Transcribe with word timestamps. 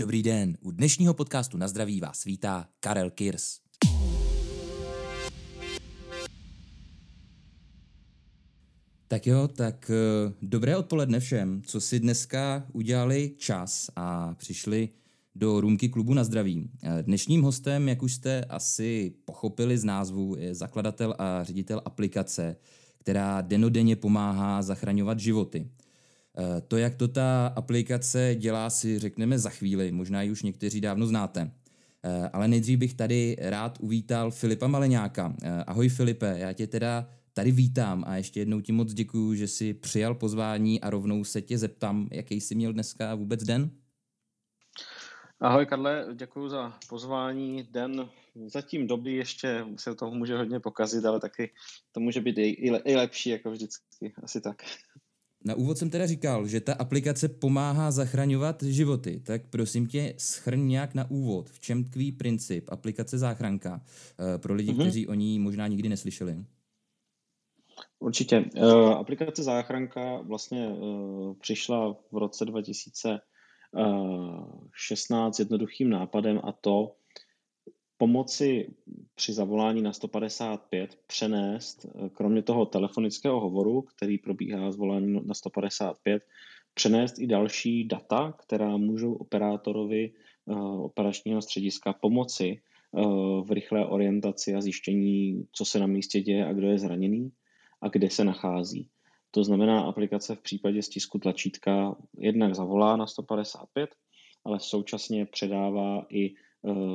Dobrý 0.00 0.22
den, 0.22 0.56
u 0.60 0.70
dnešního 0.70 1.14
podcastu 1.14 1.56
na 1.56 1.68
zdraví 1.68 2.00
vás 2.00 2.24
vítá 2.24 2.68
Karel 2.80 3.10
Kirs. 3.10 3.58
Tak 9.08 9.26
jo, 9.26 9.48
tak 9.48 9.90
uh, 9.90 10.32
dobré 10.42 10.76
odpoledne 10.76 11.20
všem, 11.20 11.62
co 11.62 11.80
si 11.80 12.00
dneska 12.00 12.66
udělali 12.72 13.34
čas 13.36 13.90
a 13.96 14.34
přišli 14.34 14.88
do 15.34 15.60
růmky 15.60 15.88
klubu 15.88 16.14
na 16.14 16.24
zdraví. 16.24 16.70
Eh, 16.82 17.02
dnešním 17.02 17.42
hostem, 17.42 17.88
jak 17.88 18.02
už 18.02 18.14
jste 18.14 18.44
asi 18.44 19.14
pochopili 19.24 19.78
z 19.78 19.84
názvu, 19.84 20.36
je 20.38 20.54
zakladatel 20.54 21.14
a 21.18 21.44
ředitel 21.44 21.82
aplikace, 21.84 22.56
která 22.98 23.40
denodenně 23.40 23.96
pomáhá 23.96 24.62
zachraňovat 24.62 25.20
životy. 25.20 25.70
Eh, 26.40 26.60
to, 26.60 26.76
jak 26.76 26.94
to 26.94 27.08
ta 27.08 27.46
aplikace 27.46 28.34
dělá, 28.38 28.70
si 28.70 28.98
řekneme 28.98 29.38
za 29.38 29.50
chvíli, 29.50 29.92
možná 29.92 30.22
ji 30.22 30.30
už 30.30 30.42
někteří 30.42 30.80
dávno 30.80 31.06
znáte. 31.06 31.50
Eh, 32.04 32.28
ale 32.32 32.48
nejdřív 32.48 32.78
bych 32.78 32.94
tady 32.94 33.36
rád 33.40 33.78
uvítal 33.80 34.30
Filipa 34.30 34.66
Maleňáka. 34.66 35.34
Eh, 35.42 35.64
ahoj 35.66 35.88
Filipe, 35.88 36.34
já 36.38 36.52
tě 36.52 36.66
teda 36.66 37.08
tady 37.34 37.50
vítám 37.50 38.04
a 38.06 38.16
ještě 38.16 38.40
jednou 38.40 38.60
ti 38.60 38.72
moc 38.72 38.94
děkuju, 38.94 39.34
že 39.34 39.48
jsi 39.48 39.74
přijal 39.74 40.14
pozvání 40.14 40.80
a 40.80 40.90
rovnou 40.90 41.24
se 41.24 41.42
tě 41.42 41.58
zeptám, 41.58 42.08
jaký 42.12 42.40
jsi 42.40 42.54
měl 42.54 42.72
dneska 42.72 43.14
vůbec 43.14 43.44
den? 43.44 43.70
Ahoj 45.40 45.66
Karle, 45.66 46.06
děkuji 46.14 46.48
za 46.48 46.78
pozvání. 46.88 47.68
Den 47.70 48.08
zatím 48.46 48.86
doby 48.86 49.12
ještě 49.12 49.64
se 49.76 49.94
toho 49.94 50.14
může 50.14 50.36
hodně 50.36 50.60
pokazit, 50.60 51.04
ale 51.04 51.20
taky 51.20 51.50
to 51.92 52.00
může 52.00 52.20
být 52.20 52.38
i, 52.38 52.42
i, 52.42 52.66
i 52.68 52.96
lepší, 52.96 53.30
jako 53.30 53.50
vždycky, 53.50 54.14
asi 54.22 54.40
tak. 54.40 54.62
Na 55.44 55.54
úvod 55.54 55.78
jsem 55.78 55.90
teda 55.90 56.06
říkal, 56.06 56.46
že 56.46 56.60
ta 56.60 56.74
aplikace 56.74 57.28
pomáhá 57.28 57.90
zachraňovat 57.90 58.62
životy, 58.62 59.20
tak 59.24 59.42
prosím 59.50 59.86
tě 59.86 60.14
schrň 60.18 60.66
nějak 60.66 60.94
na 60.94 61.10
úvod, 61.10 61.50
v 61.50 61.60
čem 61.60 61.84
tkví 61.84 62.12
princip 62.12 62.68
aplikace 62.72 63.18
záchranka 63.18 63.80
eh, 64.34 64.38
pro 64.38 64.54
lidi, 64.54 64.72
mm-hmm. 64.72 64.80
kteří 64.80 65.08
o 65.08 65.14
ní 65.14 65.38
možná 65.38 65.66
nikdy 65.66 65.88
neslyšeli. 65.88 66.44
Určitě. 67.98 68.44
Uh, 68.56 68.90
aplikace 68.90 69.42
záchranka 69.42 70.20
vlastně 70.20 70.68
uh, 70.68 71.34
přišla 71.34 71.96
v 72.12 72.16
roce 72.16 72.44
2016 72.44 75.38
jednoduchým 75.38 75.90
nápadem 75.90 76.40
a 76.44 76.52
to, 76.52 76.96
pomoci 78.00 78.70
při 79.14 79.32
zavolání 79.32 79.82
na 79.82 79.92
155 79.92 80.98
přenést, 81.06 81.84
eh, 81.84 82.08
kromě 82.08 82.42
toho 82.42 82.66
telefonického 82.66 83.40
hovoru, 83.40 83.82
který 83.82 84.18
probíhá 84.18 84.72
zvolání 84.72 85.20
na 85.24 85.34
155, 85.34 86.22
přenést 86.74 87.18
i 87.18 87.26
další 87.26 87.84
data, 87.84 88.34
která 88.38 88.76
můžou 88.76 89.14
operátorovi 89.14 90.12
eh, 90.12 90.54
operačního 90.60 91.42
střediska 91.42 91.92
pomoci 91.92 92.56
eh, 92.56 93.00
v 93.42 93.50
rychlé 93.50 93.86
orientaci 93.86 94.54
a 94.54 94.60
zjištění, 94.60 95.46
co 95.52 95.64
se 95.64 95.78
na 95.78 95.86
místě 95.86 96.20
děje 96.20 96.46
a 96.46 96.52
kdo 96.52 96.66
je 96.70 96.78
zraněný 96.78 97.32
a 97.80 97.88
kde 97.88 98.10
se 98.10 98.24
nachází. 98.24 98.88
To 99.30 99.44
znamená, 99.44 99.80
aplikace 99.80 100.34
v 100.34 100.40
případě 100.40 100.82
stisku 100.82 101.18
tlačítka 101.18 101.96
jednak 102.18 102.54
zavolá 102.54 102.96
na 102.96 103.06
155, 103.06 103.90
ale 104.44 104.60
současně 104.60 105.26
předává 105.26 106.06
i 106.08 106.34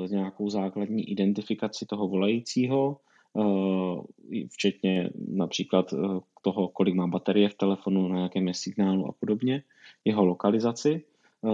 nějakou 0.09 0.49
základní 0.49 1.09
identifikaci 1.09 1.85
toho 1.85 2.07
volajícího, 2.07 2.97
eh, 3.37 4.47
včetně 4.49 5.09
například 5.27 5.93
eh, 5.93 5.97
toho, 6.41 6.67
kolik 6.67 6.95
má 6.95 7.07
baterie 7.07 7.49
v 7.49 7.53
telefonu, 7.53 8.07
na 8.07 8.21
jakém 8.21 8.47
je 8.47 8.53
signálu 8.53 9.07
a 9.07 9.11
podobně, 9.11 9.63
jeho 10.05 10.25
lokalizaci, 10.25 11.03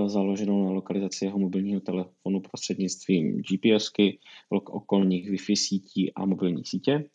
založenou 0.06 0.66
na 0.66 0.72
lokalizaci 0.72 1.26
jeho 1.26 1.40
mobilního 1.40 1.82
telefonu 1.82 2.40
prostřednictvím 2.40 3.42
GPSky, 3.42 4.20
okolních 4.50 5.32
Wi-Fi 5.32 5.56
sítí 5.56 6.14
a 6.14 6.26
mobilní 6.26 6.66
sítě. 6.66 7.06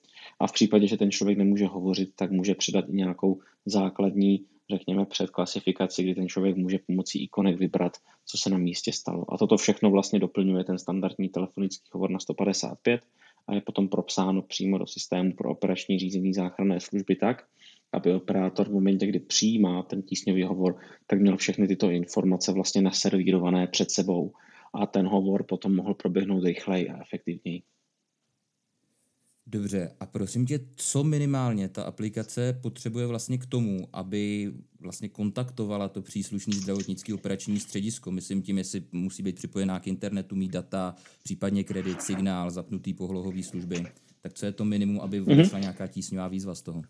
A 0.40 0.46
v 0.46 0.52
případě, 0.52 0.86
že 0.86 0.96
ten 0.96 1.10
člověk 1.10 1.38
nemůže 1.38 1.66
hovořit, 1.66 2.10
tak 2.16 2.30
může 2.30 2.54
předat 2.54 2.84
i 2.88 2.96
nějakou 2.96 3.40
základní 3.66 4.44
řekněme, 4.70 5.06
před 5.06 5.30
klasifikaci, 5.30 6.02
kdy 6.02 6.14
ten 6.14 6.28
člověk 6.28 6.56
může 6.56 6.78
pomocí 6.86 7.24
ikonek 7.24 7.58
vybrat, 7.58 7.92
co 8.24 8.38
se 8.38 8.50
na 8.50 8.58
místě 8.58 8.92
stalo. 8.92 9.34
A 9.34 9.38
toto 9.38 9.56
všechno 9.56 9.90
vlastně 9.90 10.18
doplňuje 10.18 10.64
ten 10.64 10.78
standardní 10.78 11.28
telefonický 11.28 11.88
hovor 11.92 12.10
na 12.10 12.18
155 12.18 13.00
a 13.48 13.54
je 13.54 13.60
potom 13.60 13.88
propsáno 13.88 14.42
přímo 14.42 14.78
do 14.78 14.86
systému 14.86 15.32
pro 15.32 15.50
operační 15.50 15.98
řízení 15.98 16.34
záchranné 16.34 16.80
služby 16.80 17.16
tak, 17.16 17.44
aby 17.92 18.14
operátor 18.14 18.68
v 18.68 18.72
momentě, 18.72 19.06
kdy 19.06 19.20
přijímá 19.20 19.82
ten 19.82 20.02
tísňový 20.02 20.42
hovor, 20.42 20.76
tak 21.06 21.20
měl 21.20 21.36
všechny 21.36 21.68
tyto 21.68 21.90
informace 21.90 22.52
vlastně 22.52 22.82
naservírované 22.82 23.66
před 23.66 23.90
sebou 23.90 24.32
a 24.74 24.86
ten 24.86 25.06
hovor 25.06 25.42
potom 25.42 25.76
mohl 25.76 25.94
proběhnout 25.94 26.44
rychleji 26.44 26.88
a 26.88 27.02
efektivněji. 27.02 27.62
Dobře, 29.48 29.90
a 30.00 30.06
prosím 30.06 30.46
tě, 30.46 30.60
co 30.76 31.04
minimálně 31.04 31.68
ta 31.68 31.82
aplikace 31.82 32.58
potřebuje 32.62 33.06
vlastně 33.06 33.38
k 33.38 33.46
tomu, 33.46 33.88
aby 33.92 34.52
vlastně 34.80 35.08
kontaktovala 35.08 35.88
to 35.88 36.02
příslušný 36.02 36.52
zdravotnický 36.52 37.12
operační 37.12 37.60
středisko? 37.60 38.10
Myslím 38.10 38.42
tím, 38.42 38.58
jestli 38.58 38.82
musí 38.92 39.22
být 39.22 39.36
připojená 39.36 39.80
k 39.80 39.86
internetu, 39.86 40.36
mít 40.36 40.50
data, 40.50 40.94
případně 41.24 41.64
kredit, 41.64 42.02
signál, 42.02 42.50
zapnutý 42.50 42.94
pohlohový 42.94 43.42
služby. 43.42 43.84
Tak 44.20 44.32
co 44.32 44.46
je 44.46 44.52
to 44.52 44.64
minimum, 44.64 45.00
aby 45.00 45.20
mhm. 45.20 45.36
vyšla 45.36 45.58
mm-hmm. 45.58 45.62
nějaká 45.62 45.86
tísňová 45.86 46.28
výzva 46.28 46.54
z 46.54 46.62
toho? 46.62 46.82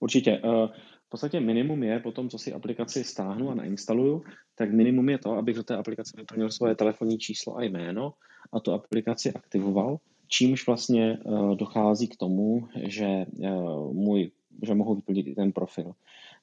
Určitě. 0.00 0.30
Eh, 0.30 0.68
v 1.06 1.08
podstatě 1.08 1.40
minimum 1.40 1.82
je 1.82 2.00
po 2.00 2.12
tom, 2.12 2.28
co 2.28 2.38
si 2.38 2.52
aplikaci 2.52 3.04
stáhnu 3.04 3.50
a 3.50 3.54
nainstaluju, 3.54 4.22
tak 4.54 4.72
minimum 4.72 5.08
je 5.08 5.18
to, 5.18 5.32
abych 5.32 5.56
do 5.56 5.62
té 5.62 5.76
aplikace 5.76 6.12
vyplnil 6.16 6.50
svoje 6.50 6.74
telefonní 6.74 7.18
číslo 7.18 7.56
a 7.56 7.62
jméno 7.62 8.14
a 8.52 8.60
tu 8.60 8.72
aplikaci 8.72 9.32
aktivoval 9.32 9.98
čímž 10.32 10.66
vlastně 10.66 11.18
uh, 11.24 11.54
dochází 11.54 12.08
k 12.08 12.16
tomu, 12.16 12.68
že, 12.88 13.26
uh, 13.28 13.92
můj, 13.92 14.30
že 14.62 14.74
mohu 14.74 14.94
vyplnit 14.94 15.26
i 15.26 15.34
ten 15.34 15.52
profil. 15.52 15.92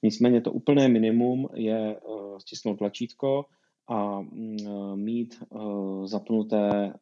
Nicméně 0.04 0.42
to 0.42 0.52
úplné 0.52 0.88
minimum 0.88 1.50
je 1.54 1.98
uh, 1.98 2.38
stisknout 2.38 2.78
tlačítko 2.78 3.46
a 3.88 4.20
uh, 4.20 4.96
mít 4.96 5.44
zapnuté 6.06 6.94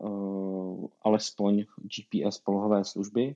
alespoň 1.02 1.66
GPS 1.84 2.38
polohové 2.40 2.84
služby 2.84 3.36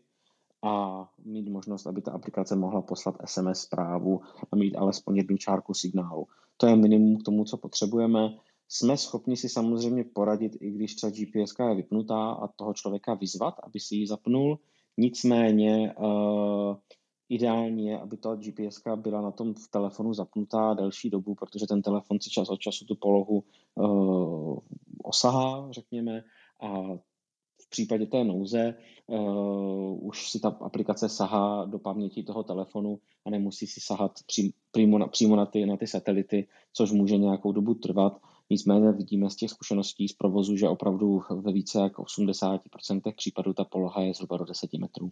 a 0.63 1.05
mít 1.25 1.49
možnost, 1.49 1.87
aby 1.87 2.01
ta 2.01 2.11
aplikace 2.11 2.55
mohla 2.55 2.81
poslat 2.81 3.15
SMS 3.25 3.61
zprávu 3.61 4.21
a 4.51 4.55
mít 4.55 4.75
alespoň 4.75 5.17
jednu 5.17 5.37
čárku 5.37 5.73
signálu. 5.73 6.27
To 6.57 6.67
je 6.67 6.75
minimum 6.75 7.17
k 7.17 7.23
tomu, 7.23 7.45
co 7.45 7.57
potřebujeme. 7.57 8.29
Jsme 8.73 8.97
schopni 8.97 9.37
si 9.37 9.49
samozřejmě 9.49 10.03
poradit, 10.03 10.57
i 10.61 10.71
když 10.71 10.95
třeba 10.95 11.11
GPS 11.11 11.53
je 11.59 11.75
vypnutá 11.75 12.31
a 12.31 12.47
toho 12.47 12.73
člověka 12.73 13.13
vyzvat, 13.13 13.55
aby 13.63 13.79
si 13.79 13.95
ji 13.95 14.07
zapnul. 14.07 14.59
Nicméně 14.97 15.95
uh, 15.99 16.75
ideální 17.29 17.87
je, 17.87 17.99
aby 17.99 18.17
ta 18.17 18.35
GPS 18.35 18.81
byla 18.95 19.21
na 19.21 19.31
tom 19.31 19.53
v 19.53 19.67
telefonu 19.71 20.13
zapnutá 20.13 20.73
delší 20.73 21.09
dobu, 21.09 21.35
protože 21.35 21.67
ten 21.67 21.81
telefon 21.81 22.19
si 22.19 22.29
čas 22.29 22.49
od 22.49 22.59
času 22.59 22.85
tu 22.85 22.95
polohu 22.95 23.43
uh, 23.75 24.59
osahá, 25.03 25.71
řekněme, 25.71 26.23
a 26.61 26.81
v 27.61 27.69
případě 27.69 28.05
té 28.05 28.23
nouze 28.23 28.75
uh, 29.07 30.07
už 30.07 30.31
si 30.31 30.39
ta 30.39 30.49
aplikace 30.49 31.09
sahá 31.09 31.65
do 31.65 31.79
paměti 31.79 32.23
toho 32.23 32.43
telefonu 32.43 32.99
a 33.25 33.29
nemusí 33.29 33.67
si 33.67 33.81
sahat 33.81 34.11
pří, 34.25 34.53
přímo, 34.71 34.97
na, 34.97 35.07
přímo 35.07 35.35
na, 35.35 35.45
ty, 35.45 35.65
na 35.65 35.77
ty 35.77 35.87
satelity, 35.87 36.47
což 36.73 36.91
může 36.91 37.17
nějakou 37.17 37.51
dobu 37.51 37.73
trvat. 37.73 38.21
Nicméně 38.51 38.91
vidíme 38.91 39.29
z 39.29 39.35
těch 39.35 39.49
zkušeností 39.49 40.07
z 40.07 40.13
provozu, 40.13 40.57
že 40.57 40.67
opravdu 40.67 41.21
ve 41.41 41.53
více 41.53 41.79
jak 41.79 41.97
80% 41.97 43.15
případů 43.17 43.53
ta 43.53 43.63
poloha 43.63 44.01
je 44.01 44.13
zhruba 44.13 44.37
do 44.37 44.45
10 44.45 44.73
metrů. 44.73 45.11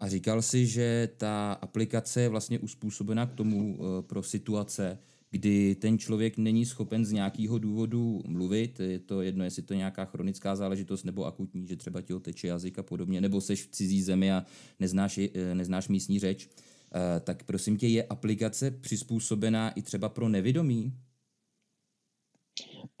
A 0.00 0.08
říkal 0.08 0.42
si, 0.42 0.66
že 0.66 1.08
ta 1.16 1.52
aplikace 1.52 2.20
je 2.20 2.28
vlastně 2.28 2.58
uspůsobena 2.58 3.26
k 3.26 3.34
tomu 3.34 3.78
eh, 3.78 4.02
pro 4.02 4.22
situace, 4.22 4.98
kdy 5.30 5.74
ten 5.74 5.98
člověk 5.98 6.38
není 6.38 6.66
schopen 6.66 7.04
z 7.04 7.12
nějakého 7.12 7.58
důvodu 7.58 8.22
mluvit, 8.26 8.80
je 8.80 8.98
to 8.98 9.22
jedno, 9.22 9.44
jestli 9.44 9.62
to 9.62 9.74
je 9.74 9.78
nějaká 9.78 10.04
chronická 10.04 10.56
záležitost 10.56 11.04
nebo 11.04 11.24
akutní, 11.24 11.66
že 11.66 11.76
třeba 11.76 12.02
ti 12.02 12.14
oteče 12.14 12.46
jazyk 12.46 12.78
a 12.78 12.82
podobně, 12.82 13.20
nebo 13.20 13.40
seš 13.40 13.62
v 13.62 13.70
cizí 13.70 14.02
zemi 14.02 14.32
a 14.32 14.44
neznáš, 14.80 15.18
eh, 15.18 15.54
neznáš 15.54 15.88
místní 15.88 16.18
řeč, 16.18 16.48
eh, 16.94 17.20
tak 17.20 17.44
prosím 17.44 17.76
tě, 17.76 17.88
je 17.88 18.04
aplikace 18.04 18.70
přizpůsobená 18.70 19.70
i 19.70 19.82
třeba 19.82 20.08
pro 20.08 20.28
nevědomí? 20.28 20.92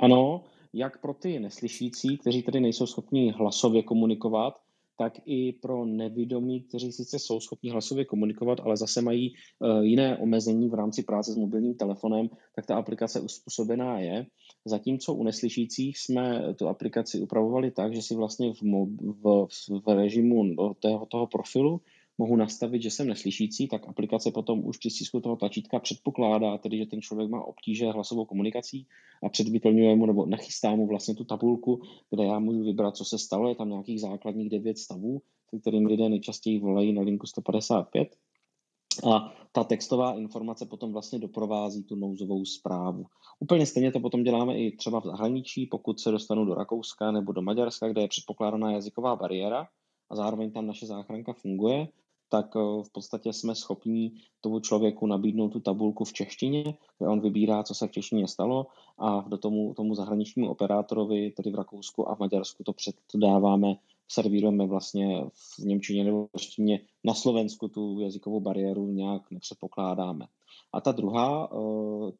Ano, 0.00 0.44
jak 0.72 1.00
pro 1.00 1.14
ty 1.14 1.40
neslyšící, 1.40 2.18
kteří 2.18 2.42
tedy 2.42 2.60
nejsou 2.60 2.86
schopni 2.86 3.32
hlasově 3.32 3.82
komunikovat, 3.82 4.54
tak 4.98 5.12
i 5.26 5.52
pro 5.52 5.84
nevědomí, 5.84 6.60
kteří 6.60 6.92
sice 6.92 7.18
jsou 7.18 7.40
schopni 7.40 7.70
hlasově 7.70 8.04
komunikovat, 8.04 8.60
ale 8.60 8.76
zase 8.76 9.02
mají 9.02 9.34
uh, 9.58 9.84
jiné 9.84 10.18
omezení 10.18 10.68
v 10.68 10.74
rámci 10.74 11.02
práce 11.02 11.32
s 11.32 11.36
mobilním 11.36 11.74
telefonem, 11.74 12.28
tak 12.56 12.66
ta 12.66 12.76
aplikace 12.76 13.20
uspůsobená 13.20 13.98
je. 13.98 14.26
Zatímco 14.64 15.14
u 15.14 15.22
neslyšících 15.22 15.98
jsme 15.98 16.54
tu 16.54 16.68
aplikaci 16.68 17.20
upravovali 17.20 17.70
tak, 17.70 17.94
že 17.94 18.02
si 18.02 18.14
vlastně 18.14 18.52
v, 18.52 18.62
v, 19.22 19.48
v 19.86 19.94
režimu 19.94 20.54
toho, 20.78 21.06
toho 21.06 21.26
profilu 21.26 21.80
mohu 22.18 22.36
nastavit, 22.36 22.82
že 22.82 22.90
jsem 22.90 23.08
neslyšící, 23.08 23.68
tak 23.68 23.88
aplikace 23.88 24.30
potom 24.30 24.66
už 24.66 24.78
při 24.78 24.90
stisku 24.90 25.20
toho 25.20 25.36
tlačítka 25.36 25.78
předpokládá, 25.78 26.58
tedy 26.58 26.78
že 26.78 26.86
ten 26.86 27.00
člověk 27.00 27.30
má 27.30 27.44
obtíže 27.44 27.90
hlasovou 27.90 28.24
komunikací 28.24 28.86
a 29.22 29.28
předvyplňuje 29.28 29.96
mu 29.96 30.06
nebo 30.06 30.26
nachystá 30.26 30.74
mu 30.74 30.86
vlastně 30.86 31.14
tu 31.14 31.24
tabulku, 31.24 31.80
kde 32.10 32.24
já 32.24 32.38
můžu 32.38 32.64
vybrat, 32.64 32.96
co 32.96 33.04
se 33.04 33.18
stalo. 33.18 33.48
Je 33.48 33.54
tam 33.54 33.68
nějakých 33.68 34.00
základních 34.00 34.50
devět 34.50 34.78
stavů, 34.78 35.22
se 35.50 35.60
kterým 35.60 35.86
lidé 35.86 36.08
nejčastěji 36.08 36.58
volají 36.58 36.92
na 36.92 37.02
linku 37.02 37.26
155. 37.26 38.16
A 39.12 39.34
ta 39.52 39.64
textová 39.64 40.12
informace 40.12 40.66
potom 40.66 40.92
vlastně 40.92 41.18
doprovází 41.18 41.84
tu 41.84 41.96
nouzovou 41.96 42.44
zprávu. 42.44 43.04
Úplně 43.40 43.66
stejně 43.66 43.92
to 43.92 44.00
potom 44.00 44.22
děláme 44.22 44.58
i 44.58 44.76
třeba 44.76 45.00
v 45.00 45.04
zahraničí, 45.04 45.66
pokud 45.66 46.00
se 46.00 46.10
dostanu 46.10 46.44
do 46.44 46.54
Rakouska 46.54 47.10
nebo 47.10 47.32
do 47.32 47.42
Maďarska, 47.42 47.88
kde 47.88 48.02
je 48.02 48.08
předpokládaná 48.08 48.72
jazyková 48.72 49.16
bariéra 49.16 49.68
a 50.10 50.16
zároveň 50.16 50.50
tam 50.50 50.66
naše 50.66 50.86
záchranka 50.86 51.32
funguje, 51.32 51.88
tak 52.34 52.56
eh, 52.56 52.82
v 52.82 52.92
podstatě 52.92 53.32
jsme 53.32 53.54
schopni 53.54 54.12
tomu 54.40 54.60
člověku 54.60 55.06
nabídnout 55.06 55.48
tu 55.48 55.60
tabulku 55.60 56.04
v 56.04 56.12
češtině, 56.12 56.64
kde 56.98 57.08
on 57.08 57.20
vybírá, 57.20 57.62
co 57.62 57.74
se 57.74 57.88
v 57.88 57.90
češtině 57.90 58.28
stalo 58.28 58.66
a 58.98 59.20
do 59.28 59.38
tomu, 59.38 59.74
tomu 59.74 59.94
zahraničnímu 59.94 60.50
operátorovi, 60.50 61.30
tedy 61.30 61.50
v 61.50 61.54
Rakousku 61.54 62.08
a 62.08 62.14
v 62.14 62.18
Maďarsku, 62.18 62.64
to 62.64 62.72
předáváme 63.06 63.74
servírujeme 64.08 64.66
vlastně 64.66 65.24
v 65.32 65.58
Němčině 65.58 66.04
nebo 66.04 66.26
v 66.26 66.40
češtině. 66.40 66.80
Na 67.04 67.14
Slovensku 67.14 67.68
tu 67.68 68.00
jazykovou 68.00 68.40
bariéru 68.40 68.86
nějak 68.86 69.30
nepředpokládáme. 69.30 70.26
A 70.72 70.80
ta 70.80 70.92
druhá 70.92 71.52
uh, 71.52 72.10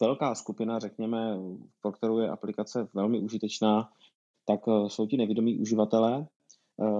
velká 0.00 0.34
skupina, 0.34 0.78
řekněme, 0.78 1.38
pro 1.80 1.92
kterou 1.92 2.18
je 2.18 2.28
aplikace 2.28 2.88
velmi 2.94 3.20
užitečná, 3.20 3.88
tak 4.46 4.60
jsou 4.88 5.06
ti 5.06 5.16
nevědomí 5.16 5.58
uživatelé, 5.58 6.26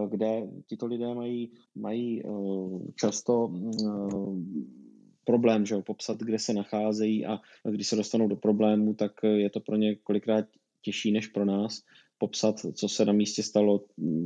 kde 0.09 0.49
tito 0.67 0.87
lidé 0.87 1.15
mají, 1.15 1.53
mají 1.75 2.23
často 2.97 3.53
problém, 5.25 5.67
že 5.67 5.75
jo, 5.75 5.83
popsat, 5.83 6.19
kde 6.19 6.39
se 6.39 6.53
nacházejí 6.53 7.27
a 7.27 7.41
když 7.71 7.89
se 7.89 7.97
dostanou 7.97 8.29
do 8.29 8.37
problému, 8.37 8.95
tak 8.95 9.13
je 9.23 9.51
to 9.51 9.61
pro 9.61 9.77
ně 9.77 9.95
kolikrát 9.97 10.45
těžší 10.83 11.13
než 11.13 11.27
pro 11.27 11.45
nás, 11.45 11.83
popsat, 12.19 12.61
co 12.75 12.89
se 12.89 13.05
na 13.05 13.13
místě 13.13 13.43
stalo, 13.43 13.85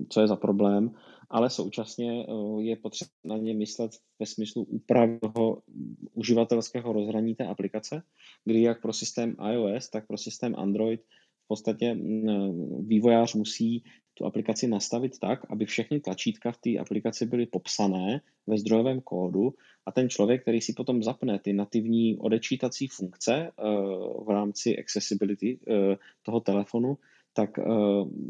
co 0.09 0.21
je 0.21 0.29
za 0.29 0.37
problém, 0.37 0.91
ale 1.31 1.51
současně 1.51 2.25
eh, 2.25 2.63
je 2.63 2.77
potřeba 2.77 3.11
na 3.25 3.37
ně 3.37 3.55
myslet 3.55 3.91
ve 4.21 4.27
smyslu 4.27 4.63
úpravy 4.65 5.19
uživatelského 6.13 6.93
rozhraní 6.93 7.35
té 7.35 7.47
aplikace, 7.47 8.03
kdy 8.45 8.63
jak 8.63 8.83
pro 8.83 8.93
systém 8.93 9.37
iOS, 9.53 9.91
tak 9.91 10.07
pro 10.07 10.19
systém 10.19 10.55
Android 10.59 11.01
v 11.47 11.49
podstatě 11.49 11.97
vývojář 12.81 13.35
musí 13.35 13.85
tu 14.15 14.25
aplikaci 14.25 14.67
nastavit 14.67 15.19
tak, 15.19 15.41
aby 15.51 15.67
všechny 15.67 16.01
tlačítka 16.01 16.53
v 16.53 16.59
té 16.59 16.79
aplikaci 16.79 17.27
byly 17.27 17.47
popsané 17.47 18.21
ve 18.47 18.59
zdrojovém 18.59 19.01
kódu 19.01 19.55
a 19.87 19.93
ten 19.93 20.09
člověk, 20.09 20.43
který 20.43 20.61
si 20.61 20.73
potom 20.73 21.03
zapne 21.03 21.39
ty 21.39 21.53
nativní 21.53 22.19
odečítací 22.19 22.87
funkce 22.89 23.35
eh, 23.35 23.53
v 24.25 24.27
rámci 24.29 24.79
accessibility 24.79 25.59
eh, 25.59 25.97
toho 26.23 26.41
telefonu, 26.41 26.99
tak 27.37 27.59
uh, 27.59 27.65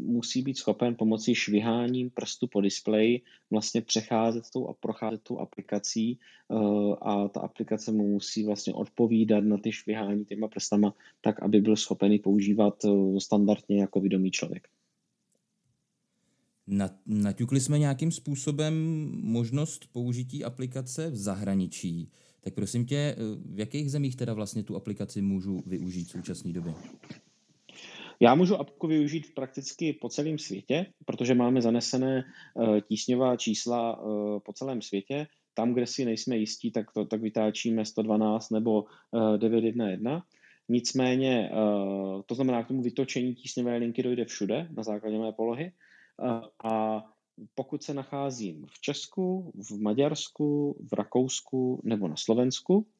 musí 0.05 0.41
být 0.41 0.57
schopen 0.57 0.95
pomocí 0.95 1.35
šviháním 1.35 2.09
prstu 2.09 2.47
po 2.47 2.61
displeji 2.61 3.21
vlastně 3.51 3.81
přecházet 3.81 4.43
tou 4.53 4.67
a 4.67 4.73
procházet 4.73 5.21
tou 5.23 5.39
aplikací 5.39 6.19
uh, 6.47 6.95
a 7.01 7.27
ta 7.27 7.39
aplikace 7.39 7.91
mu 7.91 8.07
musí 8.07 8.43
vlastně 8.43 8.73
odpovídat 8.73 9.43
na 9.43 9.57
ty 9.57 9.71
švihání 9.71 10.25
těma 10.25 10.47
prstama 10.47 10.93
tak, 11.21 11.43
aby 11.43 11.61
byl 11.61 11.75
schopen 11.75 12.19
používat 12.23 12.83
uh, 12.83 13.17
standardně 13.17 13.81
jako 13.81 13.99
vědomý 13.99 14.31
člověk. 14.31 14.67
Naťukli 17.05 17.59
jsme 17.59 17.79
nějakým 17.79 18.11
způsobem 18.11 18.73
možnost 19.23 19.87
použití 19.91 20.43
aplikace 20.43 21.09
v 21.09 21.15
zahraničí. 21.15 22.11
Tak 22.41 22.53
prosím 22.53 22.85
tě, 22.85 23.15
v 23.45 23.59
jakých 23.59 23.91
zemích 23.91 24.15
teda 24.15 24.33
vlastně 24.33 24.63
tu 24.63 24.75
aplikaci 24.75 25.21
můžu 25.21 25.63
využít 25.65 26.07
v 26.07 26.11
současné 26.11 26.53
době? 26.53 26.73
Já 28.19 28.35
můžu 28.35 28.55
apku 28.55 28.87
využít 28.87 29.35
prakticky 29.35 29.93
po 29.93 30.09
celém 30.09 30.37
světě, 30.37 30.85
protože 31.05 31.35
máme 31.35 31.61
zanesené 31.61 32.23
uh, 32.53 32.79
tísňová 32.79 33.37
čísla 33.37 34.01
uh, 34.01 34.39
po 34.39 34.53
celém 34.53 34.81
světě. 34.81 35.27
Tam, 35.53 35.73
kde 35.73 35.87
si 35.87 36.05
nejsme 36.05 36.37
jistí, 36.37 36.71
tak, 36.71 36.91
to, 36.91 37.05
tak 37.05 37.21
vytáčíme 37.21 37.85
112 37.85 38.49
nebo 38.49 38.81
uh, 38.81 39.35
eh, 39.35 39.37
911. 39.37 40.23
Nicméně, 40.69 41.49
to 42.25 42.35
znamená, 42.35 42.63
k 42.63 42.67
tomu 42.67 42.81
vytočení 42.81 43.35
tísňové 43.35 43.77
linky 43.77 44.03
dojde 44.03 44.25
všude 44.25 44.67
na 44.77 44.83
základě 44.83 45.19
mé 45.19 45.31
polohy. 45.31 45.71
A 46.63 47.03
pokud 47.55 47.83
se 47.83 47.93
nacházím 47.93 48.65
v 48.69 48.81
Česku, 48.81 49.51
v 49.55 49.81
Maďarsku, 49.81 50.77
v 50.91 50.93
Rakousku 50.93 51.81
nebo 51.83 52.07
na 52.07 52.15
Slovensku, 52.15 52.87
Eh, 52.87 52.96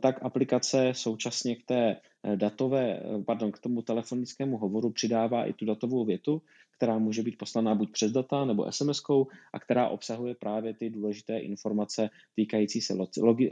tak 0.00 0.18
aplikace 0.22 0.92
současně 0.92 1.56
k 1.56 1.62
té 1.66 1.96
eh, 2.24 2.36
datové, 2.36 2.96
eh, 2.96 3.22
pardon, 3.26 3.52
k 3.52 3.58
tomu 3.58 3.82
telefonickému 3.82 4.56
hovoru 4.56 4.90
přidává 4.90 5.44
i 5.44 5.52
tu 5.52 5.64
datovou 5.64 6.04
větu, 6.04 6.42
která 6.76 6.98
může 6.98 7.22
být 7.22 7.38
poslaná 7.38 7.74
buď 7.74 7.92
přes 7.92 8.12
data 8.12 8.44
nebo 8.44 8.64
SMS-kou 8.64 9.26
a 9.52 9.58
která 9.58 9.88
obsahuje 9.88 10.34
právě 10.34 10.74
ty 10.74 10.90
důležité 10.90 11.38
informace 11.38 12.10
týkající 12.34 12.80
se 12.80 12.94
logi, 13.22 13.50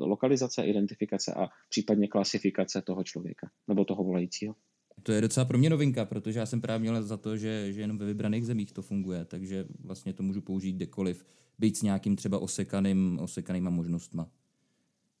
lokalizace, 0.00 0.64
identifikace 0.64 1.34
a 1.34 1.48
případně 1.68 2.08
klasifikace 2.08 2.82
toho 2.82 3.04
člověka 3.04 3.50
nebo 3.68 3.84
toho 3.84 4.04
volajícího. 4.04 4.54
To 5.02 5.12
je 5.12 5.20
docela 5.20 5.46
pro 5.46 5.58
mě 5.58 5.70
novinka, 5.70 6.04
protože 6.04 6.38
já 6.38 6.46
jsem 6.46 6.60
právě 6.60 6.78
měl 6.78 7.02
za 7.02 7.16
to, 7.16 7.36
že, 7.36 7.72
že 7.72 7.80
jenom 7.80 7.98
ve 7.98 8.06
vybraných 8.06 8.46
zemích 8.46 8.72
to 8.72 8.82
funguje, 8.82 9.24
takže 9.24 9.64
vlastně 9.84 10.12
to 10.12 10.22
můžu 10.22 10.40
použít 10.40 10.72
kdekoliv, 10.72 11.24
být 11.58 11.76
s 11.76 11.82
nějakým 11.82 12.16
třeba 12.16 12.38
osekaným, 12.38 13.18
osekanýma 13.22 13.70
možnostma. 13.70 14.30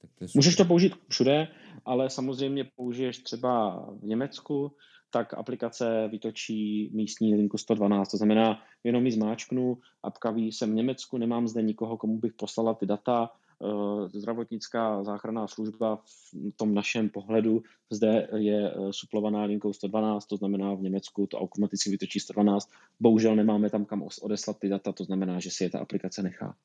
Tak 0.00 0.10
to 0.18 0.24
Můžeš 0.34 0.56
to 0.56 0.64
použít 0.64 0.92
všude, 1.08 1.48
ale 1.84 2.10
samozřejmě 2.10 2.64
použiješ 2.76 3.18
třeba 3.18 3.86
v 4.00 4.04
Německu, 4.04 4.72
tak 5.10 5.34
aplikace 5.34 6.08
vytočí 6.08 6.90
místní 6.94 7.34
linku 7.34 7.58
112. 7.58 8.10
To 8.10 8.16
znamená, 8.16 8.62
jenom 8.84 9.06
ji 9.06 9.12
zmáčknu, 9.12 9.78
apka 10.02 10.30
ví, 10.30 10.52
jsem 10.52 10.70
v 10.70 10.74
Německu, 10.74 11.18
nemám 11.18 11.48
zde 11.48 11.62
nikoho, 11.62 11.96
komu 11.96 12.18
bych 12.18 12.32
poslala 12.32 12.74
ty 12.74 12.86
data, 12.86 13.30
eh, 13.64 14.08
zdravotnická 14.18 15.04
záchranná 15.04 15.46
služba 15.46 15.96
v 15.96 16.56
tom 16.56 16.74
našem 16.74 17.08
pohledu 17.08 17.62
zde 17.90 18.28
je 18.36 18.70
eh, 18.70 18.92
suplovaná 18.92 19.44
linkou 19.44 19.72
112, 19.72 20.26
to 20.26 20.36
znamená 20.36 20.74
v 20.74 20.82
Německu 20.82 21.26
to 21.26 21.38
automaticky 21.38 21.90
vytočí 21.90 22.20
112. 22.20 22.68
Bohužel 23.00 23.36
nemáme 23.36 23.70
tam 23.70 23.84
kam 23.84 24.02
odeslat 24.22 24.58
ty 24.58 24.68
data, 24.68 24.92
to 24.92 25.04
znamená, 25.04 25.40
že 25.40 25.50
si 25.50 25.64
je 25.64 25.70
ta 25.70 25.78
aplikace 25.78 26.22
nechá. 26.22 26.56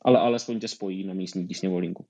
Ale 0.00 0.18
alespoň 0.18 0.60
tě 0.60 0.68
spojí 0.68 1.04
na 1.04 1.14
místní 1.14 1.46
tísňovou 1.46 1.78
linku. 1.78 2.06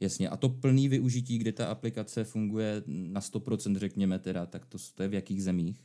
Jasně, 0.00 0.28
a 0.28 0.36
to 0.36 0.48
plný 0.48 0.88
využití, 0.88 1.38
kde 1.38 1.52
ta 1.52 1.66
aplikace 1.66 2.24
funguje 2.24 2.82
na 2.86 3.20
100%, 3.20 3.76
řekněme 3.76 4.18
teda, 4.18 4.46
tak 4.46 4.66
to, 4.66 4.78
to 4.94 5.02
je 5.02 5.08
v 5.08 5.14
jakých 5.14 5.42
zemích? 5.42 5.84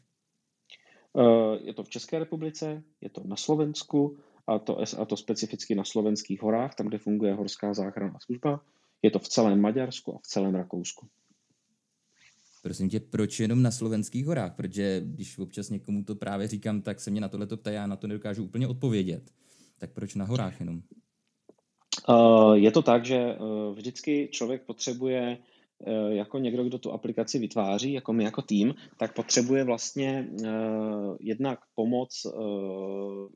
Eh, 1.17 1.59
je 1.63 1.73
to 1.73 1.83
v 1.83 1.89
České 1.89 2.19
republice, 2.19 2.83
je 3.01 3.09
to 3.09 3.21
na 3.25 3.35
Slovensku, 3.35 4.17
a 4.49 4.59
to, 4.59 4.79
a 4.99 5.05
to 5.05 5.17
specificky 5.17 5.75
na 5.75 5.83
slovenských 5.83 6.41
horách, 6.41 6.75
tam, 6.75 6.87
kde 6.87 6.97
funguje 6.97 7.33
horská 7.33 7.73
záchranná 7.73 8.19
služba. 8.25 8.61
Je 9.01 9.11
to 9.11 9.19
v 9.19 9.29
celém 9.29 9.61
Maďarsku 9.61 10.15
a 10.15 10.17
v 10.17 10.27
celém 10.27 10.55
Rakousku. 10.55 11.07
Prosím 12.63 12.89
tě, 12.89 12.99
proč 12.99 13.39
jenom 13.39 13.61
na 13.61 13.71
slovenských 13.71 14.25
horách? 14.25 14.55
Protože 14.55 15.01
když 15.05 15.37
občas 15.37 15.69
někomu 15.69 16.03
to 16.03 16.15
právě 16.15 16.47
říkám, 16.47 16.81
tak 16.81 16.99
se 16.99 17.11
mě 17.11 17.21
na 17.21 17.29
tohle 17.29 17.47
ptá, 17.47 17.71
já 17.71 17.87
na 17.87 17.95
to 17.95 18.07
nedokážu 18.07 18.43
úplně 18.43 18.67
odpovědět. 18.67 19.31
Tak 19.77 19.93
proč 19.93 20.15
na 20.15 20.25
horách 20.25 20.59
jenom? 20.59 20.81
Eh, 22.09 22.57
je 22.57 22.71
to 22.71 22.81
tak, 22.81 23.05
že 23.05 23.15
eh, 23.15 23.37
vždycky 23.73 24.29
člověk 24.31 24.61
potřebuje 24.65 25.37
eh, 25.37 26.15
jako 26.15 26.37
někdo, 26.39 26.63
kdo 26.63 26.79
tu 26.79 26.91
aplikaci 26.91 27.39
vytváří, 27.39 27.93
jako 27.93 28.13
my 28.13 28.23
jako 28.23 28.41
tým, 28.41 28.75
tak 28.97 29.13
potřebuje 29.13 29.63
vlastně 29.63 30.27
jednak 31.19 31.59
pomoc, 31.75 32.27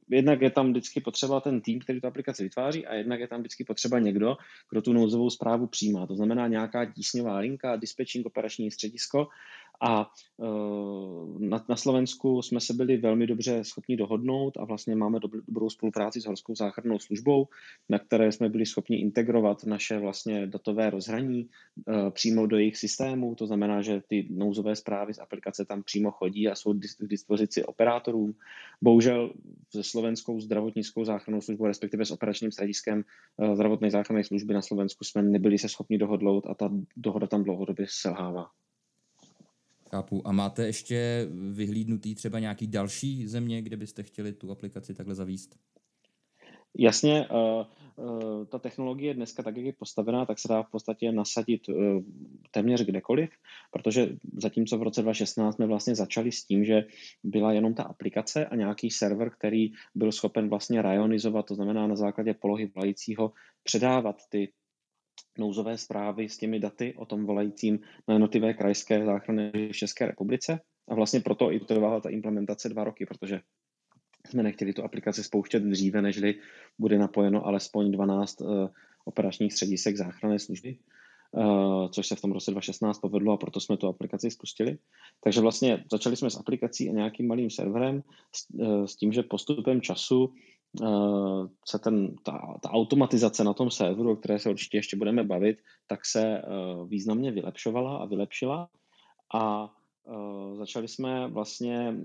jednak 0.09 0.41
je 0.41 0.51
tam 0.51 0.71
vždycky 0.71 1.01
potřeba 1.01 1.39
ten 1.41 1.61
tým, 1.61 1.79
který 1.79 2.01
tu 2.01 2.07
aplikaci 2.07 2.43
vytváří 2.43 2.85
a 2.85 2.93
jednak 2.93 3.19
je 3.19 3.27
tam 3.27 3.39
vždycky 3.39 3.63
potřeba 3.63 3.99
někdo, 3.99 4.37
kdo 4.69 4.81
tu 4.81 4.93
nouzovou 4.93 5.29
zprávu 5.29 5.67
přijímá. 5.67 6.07
To 6.07 6.15
znamená 6.15 6.47
nějaká 6.47 6.85
tísňová 6.85 7.37
linka, 7.37 7.75
dispečing 7.75 8.25
operační 8.25 8.71
středisko 8.71 9.27
a 9.83 10.07
e, 10.41 10.45
na, 11.39 11.65
na 11.69 11.75
Slovensku 11.75 12.41
jsme 12.41 12.59
se 12.59 12.73
byli 12.73 12.97
velmi 12.97 13.27
dobře 13.27 13.63
schopni 13.63 13.95
dohodnout 13.97 14.57
a 14.57 14.65
vlastně 14.65 14.95
máme 14.95 15.19
dob, 15.19 15.31
dobrou 15.47 15.69
spolupráci 15.69 16.21
s 16.21 16.25
Horskou 16.25 16.55
záchrannou 16.55 16.99
službou, 16.99 17.47
na 17.89 17.99
které 17.99 18.31
jsme 18.31 18.49
byli 18.49 18.65
schopni 18.65 19.01
integrovat 19.01 19.63
naše 19.65 19.99
vlastně 19.99 20.47
datové 20.47 20.89
rozhraní 20.89 21.39
e, 21.39 22.11
přímo 22.11 22.47
do 22.47 22.57
jejich 22.57 22.77
systému. 22.77 23.35
To 23.35 23.47
znamená, 23.47 23.81
že 23.81 24.01
ty 24.07 24.27
nouzové 24.31 24.75
zprávy 24.75 25.13
z 25.13 25.19
aplikace 25.19 25.65
tam 25.65 25.83
přímo 25.83 26.11
chodí 26.11 26.47
a 26.47 26.55
jsou 26.55 26.73
k 26.73 27.07
dispozici 27.07 27.65
operátorům. 27.65 28.35
Bohužel 28.81 29.33
se 29.69 29.83
slovenskou 29.83 30.39
zdravotnickou 30.39 31.05
záchrannou 31.05 31.41
službou, 31.41 31.65
respektive 31.67 32.05
s 32.05 32.11
operačním 32.11 32.51
střediskem 32.51 33.03
e, 33.39 33.55
zdravotní 33.55 33.89
záchranné 33.89 34.23
služby 34.23 34.53
na 34.53 34.61
Slovensku 34.61 35.03
jsme 35.03 35.21
nebyli 35.21 35.57
se 35.57 35.69
schopni 35.69 35.97
dohodnout 35.97 36.47
a 36.47 36.53
ta 36.53 36.71
dohoda 36.97 37.27
tam 37.27 37.43
dlouhodobě 37.43 37.85
selhává. 37.89 38.47
Chápu. 39.93 40.27
A 40.27 40.31
máte 40.31 40.65
ještě 40.65 41.27
vyhlídnutý 41.51 42.15
třeba 42.15 42.39
nějaký 42.39 42.67
další 42.67 43.27
země, 43.27 43.61
kde 43.61 43.77
byste 43.77 44.03
chtěli 44.03 44.33
tu 44.33 44.51
aplikaci 44.51 44.93
takhle 44.93 45.15
zavíst? 45.15 45.55
Jasně, 46.77 47.27
uh, 47.29 47.65
uh, 48.05 48.45
ta 48.45 48.59
technologie 48.59 49.13
dneska 49.13 49.43
tak, 49.43 49.57
jak 49.57 49.65
je 49.65 49.73
postavená, 49.73 50.25
tak 50.25 50.39
se 50.39 50.47
dá 50.47 50.63
v 50.63 50.71
podstatě 50.71 51.11
nasadit 51.11 51.69
uh, 51.69 51.75
téměř 52.51 52.85
kdekoliv, 52.85 53.29
protože 53.71 54.17
zatímco 54.37 54.77
v 54.77 54.83
roce 54.83 55.01
2016 55.01 55.55
jsme 55.55 55.67
vlastně 55.67 55.95
začali 55.95 56.31
s 56.31 56.45
tím, 56.45 56.65
že 56.65 56.83
byla 57.23 57.53
jenom 57.53 57.73
ta 57.73 57.83
aplikace 57.83 58.45
a 58.45 58.55
nějaký 58.55 58.89
server, 58.89 59.29
který 59.29 59.71
byl 59.95 60.11
schopen 60.11 60.49
vlastně 60.49 60.81
rajonizovat, 60.81 61.45
to 61.45 61.55
znamená 61.55 61.87
na 61.87 61.95
základě 61.95 62.33
polohy 62.33 62.71
volajícího 62.75 63.31
předávat 63.63 64.15
ty 64.29 64.53
nouzové 65.37 65.77
zprávy 65.77 66.29
s 66.29 66.37
těmi 66.37 66.59
daty 66.59 66.93
o 66.97 67.05
tom 67.05 67.25
volajícím 67.25 67.79
na 68.07 68.13
jednotlivé 68.13 68.53
krajské 68.53 69.05
záchrany 69.05 69.51
v 69.71 69.77
České 69.77 70.05
republice. 70.05 70.59
A 70.87 70.95
vlastně 70.95 71.19
proto 71.19 71.51
i 71.51 71.59
trvala 71.59 71.99
ta 71.99 72.09
implementace 72.09 72.69
dva 72.69 72.83
roky, 72.83 73.05
protože 73.05 73.41
jsme 74.29 74.43
nechtěli 74.43 74.73
tu 74.73 74.83
aplikaci 74.83 75.23
spouštět 75.23 75.63
dříve, 75.63 76.01
nežli 76.01 76.35
bude 76.79 76.97
napojeno 76.97 77.45
alespoň 77.45 77.91
12 77.91 78.41
uh, 78.41 78.65
eh, 78.65 78.69
operačních 79.05 79.53
středisek 79.53 79.97
záchranné 79.97 80.39
služby, 80.39 80.77
uh, 81.31 81.89
což 81.89 82.07
se 82.07 82.15
v 82.15 82.21
tom 82.21 82.31
roce 82.31 82.51
2016 82.51 82.99
povedlo 82.99 83.33
a 83.33 83.37
proto 83.37 83.59
jsme 83.59 83.77
tu 83.77 83.87
aplikaci 83.87 84.31
spustili. 84.31 84.77
Takže 85.23 85.41
vlastně 85.41 85.83
začali 85.91 86.15
jsme 86.15 86.29
s 86.29 86.37
aplikací 86.37 86.89
a 86.89 86.93
nějakým 86.93 87.27
malým 87.27 87.49
serverem 87.49 88.03
s, 88.35 88.49
uh, 88.53 88.85
s 88.85 88.95
tím, 88.95 89.13
že 89.13 89.23
postupem 89.23 89.81
času 89.81 90.33
se 91.65 91.79
ten, 91.79 92.15
ta, 92.23 92.57
ta 92.61 92.69
automatizace 92.69 93.43
na 93.43 93.53
tom 93.53 93.71
serveru, 93.71 94.11
o 94.11 94.15
které 94.15 94.39
se 94.39 94.49
určitě 94.49 94.77
ještě 94.77 94.97
budeme 94.97 95.23
bavit, 95.23 95.57
tak 95.87 96.05
se 96.05 96.41
významně 96.87 97.31
vylepšovala 97.31 97.97
a 97.97 98.05
vylepšila. 98.05 98.69
A 99.33 99.73
Uh, 100.05 100.57
začali 100.57 100.87
jsme 100.87 101.27
vlastně 101.27 101.95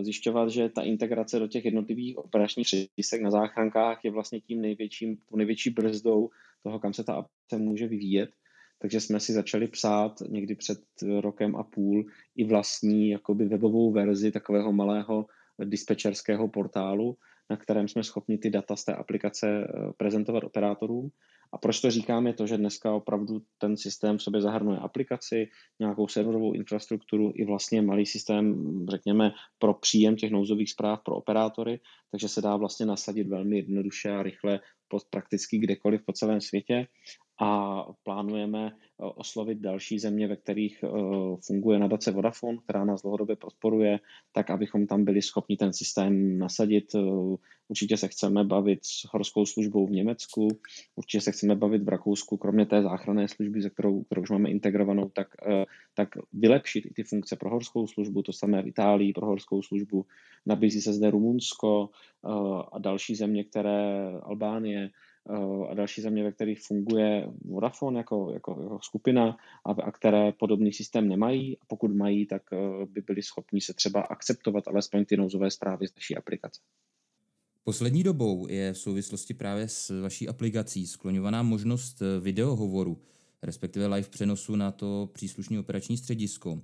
zjišťovat, 0.00 0.48
že 0.48 0.68
ta 0.68 0.82
integrace 0.82 1.38
do 1.38 1.46
těch 1.48 1.64
jednotlivých 1.64 2.18
operačních 2.18 2.66
středisek 2.66 3.22
na 3.22 3.30
záchrankách 3.30 4.04
je 4.04 4.10
vlastně 4.10 4.40
tím 4.40 4.60
největším, 4.60 5.18
největší 5.36 5.70
brzdou 5.70 6.30
toho, 6.62 6.78
kam 6.78 6.92
se 6.92 7.04
ta 7.04 7.12
aplikace 7.14 7.58
může 7.58 7.86
vyvíjet. 7.86 8.30
Takže 8.78 9.00
jsme 9.00 9.20
si 9.20 9.32
začali 9.32 9.68
psát 9.68 10.12
někdy 10.28 10.54
před 10.54 10.78
rokem 11.20 11.56
a 11.56 11.62
půl 11.62 12.04
i 12.36 12.44
vlastní 12.44 13.08
jakoby 13.08 13.44
webovou 13.44 13.92
verzi 13.92 14.32
takového 14.32 14.72
malého 14.72 15.26
dispečerského 15.64 16.48
portálu, 16.48 17.16
na 17.50 17.56
kterém 17.56 17.88
jsme 17.88 18.04
schopni 18.04 18.38
ty 18.38 18.50
data 18.50 18.76
z 18.76 18.84
té 18.84 18.94
aplikace 18.94 19.66
prezentovat 19.96 20.44
operátorům. 20.44 21.10
A 21.52 21.58
proč 21.58 21.80
to 21.80 21.90
říkám, 21.90 22.26
je 22.26 22.32
to, 22.32 22.46
že 22.46 22.56
dneska 22.56 22.94
opravdu 22.94 23.42
ten 23.58 23.76
systém 23.76 24.18
v 24.18 24.22
sobě 24.22 24.40
zahrnuje 24.40 24.78
aplikaci, 24.78 25.48
nějakou 25.80 26.08
serverovou 26.08 26.52
infrastrukturu 26.52 27.32
i 27.34 27.44
vlastně 27.44 27.82
malý 27.82 28.06
systém, 28.06 28.54
řekněme, 28.90 29.32
pro 29.58 29.74
příjem 29.74 30.16
těch 30.16 30.30
nouzových 30.30 30.70
zpráv 30.70 31.02
pro 31.02 31.16
operátory, 31.16 31.80
takže 32.10 32.28
se 32.28 32.40
dá 32.40 32.56
vlastně 32.56 32.86
nasadit 32.86 33.28
velmi 33.28 33.56
jednoduše 33.56 34.10
a 34.10 34.22
rychle 34.22 34.60
prakticky 35.10 35.58
kdekoliv 35.58 36.02
po 36.06 36.12
celém 36.12 36.40
světě 36.40 36.86
a 37.40 37.82
plánujeme 38.02 38.66
eh, 38.66 39.04
oslovit 39.04 39.58
další 39.58 39.98
země, 39.98 40.28
ve 40.28 40.36
kterých 40.36 40.84
eh, 40.84 40.88
funguje 41.46 41.78
nadace 41.78 42.10
Vodafone, 42.10 42.58
která 42.64 42.84
nás 42.84 43.02
dlouhodobě 43.02 43.36
podporuje, 43.36 43.98
tak 44.32 44.50
abychom 44.50 44.86
tam 44.86 45.04
byli 45.04 45.22
schopni 45.22 45.56
ten 45.56 45.72
systém 45.72 46.38
nasadit. 46.38 46.94
Eh, 46.94 47.00
určitě 47.68 47.96
se 47.96 48.08
chceme 48.08 48.44
bavit 48.44 48.78
s 48.82 49.08
horskou 49.12 49.46
službou 49.46 49.86
v 49.86 49.90
Německu, 49.90 50.48
určitě 50.96 51.20
se 51.20 51.32
chceme 51.32 51.56
bavit 51.56 51.82
v 51.82 51.88
Rakousku, 51.88 52.36
kromě 52.36 52.66
té 52.66 52.82
záchranné 52.82 53.28
služby, 53.28 53.62
ze 53.62 53.70
kterou, 53.70 54.02
kterou 54.02 54.22
už 54.22 54.30
máme 54.30 54.50
integrovanou, 54.50 55.08
tak, 55.08 55.28
tak 55.94 56.08
vylepšit 56.32 56.86
i 56.86 56.94
ty 56.94 57.02
funkce 57.02 57.36
pro 57.36 57.50
horskou 57.50 57.86
službu, 57.86 58.22
to 58.22 58.32
samé 58.32 58.62
v 58.62 58.66
Itálii 58.66 59.12
pro 59.12 59.26
horskou 59.26 59.62
službu. 59.62 60.06
Nabízí 60.46 60.80
se 60.80 60.92
zde 60.92 61.10
Rumunsko 61.10 61.88
a 62.72 62.78
další 62.78 63.14
země, 63.14 63.44
které 63.44 64.10
Albánie, 64.22 64.75
a 65.70 65.74
další 65.74 66.02
země, 66.02 66.22
ve 66.22 66.32
kterých 66.32 66.60
funguje 66.60 67.28
Vodafone 67.44 67.98
jako, 67.98 68.30
jako, 68.32 68.62
jako 68.62 68.78
skupina 68.82 69.36
a, 69.64 69.70
a 69.70 69.90
které 69.92 70.32
podobný 70.32 70.72
systém 70.72 71.08
nemají. 71.08 71.58
A 71.58 71.64
pokud 71.66 71.96
mají, 71.96 72.26
tak 72.26 72.42
eh, 72.52 72.86
by 72.86 73.00
byli 73.00 73.22
schopni 73.22 73.60
se 73.60 73.74
třeba 73.74 74.00
akceptovat 74.00 74.68
alespoň 74.68 75.04
ty 75.04 75.16
nouzové 75.16 75.50
zprávy 75.50 75.88
z 75.88 75.94
naší 75.94 76.16
aplikace. 76.16 76.60
Poslední 77.64 78.02
dobou 78.02 78.46
je 78.48 78.72
v 78.72 78.78
souvislosti 78.78 79.34
právě 79.34 79.68
s 79.68 80.02
vaší 80.02 80.28
aplikací 80.28 80.86
skloňovaná 80.86 81.42
možnost 81.42 82.02
eh, 82.02 82.20
videohovoru, 82.20 83.02
respektive 83.42 83.86
live 83.86 84.08
přenosu 84.08 84.56
na 84.56 84.72
to 84.72 85.10
příslušné 85.12 85.58
operační 85.58 85.96
středisko. 85.96 86.60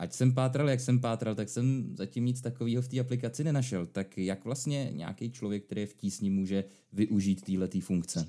Eh, 0.00 0.04
ať 0.04 0.12
jsem 0.12 0.34
pátral, 0.34 0.68
jak 0.68 0.80
jsem 0.80 1.00
pátral, 1.00 1.34
tak 1.34 1.48
jsem 1.48 1.96
zatím 1.96 2.24
nic 2.24 2.40
takového 2.40 2.82
v 2.82 2.88
té 2.88 3.00
aplikaci 3.00 3.44
nenašel. 3.44 3.86
Tak 3.86 4.18
jak 4.18 4.44
vlastně 4.44 4.90
nějaký 4.92 5.30
člověk, 5.30 5.64
který 5.64 5.80
je 5.80 5.86
v 5.86 5.94
tísni, 5.94 6.30
může 6.30 6.64
využít 6.92 7.40
této 7.44 7.80
funkce? 7.80 8.28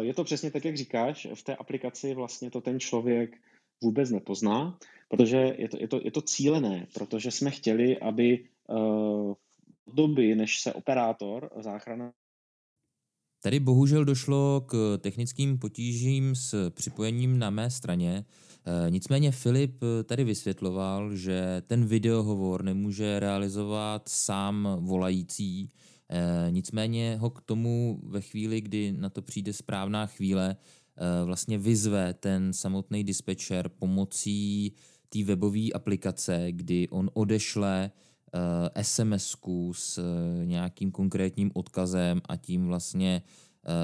Je 0.00 0.14
to 0.14 0.24
přesně 0.24 0.50
tak, 0.50 0.64
jak 0.64 0.76
říkáš. 0.76 1.26
V 1.34 1.42
té 1.42 1.56
aplikaci 1.56 2.14
vlastně 2.14 2.50
to 2.50 2.60
ten 2.60 2.80
člověk 2.80 3.36
vůbec 3.82 4.10
nepozná, 4.10 4.78
protože 5.08 5.54
je 5.58 5.68
to, 5.68 5.76
je 5.80 5.88
to, 5.88 6.00
je 6.04 6.10
to 6.10 6.22
cílené, 6.22 6.86
protože 6.94 7.30
jsme 7.30 7.50
chtěli, 7.50 7.98
aby 7.98 8.44
v 9.86 9.94
doby, 9.94 10.34
než 10.34 10.60
se 10.60 10.72
operátor 10.72 11.50
záchrana 11.60 12.12
Tady 13.46 13.60
bohužel 13.60 14.04
došlo 14.04 14.60
k 14.60 14.98
technickým 14.98 15.58
potížím 15.58 16.34
s 16.34 16.70
připojením 16.70 17.38
na 17.38 17.50
mé 17.50 17.70
straně. 17.70 18.24
Eh, 18.68 18.90
nicméně 18.90 19.30
Filip 19.30 19.82
eh, 19.82 20.04
tady 20.04 20.24
vysvětloval, 20.24 21.16
že 21.16 21.62
ten 21.66 21.86
videohovor 21.86 22.64
nemůže 22.64 23.20
realizovat 23.20 24.08
sám 24.08 24.68
volající, 24.80 25.70
eh, 26.10 26.46
nicméně 26.50 27.16
ho 27.16 27.30
k 27.30 27.40
tomu 27.40 28.00
ve 28.02 28.20
chvíli, 28.20 28.60
kdy 28.60 28.92
na 28.92 29.10
to 29.10 29.22
přijde 29.22 29.52
správná 29.52 30.06
chvíle, 30.06 30.56
vlastně 31.24 31.58
vyzve 31.58 32.14
ten 32.14 32.52
samotný 32.52 33.04
dispečer 33.04 33.68
pomocí 33.68 34.72
té 35.08 35.24
webové 35.24 35.72
aplikace, 35.74 36.46
kdy 36.50 36.88
on 36.88 37.10
odešle 37.14 37.90
sms 38.82 39.36
s 39.72 40.00
nějakým 40.44 40.90
konkrétním 40.90 41.50
odkazem 41.54 42.20
a 42.28 42.36
tím 42.36 42.66
vlastně 42.66 43.22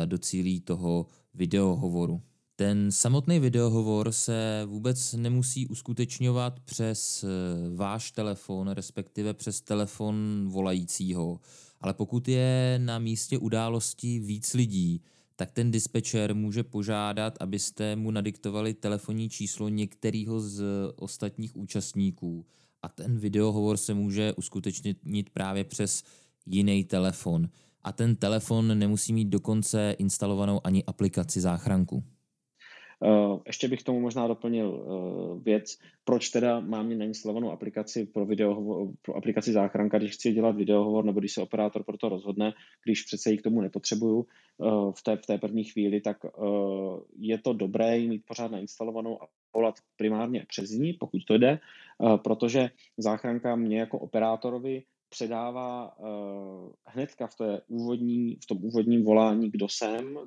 docílí 0.06 0.60
toho 0.60 1.06
videohovoru. 1.34 2.22
Ten 2.62 2.92
samotný 2.92 3.40
videohovor 3.40 4.12
se 4.12 4.62
vůbec 4.66 5.12
nemusí 5.12 5.66
uskutečňovat 5.66 6.60
přes 6.60 7.24
eh, 7.24 7.28
váš 7.74 8.10
telefon, 8.10 8.68
respektive 8.68 9.34
přes 9.34 9.60
telefon 9.60 10.44
volajícího, 10.48 11.40
ale 11.80 11.94
pokud 11.94 12.28
je 12.28 12.80
na 12.84 12.98
místě 12.98 13.38
události 13.38 14.18
víc 14.18 14.54
lidí, 14.54 15.02
tak 15.36 15.50
ten 15.52 15.70
dispečer 15.70 16.34
může 16.34 16.62
požádat, 16.62 17.38
abyste 17.40 17.96
mu 17.96 18.10
nadiktovali 18.10 18.74
telefonní 18.74 19.28
číslo 19.28 19.68
některého 19.68 20.40
z 20.40 20.64
ostatních 20.96 21.56
účastníků. 21.56 22.46
A 22.82 22.88
ten 22.88 23.18
videohovor 23.18 23.76
se 23.76 23.94
může 23.94 24.32
uskutečnit 24.32 25.30
právě 25.32 25.64
přes 25.64 26.02
jiný 26.46 26.84
telefon. 26.84 27.48
A 27.82 27.92
ten 27.92 28.16
telefon 28.16 28.78
nemusí 28.78 29.12
mít 29.12 29.28
dokonce 29.28 29.96
instalovanou 29.98 30.60
ani 30.64 30.84
aplikaci 30.84 31.40
záchranku. 31.40 32.04
Eh, 33.04 33.38
ještě 33.46 33.68
bych 33.68 33.82
tomu 33.82 34.00
možná 34.00 34.26
doplnil 34.26 34.68
eh, 34.80 35.40
věc, 35.42 35.78
proč 36.04 36.28
teda 36.28 36.60
mám 36.60 36.88
mít 36.88 36.96
nainstalovanou 36.96 37.50
aplikaci 37.50 38.06
pro, 38.06 38.26
video, 38.26 38.88
pro 39.02 39.16
aplikaci 39.16 39.52
záchranka, 39.52 39.98
když 39.98 40.12
chci 40.12 40.32
dělat 40.32 40.56
videohovor 40.56 41.04
nebo 41.04 41.20
když 41.20 41.32
se 41.32 41.42
operátor 41.42 41.84
pro 41.84 41.96
to 41.98 42.08
rozhodne, 42.08 42.52
když 42.84 43.02
přece 43.02 43.30
ji 43.30 43.38
k 43.38 43.42
tomu 43.42 43.60
nepotřebuju 43.60 44.26
eh, 44.26 44.64
v 44.96 45.02
té, 45.02 45.16
v 45.16 45.26
té 45.26 45.38
první 45.38 45.64
chvíli, 45.64 46.00
tak 46.00 46.16
je 47.18 47.38
to 47.38 47.52
dobré 47.52 47.98
mít 47.98 48.22
pořád 48.26 48.50
nainstalovanou 48.50 49.22
a 49.22 49.26
volat 49.54 49.74
primárně 49.96 50.44
přes 50.48 50.70
ní, 50.70 50.92
pokud 50.92 51.24
to 51.24 51.38
jde, 51.38 51.58
protože 52.24 52.70
záchranka 52.98 53.56
mě 53.56 53.78
jako 53.78 53.98
operátorovi 53.98 54.82
předává 55.08 55.96
hnedka 56.86 57.26
v, 57.26 57.34
té 57.34 57.60
úvodní, 57.68 58.36
v 58.42 58.46
tom 58.46 58.58
úvodním 58.64 59.04
volání, 59.04 59.50
kdo 59.50 59.68
jsem, 59.68 60.18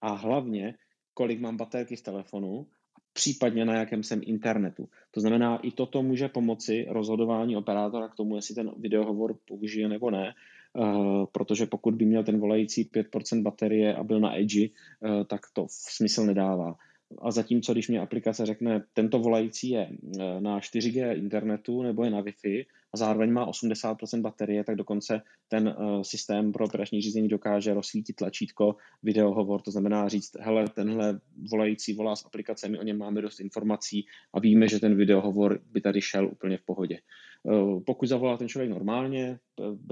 a 0.00 0.12
hlavně 0.12 0.74
kolik 1.16 1.40
mám 1.40 1.56
baterky 1.56 1.96
v 1.96 2.02
telefonu, 2.02 2.66
případně 3.12 3.64
na 3.64 3.74
jakém 3.74 4.02
jsem 4.02 4.20
internetu. 4.24 4.88
To 5.10 5.20
znamená, 5.20 5.56
i 5.56 5.70
toto 5.70 6.02
může 6.02 6.28
pomoci 6.28 6.86
rozhodování 6.88 7.56
operátora 7.56 8.08
k 8.08 8.14
tomu, 8.14 8.36
jestli 8.36 8.54
ten 8.54 8.70
videohovor 8.76 9.36
použije 9.48 9.88
nebo 9.88 10.10
ne, 10.10 10.34
uh, 10.74 11.24
protože 11.32 11.66
pokud 11.66 11.94
by 11.94 12.04
měl 12.04 12.24
ten 12.24 12.40
volající 12.40 12.84
5% 12.84 13.42
baterie 13.42 13.94
a 13.94 14.04
byl 14.04 14.20
na 14.20 14.38
edge, 14.38 14.68
uh, 14.68 15.24
tak 15.24 15.40
to 15.52 15.66
smysl 15.70 16.26
nedává. 16.26 16.76
A 17.18 17.30
zatímco, 17.30 17.72
když 17.72 17.88
mě 17.88 18.00
aplikace 18.00 18.46
řekne, 18.46 18.84
tento 18.92 19.18
volající 19.18 19.70
je 19.70 19.88
eh, 19.88 20.40
na 20.40 20.60
4G 20.60 21.16
internetu 21.16 21.82
nebo 21.82 22.04
je 22.04 22.10
na 22.10 22.22
Wi-Fi 22.22 22.66
a 22.92 22.96
zároveň 22.96 23.32
má 23.32 23.50
80% 23.50 24.20
baterie, 24.20 24.64
tak 24.64 24.76
dokonce 24.76 25.22
ten 25.48 25.68
uh, 25.68 26.02
systém 26.02 26.52
pro 26.52 26.64
operační 26.64 27.02
řízení 27.02 27.28
dokáže 27.28 27.74
rozsvítit 27.74 28.16
tlačítko 28.16 28.76
videohovor, 29.02 29.62
to 29.62 29.70
znamená 29.70 30.08
říct, 30.08 30.36
hele, 30.40 30.68
tenhle 30.68 31.20
volající 31.50 31.94
volá 31.94 32.16
s 32.16 32.26
aplikace, 32.26 32.68
my 32.68 32.78
o 32.78 32.82
něm 32.82 32.98
máme 32.98 33.22
dost 33.22 33.40
informací 33.40 34.06
a 34.34 34.40
víme, 34.40 34.68
že 34.68 34.80
ten 34.80 34.96
videohovor 34.96 35.60
by 35.72 35.80
tady 35.80 36.00
šel 36.00 36.28
úplně 36.28 36.56
v 36.56 36.62
pohodě. 36.62 36.98
Uh, 37.42 37.82
pokud 37.86 38.06
zavolá 38.06 38.36
ten 38.36 38.48
člověk 38.48 38.70
normálně, 38.70 39.38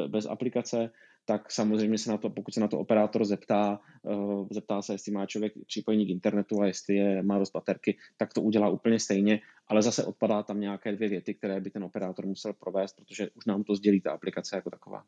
bez 0.08 0.26
aplikace, 0.26 0.90
tak 1.24 1.52
samozřejmě 1.52 1.98
se 1.98 2.10
na 2.10 2.18
to, 2.18 2.30
pokud 2.30 2.54
se 2.54 2.60
na 2.60 2.68
to 2.68 2.78
operátor 2.78 3.24
zeptá, 3.24 3.80
uh, 4.02 4.48
zeptá 4.50 4.82
se, 4.82 4.94
jestli 4.94 5.12
má 5.12 5.26
člověk 5.26 5.52
připojení 5.66 6.06
k 6.06 6.10
internetu 6.10 6.60
a 6.60 6.66
jestli 6.66 6.94
je, 6.94 7.22
má 7.22 7.38
dost 7.38 7.52
baterky, 7.52 7.96
tak 8.16 8.34
to 8.34 8.42
udělá 8.42 8.68
úplně 8.68 9.00
stejně, 9.00 9.40
ale 9.68 9.82
zase 9.82 10.04
odpadá 10.04 10.42
tam 10.42 10.60
nějaké 10.60 10.92
dvě 10.92 11.08
věty, 11.08 11.34
které 11.34 11.60
by 11.60 11.70
ten 11.70 11.84
operátor 11.84 12.26
musel 12.26 12.52
provést, 12.52 12.96
protože 12.96 13.30
už 13.30 13.46
nám 13.46 13.64
to 13.64 13.76
sdělí 13.76 14.00
ta 14.00 14.12
aplikace 14.12 14.56
jako 14.56 14.70
taková. 14.70 15.04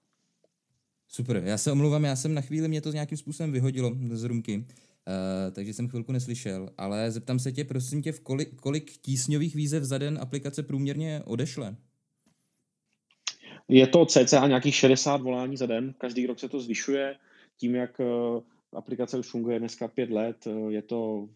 Super, 1.09 1.43
já 1.45 1.59
se 1.59 1.73
omlouvám, 1.73 2.05
já 2.05 2.17
jsem 2.17 2.35
na 2.35 2.41
chvíli, 2.41 2.69
mě 2.69 2.81
to 2.81 2.93
nějakým 2.93 3.19
způsobem 3.19 3.53
vyhodilo 3.53 3.93
z 4.11 4.25
rumky, 4.25 4.57
uh, 4.59 4.65
takže 5.53 5.73
jsem 5.73 5.89
chvilku 5.89 6.13
neslyšel, 6.13 6.71
ale 6.79 7.11
zeptám 7.11 7.39
se 7.39 7.53
tě, 7.53 7.65
prosím 7.65 8.03
tě, 8.03 8.13
v 8.13 8.21
kolik, 8.21 8.61
kolik 8.61 8.91
tísňových 8.91 9.55
výzev 9.55 9.85
za 9.85 9.99
den 9.99 10.19
aplikace 10.21 10.63
průměrně 10.63 11.23
odešle? 11.25 11.77
Je 13.69 13.87
to 13.87 14.07
cca 14.07 14.47
nějakých 14.47 14.75
60 14.75 15.21
volání 15.21 15.57
za 15.57 15.67
den, 15.67 15.95
každý 15.99 16.27
rok 16.27 16.39
se 16.39 16.49
to 16.49 16.61
zvyšuje, 16.61 17.17
tím 17.57 17.75
jak 17.75 18.01
eh, 18.01 18.41
aplikace 18.73 19.19
už 19.19 19.27
funguje 19.27 19.59
dneska 19.59 19.89
pět 19.89 20.11
let, 20.11 20.47
eh, 20.47 20.73
je 20.73 20.83
to, 20.83 21.29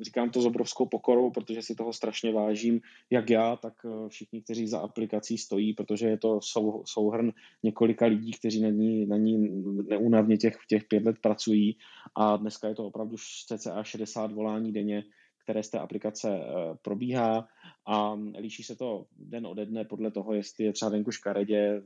říkám 0.00 0.30
to 0.30 0.40
s 0.40 0.46
obrovskou 0.46 0.86
pokorou, 0.86 1.30
protože 1.30 1.62
si 1.62 1.74
toho 1.74 1.92
strašně 1.92 2.32
vážím, 2.32 2.80
jak 3.10 3.30
já, 3.30 3.56
tak 3.56 3.74
eh, 3.84 4.08
všichni, 4.08 4.42
kteří 4.42 4.68
za 4.68 4.80
aplikací 4.80 5.38
stojí, 5.38 5.72
protože 5.74 6.06
je 6.06 6.18
to 6.18 6.40
sou, 6.42 6.82
souhrn 6.86 7.32
několika 7.62 8.06
lidí, 8.06 8.32
kteří 8.32 8.60
na 8.60 8.68
ní, 8.68 9.06
na 9.06 9.16
ní 9.16 9.62
neúnavně 9.88 10.36
těch, 10.36 10.56
těch 10.68 10.84
pět 10.84 11.04
let 11.04 11.16
pracují. 11.20 11.76
A 12.14 12.36
dneska 12.36 12.68
je 12.68 12.74
to 12.74 12.86
opravdu 12.86 13.16
cca 13.48 13.82
60 13.82 14.32
volání 14.32 14.72
denně, 14.72 15.04
které 15.44 15.62
z 15.62 15.70
té 15.70 15.78
aplikace 15.78 16.40
probíhá 16.82 17.48
a 17.86 18.18
líší 18.40 18.62
se 18.62 18.76
to 18.76 19.06
den 19.16 19.46
ode 19.46 19.66
dne 19.66 19.84
podle 19.84 20.10
toho, 20.10 20.34
jestli 20.34 20.64
je 20.64 20.72
třeba 20.72 20.90
venku 20.90 21.10
škaredě, 21.10 21.82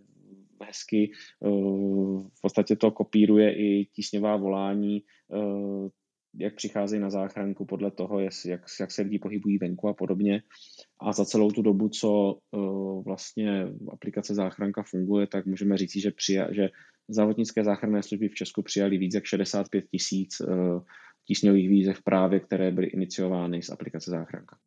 hezky, 0.65 1.11
eh, 1.45 1.49
v 2.39 2.41
podstatě 2.43 2.77
to 2.77 2.91
kopíruje 2.91 3.55
i 3.57 3.87
tísňová 3.93 4.37
volání, 4.37 5.03
eh, 5.35 5.89
jak 6.39 6.55
přicházejí 6.55 7.03
na 7.03 7.11
záchranku 7.11 7.65
podle 7.65 7.91
toho, 7.91 8.21
jak, 8.21 8.33
jak 8.81 8.91
se 8.91 9.03
lidi 9.03 9.19
pohybují 9.19 9.59
venku 9.59 9.89
a 9.89 9.95
podobně. 9.95 10.43
A 11.01 11.13
za 11.13 11.25
celou 11.25 11.51
tu 11.51 11.63
dobu, 11.63 11.89
co 11.89 12.39
vlastně 13.05 13.67
aplikace 13.93 14.35
záchranka 14.35 14.83
funguje, 14.83 15.27
tak 15.27 15.47
můžeme 15.47 15.77
říct, 15.77 15.97
že, 15.97 16.11
přija, 16.11 16.53
že 16.53 16.69
zdravotnické 17.09 17.65
záchranné 17.65 18.03
služby 18.03 18.29
v 18.29 18.35
Česku 18.35 18.63
přijali 18.63 18.99
víc 18.99 19.15
jak 19.15 19.25
65 19.25 19.85
tisíc 19.91 20.43
tísňových 21.27 21.69
výzev 21.69 22.03
právě, 22.03 22.41
které 22.41 22.71
byly 22.71 22.87
iniciovány 22.87 23.63
z 23.63 23.71
aplikace 23.71 24.11
Záchranka. 24.11 24.59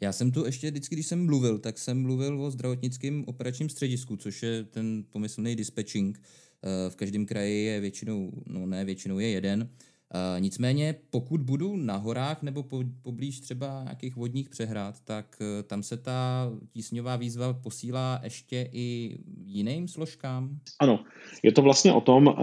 Já 0.00 0.12
jsem 0.12 0.32
tu 0.32 0.46
ještě 0.46 0.70
vždycky, 0.70 0.94
když 0.94 1.06
jsem 1.06 1.26
mluvil, 1.26 1.58
tak 1.58 1.78
jsem 1.78 2.02
mluvil 2.02 2.42
o 2.42 2.50
zdravotnickém 2.50 3.24
operačním 3.26 3.68
středisku, 3.68 4.16
což 4.16 4.42
je 4.42 4.64
ten 4.64 5.04
pomyslný 5.10 5.56
dispatching. 5.56 6.22
Eh, 6.62 6.90
v 6.90 6.96
každém 6.96 7.26
kraji 7.26 7.64
je 7.64 7.80
většinou, 7.80 8.32
no 8.46 8.66
ne 8.66 8.84
většinou 8.84 9.18
je 9.18 9.28
jeden. 9.28 9.70
Eh, 10.14 10.40
nicméně, 10.40 10.94
pokud 11.10 11.40
budu 11.40 11.76
na 11.76 11.96
horách 11.96 12.42
nebo 12.42 12.64
poblíž 13.02 13.40
třeba 13.40 13.82
nějakých 13.82 14.16
vodních 14.16 14.48
přehrad, 14.48 15.00
tak 15.04 15.38
eh, 15.40 15.62
tam 15.62 15.82
se 15.82 15.96
ta 15.96 16.50
tísňová 16.72 17.16
výzva 17.16 17.52
posílá 17.52 18.20
ještě 18.24 18.68
i 18.72 19.18
jiným 19.44 19.88
složkám? 19.88 20.58
Ano, 20.80 21.04
je 21.42 21.52
to 21.52 21.62
vlastně 21.62 21.92
o 21.92 22.00
tom, 22.00 22.34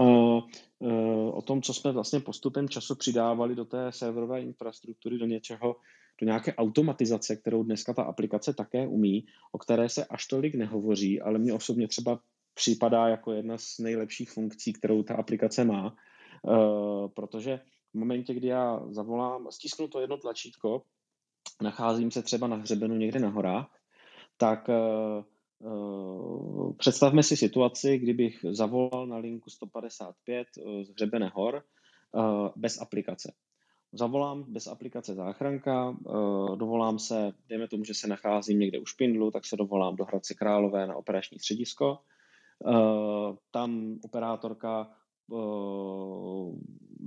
Eh, 0.82 1.30
o 1.32 1.42
tom, 1.42 1.62
co 1.62 1.74
jsme 1.74 1.92
vlastně 1.92 2.20
postupem 2.20 2.68
času 2.68 2.94
přidávali 2.94 3.54
do 3.54 3.64
té 3.64 3.92
serverové 3.92 4.40
infrastruktury, 4.42 5.18
do 5.18 5.26
něčeho, 5.26 5.76
do 6.20 6.26
nějaké 6.26 6.54
automatizace, 6.54 7.36
kterou 7.36 7.62
dneska 7.62 7.94
ta 7.94 8.02
aplikace 8.02 8.54
také 8.54 8.86
umí, 8.86 9.26
o 9.52 9.58
které 9.58 9.88
se 9.88 10.04
až 10.04 10.26
tolik 10.26 10.54
nehovoří, 10.54 11.20
ale 11.20 11.38
mě 11.38 11.52
osobně 11.52 11.88
třeba 11.88 12.20
připadá 12.54 13.08
jako 13.08 13.32
jedna 13.32 13.58
z 13.58 13.78
nejlepších 13.78 14.30
funkcí, 14.30 14.72
kterou 14.72 15.02
ta 15.02 15.14
aplikace 15.14 15.64
má, 15.64 15.96
protože 17.14 17.60
v 17.94 17.98
momentě, 17.98 18.34
kdy 18.34 18.46
já 18.48 18.80
zavolám, 18.90 19.46
stisknu 19.50 19.88
to 19.88 20.00
jedno 20.00 20.16
tlačítko, 20.16 20.82
nacházím 21.62 22.10
se 22.10 22.22
třeba 22.22 22.46
na 22.46 22.56
hřebenu 22.56 22.96
někde 22.96 23.20
na 23.20 23.28
horách, 23.28 23.80
tak 24.36 24.68
eh, 24.68 25.24
Eh, 25.64 26.72
představme 26.78 27.22
si 27.22 27.36
situaci, 27.36 27.98
kdybych 27.98 28.44
zavolal 28.50 29.06
na 29.06 29.16
linku 29.16 29.50
155 29.50 30.48
eh, 30.58 30.84
z 30.84 30.90
Hřebene 30.90 31.30
hor 31.34 31.56
eh, 32.16 32.50
bez 32.56 32.80
aplikace. 32.80 33.32
Zavolám 33.92 34.44
bez 34.48 34.66
aplikace 34.66 35.14
záchranka, 35.14 35.96
dovolám 36.54 36.98
se, 36.98 37.32
dejme 37.48 37.68
tomu, 37.68 37.84
že 37.84 37.94
se 37.94 38.08
nacházím 38.08 38.58
někde 38.58 38.78
u 38.78 38.86
Špindlu, 38.86 39.30
tak 39.30 39.46
se 39.46 39.56
dovolám 39.56 39.96
do 39.96 40.04
Hradce 40.04 40.34
Králové 40.34 40.86
na 40.86 40.96
operační 40.96 41.38
středisko. 41.38 41.98
Tam 43.50 43.98
operátorka 44.02 44.90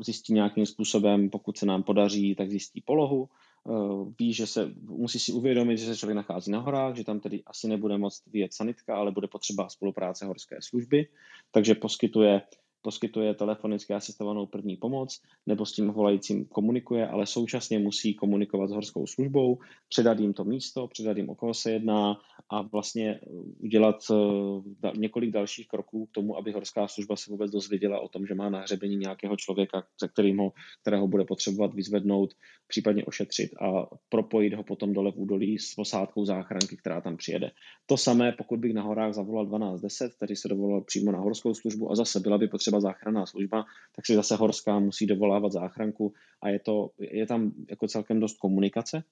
zjistí 0.04 0.34
nějakým 0.34 0.66
způsobem, 0.66 1.30
pokud 1.30 1.58
se 1.58 1.66
nám 1.66 1.84
podaří, 1.84 2.36
tak 2.36 2.50
zjistí 2.50 2.82
polohu, 2.82 3.30
Eh, 3.70 4.12
ví, 4.20 4.34
že 4.34 4.48
se 4.48 4.72
musí 4.82 5.20
si 5.20 5.32
uvědomit, 5.32 5.78
že 5.78 5.86
se 5.86 5.98
člověk 5.98 6.16
nachází 6.16 6.52
na 6.52 6.60
horách, 6.60 6.96
že 6.96 7.04
tam 7.04 7.20
tedy 7.20 7.44
asi 7.46 7.68
nebude 7.68 7.98
moct 7.98 8.28
vyjet 8.28 8.54
sanitka, 8.54 8.96
ale 8.96 9.12
bude 9.12 9.28
potřeba 9.28 9.70
spolupráce 9.70 10.26
horské 10.26 10.58
služby, 10.62 11.08
takže 11.52 11.76
poskytuje 11.76 12.42
poskytuje 12.82 13.34
telefonicky 13.34 13.94
asistovanou 13.94 14.46
první 14.46 14.78
pomoc 14.78 15.22
nebo 15.46 15.66
s 15.66 15.74
tím 15.74 15.92
volajícím 15.92 16.46
komunikuje, 16.46 17.08
ale 17.08 17.26
současně 17.26 17.80
musí 17.80 18.14
komunikovat 18.14 18.68
s 18.68 18.72
horskou 18.72 19.08
službou, 19.08 19.60
předat 19.90 20.20
jim 20.20 20.34
to 20.34 20.44
místo, 20.44 20.88
předat 20.88 21.18
jim, 21.18 21.30
o 21.30 21.36
koho 21.36 21.54
se 21.54 21.72
jedná 21.72 22.18
a 22.50 22.62
vlastně 22.62 23.20
udělat 23.60 23.96
eh, 24.12 24.92
několik 24.98 25.32
dalších 25.32 25.68
kroků 25.68 26.06
k 26.06 26.12
tomu, 26.12 26.38
aby 26.38 26.52
horská 26.52 26.88
služba 26.88 27.16
se 27.16 27.32
vůbec 27.32 27.52
dozvěděla 27.52 28.00
o 28.00 28.08
tom, 28.08 28.26
že 28.26 28.36
má 28.36 28.50
na 28.50 28.60
hřebení 28.60 28.96
nějakého 28.96 29.38
člověka, 29.38 29.84
ze 30.02 30.08
kterým 30.08 30.38
ho, 30.38 30.52
kterého 30.82 31.08
bude 31.08 31.26
potřebovat 31.26 31.74
vyzvednout, 31.74 32.34
případně 32.68 33.06
ošetřit 33.06 33.52
a 33.62 33.88
propojit 34.10 34.54
ho 34.54 34.64
potom 34.64 34.94
dole 34.94 35.12
v 35.12 35.18
údolí 35.18 35.60
s 35.60 35.76
posádkou 35.76 36.26
záchranky, 36.26 36.78
která 36.78 37.02
tam 37.02 37.18
přijede. 37.18 37.52
To 37.86 37.98
samé, 37.98 38.32
pokud 38.32 38.60
bych 38.60 38.74
na 38.74 38.82
horách 38.84 39.14
zavolal 39.14 39.46
1210, 39.46 40.14
který 40.16 40.36
se 40.36 40.48
dovolal 40.48 40.82
přímo 40.82 41.12
na 41.12 41.20
horskou 41.20 41.54
službu 41.54 41.92
a 41.92 41.96
zase 41.96 42.20
byla 42.20 42.38
by 42.38 42.48
potřeba 42.48 42.71
třeba 42.72 42.80
záchranná 42.80 43.26
služba, 43.26 43.66
tak 43.96 44.06
si 44.06 44.16
zase 44.16 44.36
horská 44.36 44.80
musí 44.80 45.06
dovolávat 45.06 45.52
záchranku 45.52 46.14
a 46.42 46.50
je, 46.50 46.60
to, 46.60 46.90
je 47.00 47.26
tam 47.28 47.52
jako 47.70 47.88
celkem 47.88 48.20
dost 48.20 48.38
komunikace. 48.38 49.04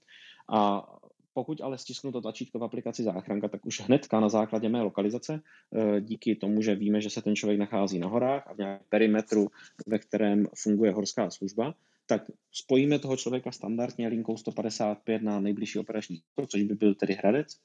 A 0.50 0.88
pokud 1.34 1.62
ale 1.62 1.78
stisknu 1.78 2.12
to 2.12 2.22
tlačítko 2.22 2.60
v 2.60 2.63
aplikaci 2.63 3.04
záchranka, 3.04 3.48
tak 3.48 3.65
už 3.65 3.82
hnedka 3.82 4.19
na 4.19 4.30
základě 4.30 4.69
mé 4.69 4.82
lokalizace, 4.82 5.39
eh, 5.39 6.02
díky 6.02 6.36
tomu, 6.36 6.62
že 6.62 6.76
víme, 6.76 7.02
že 7.02 7.10
se 7.10 7.22
ten 7.22 7.36
člověk 7.36 7.60
nachází 7.60 8.00
na 8.00 8.08
horách 8.08 8.48
a 8.48 8.54
v 8.54 8.58
nějakém 8.58 8.86
perimetru, 8.89 9.48
ve 9.88 10.00
kterém 10.00 10.48
funguje 10.56 10.91
horská 10.91 11.30
služba, 11.30 11.76
tak 12.06 12.32
spojíme 12.52 13.00
toho 13.00 13.17
člověka 13.17 13.52
standardně 13.52 14.08
linkou 14.08 14.38
155 14.38 15.22
na 15.22 15.39
nejbližší 15.39 15.80
operační, 15.80 16.22
což 16.48 16.63
by 16.63 16.76
byl 16.76 16.95
tedy 16.95 17.13
Hradec. 17.13 17.60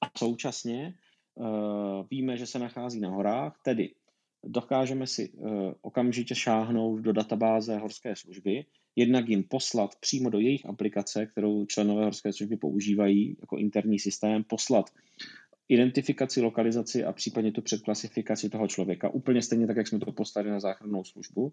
A 0.00 0.10
současně 0.18 0.94
uh, 1.34 1.46
víme, 2.10 2.36
že 2.36 2.46
se 2.46 2.58
nachází 2.58 3.00
na 3.00 3.10
horách, 3.10 3.60
tedy 3.62 3.94
dokážeme 4.46 5.06
si 5.06 5.32
eh, 5.32 5.74
okamžitě 5.82 6.34
šáhnout 6.34 7.00
do 7.00 7.12
databáze 7.12 7.78
horské 7.78 8.16
služby, 8.16 8.64
jednak 8.96 9.28
jim 9.28 9.44
poslat 9.44 9.90
přímo 10.00 10.30
do 10.30 10.38
jejich 10.38 10.66
aplikace, 10.66 11.26
kterou 11.26 11.66
členové 11.66 12.04
horské 12.04 12.32
služby 12.32 12.56
používají 12.56 13.36
jako 13.40 13.56
interní 13.56 13.98
systém, 13.98 14.44
poslat 14.44 14.90
identifikaci, 15.68 16.40
lokalizaci 16.40 17.04
a 17.04 17.12
případně 17.12 17.52
tu 17.52 17.62
předklasifikaci 17.62 18.48
toho 18.48 18.68
člověka, 18.68 19.08
úplně 19.08 19.42
stejně 19.42 19.66
tak, 19.66 19.76
jak 19.76 19.88
jsme 19.88 19.98
to 19.98 20.12
poslali 20.12 20.50
na 20.50 20.60
záchrannou 20.60 21.04
službu. 21.04 21.52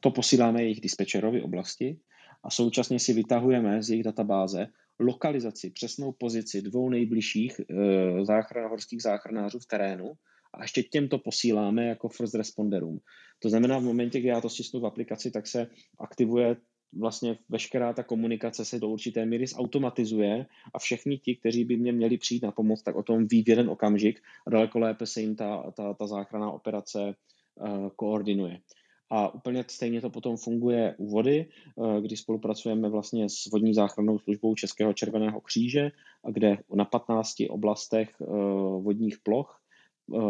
To 0.00 0.10
posíláme 0.10 0.62
jejich 0.62 0.80
dispečerovi 0.80 1.42
oblasti 1.42 1.98
a 2.44 2.50
současně 2.50 2.98
si 2.98 3.12
vytahujeme 3.12 3.82
z 3.82 3.90
jejich 3.90 4.04
databáze 4.04 4.66
lokalizaci, 4.98 5.70
přesnou 5.70 6.12
pozici 6.12 6.62
dvou 6.62 6.90
nejbližších 6.90 7.60
e, 7.60 7.64
záchran, 8.24 8.70
horských 8.70 9.02
záchranářů 9.02 9.58
v 9.58 9.66
terénu, 9.66 10.12
a 10.54 10.62
ještě 10.62 10.82
těmto 10.82 11.18
posíláme 11.18 11.86
jako 11.86 12.08
first 12.08 12.34
responderům. 12.34 12.98
To 13.38 13.48
znamená, 13.48 13.78
v 13.78 13.82
momentě, 13.82 14.20
kdy 14.20 14.28
já 14.28 14.40
to 14.40 14.48
stisnu 14.48 14.80
v 14.80 14.86
aplikaci, 14.86 15.30
tak 15.30 15.46
se 15.46 15.66
aktivuje 16.00 16.56
vlastně 16.92 17.38
veškerá 17.48 17.92
ta 17.92 18.02
komunikace 18.02 18.64
se 18.64 18.78
do 18.78 18.88
určité 18.88 19.26
míry 19.26 19.46
zautomatizuje 19.46 20.46
a 20.74 20.78
všichni 20.78 21.18
ti, 21.18 21.36
kteří 21.36 21.64
by 21.64 21.76
mě 21.76 21.92
měli 21.92 22.18
přijít 22.18 22.42
na 22.42 22.52
pomoc, 22.52 22.82
tak 22.82 22.96
o 22.96 23.02
tom 23.02 23.26
ví 23.26 23.42
v 23.42 23.48
jeden 23.48 23.70
okamžik 23.70 24.20
a 24.46 24.50
daleko 24.50 24.78
lépe 24.78 25.06
se 25.06 25.20
jim 25.20 25.36
ta, 25.36 25.70
ta, 25.76 25.94
ta 25.94 26.06
záchranná 26.06 26.50
operace 26.50 27.14
uh, 27.54 27.88
koordinuje. 27.96 28.58
A 29.12 29.34
úplně 29.34 29.64
stejně 29.68 30.00
to 30.00 30.10
potom 30.10 30.36
funguje 30.36 30.94
u 30.98 31.10
vody, 31.10 31.46
uh, 31.76 32.00
kdy 32.00 32.16
spolupracujeme 32.16 32.88
vlastně 32.88 33.28
s 33.28 33.46
vodní 33.52 33.74
záchrannou 33.74 34.18
službou 34.18 34.54
Českého 34.54 34.92
červeného 34.92 35.40
kříže, 35.40 35.90
kde 36.30 36.56
na 36.74 36.84
15 36.84 37.34
oblastech 37.50 38.10
uh, 38.20 38.82
vodních 38.84 39.18
ploch 39.22 39.59
Eh, 39.59 39.59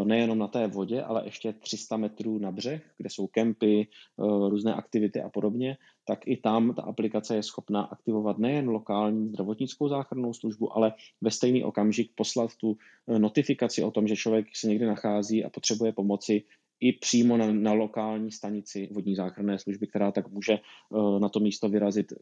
nejenom 0.04 0.38
na 0.38 0.48
té 0.48 0.66
vodě, 0.66 1.02
ale 1.02 1.24
ještě 1.24 1.52
300 1.52 1.96
metrů 1.96 2.38
na 2.38 2.52
břeh, 2.52 2.82
kde 2.98 3.10
jsou 3.10 3.26
kempy, 3.26 3.88
eh, 3.88 4.48
různé 4.48 4.74
aktivity 4.74 5.22
a 5.22 5.28
podobně, 5.28 5.76
tak 6.04 6.26
i 6.26 6.36
tam 6.36 6.74
ta 6.74 6.82
aplikace 6.82 7.36
je 7.36 7.42
schopná 7.42 7.82
aktivovat 7.82 8.38
nejen 8.38 8.68
lokální 8.68 9.28
zdravotnickou 9.28 9.88
záchrannou 9.88 10.32
službu, 10.32 10.76
ale 10.76 10.92
ve 11.20 11.30
stejný 11.30 11.64
okamžik 11.64 12.12
poslat 12.14 12.50
tu 12.56 12.76
eh, 13.08 13.18
notifikaci 13.18 13.82
o 13.82 13.90
tom, 13.90 14.08
že 14.08 14.16
člověk 14.16 14.46
se 14.56 14.68
někde 14.68 14.86
nachází 14.86 15.44
a 15.44 15.50
potřebuje 15.50 15.92
pomoci 15.92 16.42
i 16.80 16.92
přímo 16.92 17.36
na, 17.36 17.52
na 17.52 17.72
lokální 17.72 18.32
stanici 18.32 18.88
vodní 18.92 19.14
záchranné 19.14 19.58
služby, 19.58 19.86
která 19.86 20.12
tak 20.12 20.28
může 20.28 20.58
na 21.18 21.28
to 21.28 21.40
místo 21.40 21.68
vyrazit 21.68 22.12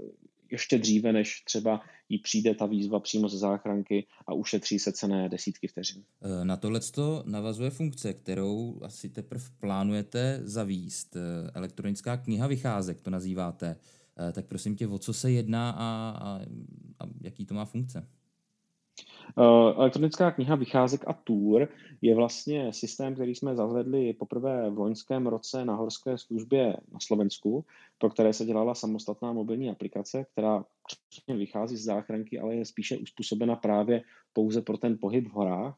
ještě 0.50 0.78
dříve, 0.78 1.12
než 1.12 1.42
třeba 1.44 1.80
jí 2.08 2.18
přijde 2.18 2.54
ta 2.54 2.66
výzva 2.66 3.00
přímo 3.00 3.28
ze 3.28 3.38
záchranky 3.38 4.06
a 4.26 4.34
ušetří 4.34 4.78
se 4.78 4.92
cené 4.92 5.28
desítky 5.28 5.68
vteřin. 5.68 6.02
Na 6.42 6.56
tohle 6.56 6.80
navazuje 7.24 7.70
funkce, 7.70 8.14
kterou 8.14 8.80
asi 8.82 9.08
teprve 9.08 9.44
plánujete 9.60 10.40
zavíst. 10.42 11.16
Elektronická 11.54 12.16
kniha 12.16 12.46
vycházek, 12.46 13.00
to 13.00 13.10
nazýváte. 13.10 13.76
Tak 14.32 14.46
prosím 14.46 14.76
tě, 14.76 14.88
o 14.88 14.98
co 14.98 15.12
se 15.12 15.30
jedná 15.30 15.70
a, 15.70 16.10
a, 16.10 16.40
a 17.00 17.08
jaký 17.20 17.46
to 17.46 17.54
má 17.54 17.64
funkce? 17.64 18.08
Eh, 19.38 19.74
elektronická 19.76 20.30
kniha 20.30 20.54
Vycházek 20.54 21.04
a 21.06 21.12
Tour 21.12 21.68
je 22.02 22.14
vlastně 22.14 22.72
systém, 22.72 23.14
který 23.14 23.34
jsme 23.34 23.56
zavedli 23.56 24.12
poprvé 24.12 24.70
v 24.70 24.78
loňském 24.78 25.26
roce 25.26 25.64
na 25.64 25.74
horské 25.74 26.18
službě 26.18 26.76
na 26.92 26.98
Slovensku, 27.00 27.64
pro 27.98 28.10
které 28.10 28.32
se 28.32 28.44
dělala 28.44 28.74
samostatná 28.74 29.32
mobilní 29.32 29.70
aplikace, 29.70 30.24
která 30.32 30.64
vychází 31.28 31.76
z 31.76 31.84
záchranky, 31.84 32.40
ale 32.40 32.54
je 32.54 32.64
spíše 32.64 32.96
uspůsobena 32.96 33.56
právě 33.56 34.02
pouze 34.32 34.62
pro 34.62 34.78
ten 34.78 34.98
pohyb 35.00 35.28
v 35.28 35.32
horách. 35.32 35.76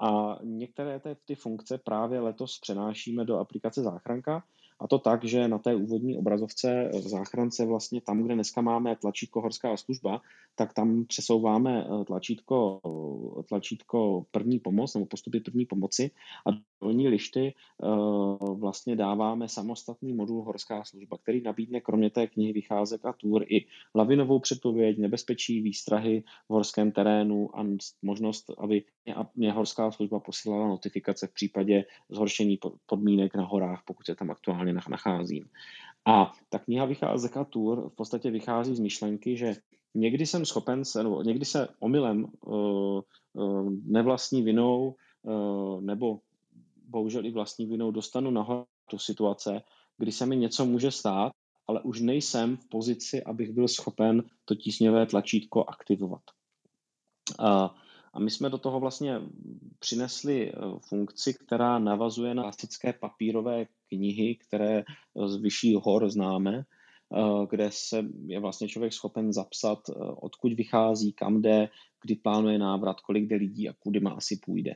A 0.00 0.38
některé 0.42 1.00
ty 1.24 1.34
funkce 1.34 1.78
právě 1.78 2.20
letos 2.20 2.58
přenášíme 2.58 3.24
do 3.24 3.38
aplikace 3.38 3.82
Záchranka, 3.82 4.44
a 4.80 4.86
to 4.88 4.98
tak, 4.98 5.24
že 5.24 5.48
na 5.48 5.58
té 5.58 5.74
úvodní 5.74 6.18
obrazovce 6.18 6.90
v 6.92 7.08
záchrance 7.08 7.66
vlastně 7.66 8.00
tam, 8.00 8.22
kde 8.22 8.34
dneska 8.34 8.60
máme 8.60 8.96
tlačítko 8.96 9.40
horská 9.40 9.76
služba, 9.76 10.20
tak 10.54 10.74
tam 10.74 11.04
přesouváme 11.04 11.84
eh, 11.84 12.04
tlačítko, 12.04 12.80
tlačítko 13.48 14.26
první 14.30 14.58
pomoc 14.58 14.94
nebo 14.94 15.06
postupy 15.06 15.40
první 15.40 15.66
pomoci. 15.66 16.10
A 16.46 16.50
dolní 16.82 17.08
lišty 17.08 17.54
eh, 17.54 17.86
vlastně 18.54 18.96
dáváme 18.96 19.48
samostatný 19.48 20.12
modul 20.12 20.42
horská 20.42 20.84
služba, 20.84 21.18
který 21.18 21.42
nabídne 21.42 21.80
kromě 21.80 22.10
té 22.10 22.26
knihy 22.26 22.52
vycházek 22.52 23.04
a 23.04 23.12
tour 23.12 23.44
i 23.48 23.66
lavinovou 23.94 24.38
předpověď, 24.38 24.98
nebezpečí, 24.98 25.62
výstrahy 25.62 26.24
v 26.48 26.52
horském 26.52 26.92
terénu 26.92 27.58
a 27.58 27.66
možnost, 28.02 28.50
aby 28.58 28.84
mě 29.34 29.52
horská 29.52 29.90
služba 29.90 30.20
posílala 30.20 30.68
notifikace 30.68 31.26
v 31.26 31.32
případě 31.32 31.84
zhoršení 32.10 32.58
podmínek 32.86 33.34
na 33.34 33.44
horách, 33.44 33.82
pokud 33.84 34.06
se 34.06 34.14
tam 34.14 34.30
aktuálně 34.30 34.72
nacházím. 34.72 35.48
A 36.06 36.32
ta 36.48 36.58
kniha 36.58 36.84
vycházek 36.84 37.36
a 37.36 37.44
tour 37.44 37.88
v 37.88 37.94
podstatě 37.94 38.30
vychází 38.30 38.76
z 38.76 38.80
myšlenky, 38.80 39.36
že 39.36 39.54
někdy 39.94 40.26
jsem 40.26 40.44
schopen 40.44 40.84
se, 40.84 41.02
nebo 41.02 41.22
někdy 41.22 41.44
se 41.44 41.68
omylem 41.80 42.24
uh, 42.24 43.00
uh, 43.32 43.72
nevlastní 43.84 44.42
vinou 44.42 44.94
uh, 45.22 45.80
nebo 45.80 46.20
bohužel 46.88 47.26
i 47.26 47.30
vlastní 47.30 47.66
vinou 47.66 47.90
dostanu 47.90 48.30
nahoru 48.30 48.66
tu 48.90 48.98
situace, 48.98 49.62
kdy 49.98 50.12
se 50.12 50.26
mi 50.26 50.36
něco 50.36 50.64
může 50.64 50.90
stát, 50.90 51.32
ale 51.66 51.80
už 51.80 52.00
nejsem 52.00 52.56
v 52.56 52.68
pozici, 52.68 53.24
abych 53.24 53.52
byl 53.52 53.68
schopen 53.68 54.22
to 54.44 54.54
tísňové 54.54 55.06
tlačítko 55.06 55.64
aktivovat. 55.64 56.22
A, 57.38 57.74
a 58.14 58.20
my 58.20 58.30
jsme 58.30 58.50
do 58.50 58.58
toho 58.58 58.80
vlastně 58.80 59.20
přinesli 59.78 60.52
funkci, 60.88 61.34
která 61.34 61.78
navazuje 61.78 62.34
na 62.34 62.42
klasické 62.42 62.92
papírové 62.92 63.66
knihy, 63.88 64.34
které 64.34 64.84
z 65.26 65.36
vyšší 65.36 65.74
hor 65.74 66.10
známe, 66.10 66.64
Eh, 67.14 67.46
kde 67.50 67.70
se 67.70 68.04
je 68.26 68.40
vlastně 68.40 68.68
člověk 68.68 68.92
schopen 68.92 69.32
zapsat, 69.32 69.78
odkud 70.16 70.52
vychází, 70.52 71.12
kam 71.12 71.42
jde, 71.42 71.68
kdy 72.02 72.14
plánuje 72.14 72.58
návrat, 72.58 73.00
kolik 73.00 73.28
jde 73.28 73.36
lidí 73.36 73.68
a 73.68 73.72
kudy 73.72 74.00
má 74.00 74.10
asi 74.10 74.36
půjde. 74.36 74.74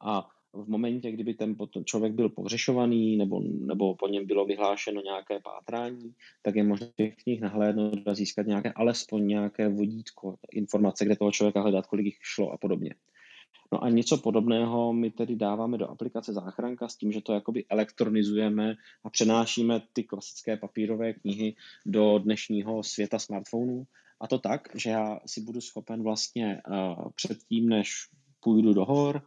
A 0.00 0.28
v 0.52 0.68
momentě, 0.68 1.12
kdyby 1.12 1.34
ten 1.34 1.56
člověk 1.84 2.12
byl 2.12 2.28
pohřešovaný 2.28 3.16
nebo, 3.16 3.40
nebo 3.40 3.94
po 3.94 4.08
něm 4.08 4.26
bylo 4.26 4.44
vyhlášeno 4.44 5.02
nějaké 5.02 5.40
pátrání, 5.40 6.14
tak 6.42 6.56
je 6.56 6.62
možné 6.62 6.86
těch 6.96 7.16
knih 7.16 7.40
nahlédnout 7.40 8.08
a 8.08 8.14
získat 8.14 8.46
nějaké, 8.46 8.72
alespoň 8.72 9.26
nějaké 9.26 9.68
vodítko, 9.68 10.36
informace, 10.52 11.04
kde 11.04 11.16
toho 11.16 11.32
člověka 11.32 11.60
hledat, 11.60 11.86
kolik 11.86 12.06
jich 12.06 12.18
šlo 12.20 12.50
a 12.50 12.56
podobně. 12.56 12.94
No 13.72 13.84
a 13.84 13.88
něco 13.88 14.18
podobného 14.18 14.92
my 14.92 15.10
tedy 15.10 15.36
dáváme 15.36 15.78
do 15.78 15.90
aplikace 15.90 16.32
záchranka 16.32 16.88
s 16.88 16.96
tím, 16.96 17.12
že 17.12 17.20
to 17.20 17.32
jakoby 17.32 17.64
elektronizujeme 17.68 18.74
a 19.04 19.10
přenášíme 19.10 19.82
ty 19.92 20.04
klasické 20.04 20.56
papírové 20.56 21.12
knihy 21.12 21.54
do 21.86 22.18
dnešního 22.18 22.82
světa 22.82 23.18
smartphonů. 23.18 23.84
A 24.20 24.28
to 24.28 24.38
tak, 24.38 24.68
že 24.74 24.90
já 24.90 25.20
si 25.26 25.40
budu 25.40 25.60
schopen 25.60 26.02
vlastně 26.02 26.62
uh, 26.68 27.10
předtím, 27.14 27.68
než 27.68 27.90
půjdu 28.40 28.72
do 28.74 28.84
hor, 28.84 29.22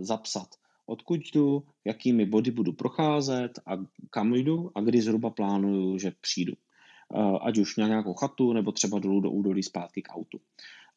zapsat, 0.00 0.48
odkud 0.86 1.20
jdu, 1.34 1.62
jakými 1.84 2.26
body 2.26 2.50
budu 2.50 2.72
procházet 2.72 3.58
a 3.66 3.72
kam 4.10 4.34
jdu 4.34 4.70
a 4.74 4.80
kdy 4.80 5.02
zhruba 5.02 5.30
plánuju, 5.30 5.98
že 5.98 6.12
přijdu. 6.20 6.52
Uh, 7.14 7.38
ať 7.42 7.58
už 7.58 7.76
na 7.76 7.88
nějakou 7.88 8.14
chatu 8.14 8.52
nebo 8.52 8.72
třeba 8.72 8.98
dolů 8.98 9.20
do 9.20 9.30
údolí 9.30 9.62
zpátky 9.62 10.02
k 10.02 10.08
autu. 10.12 10.40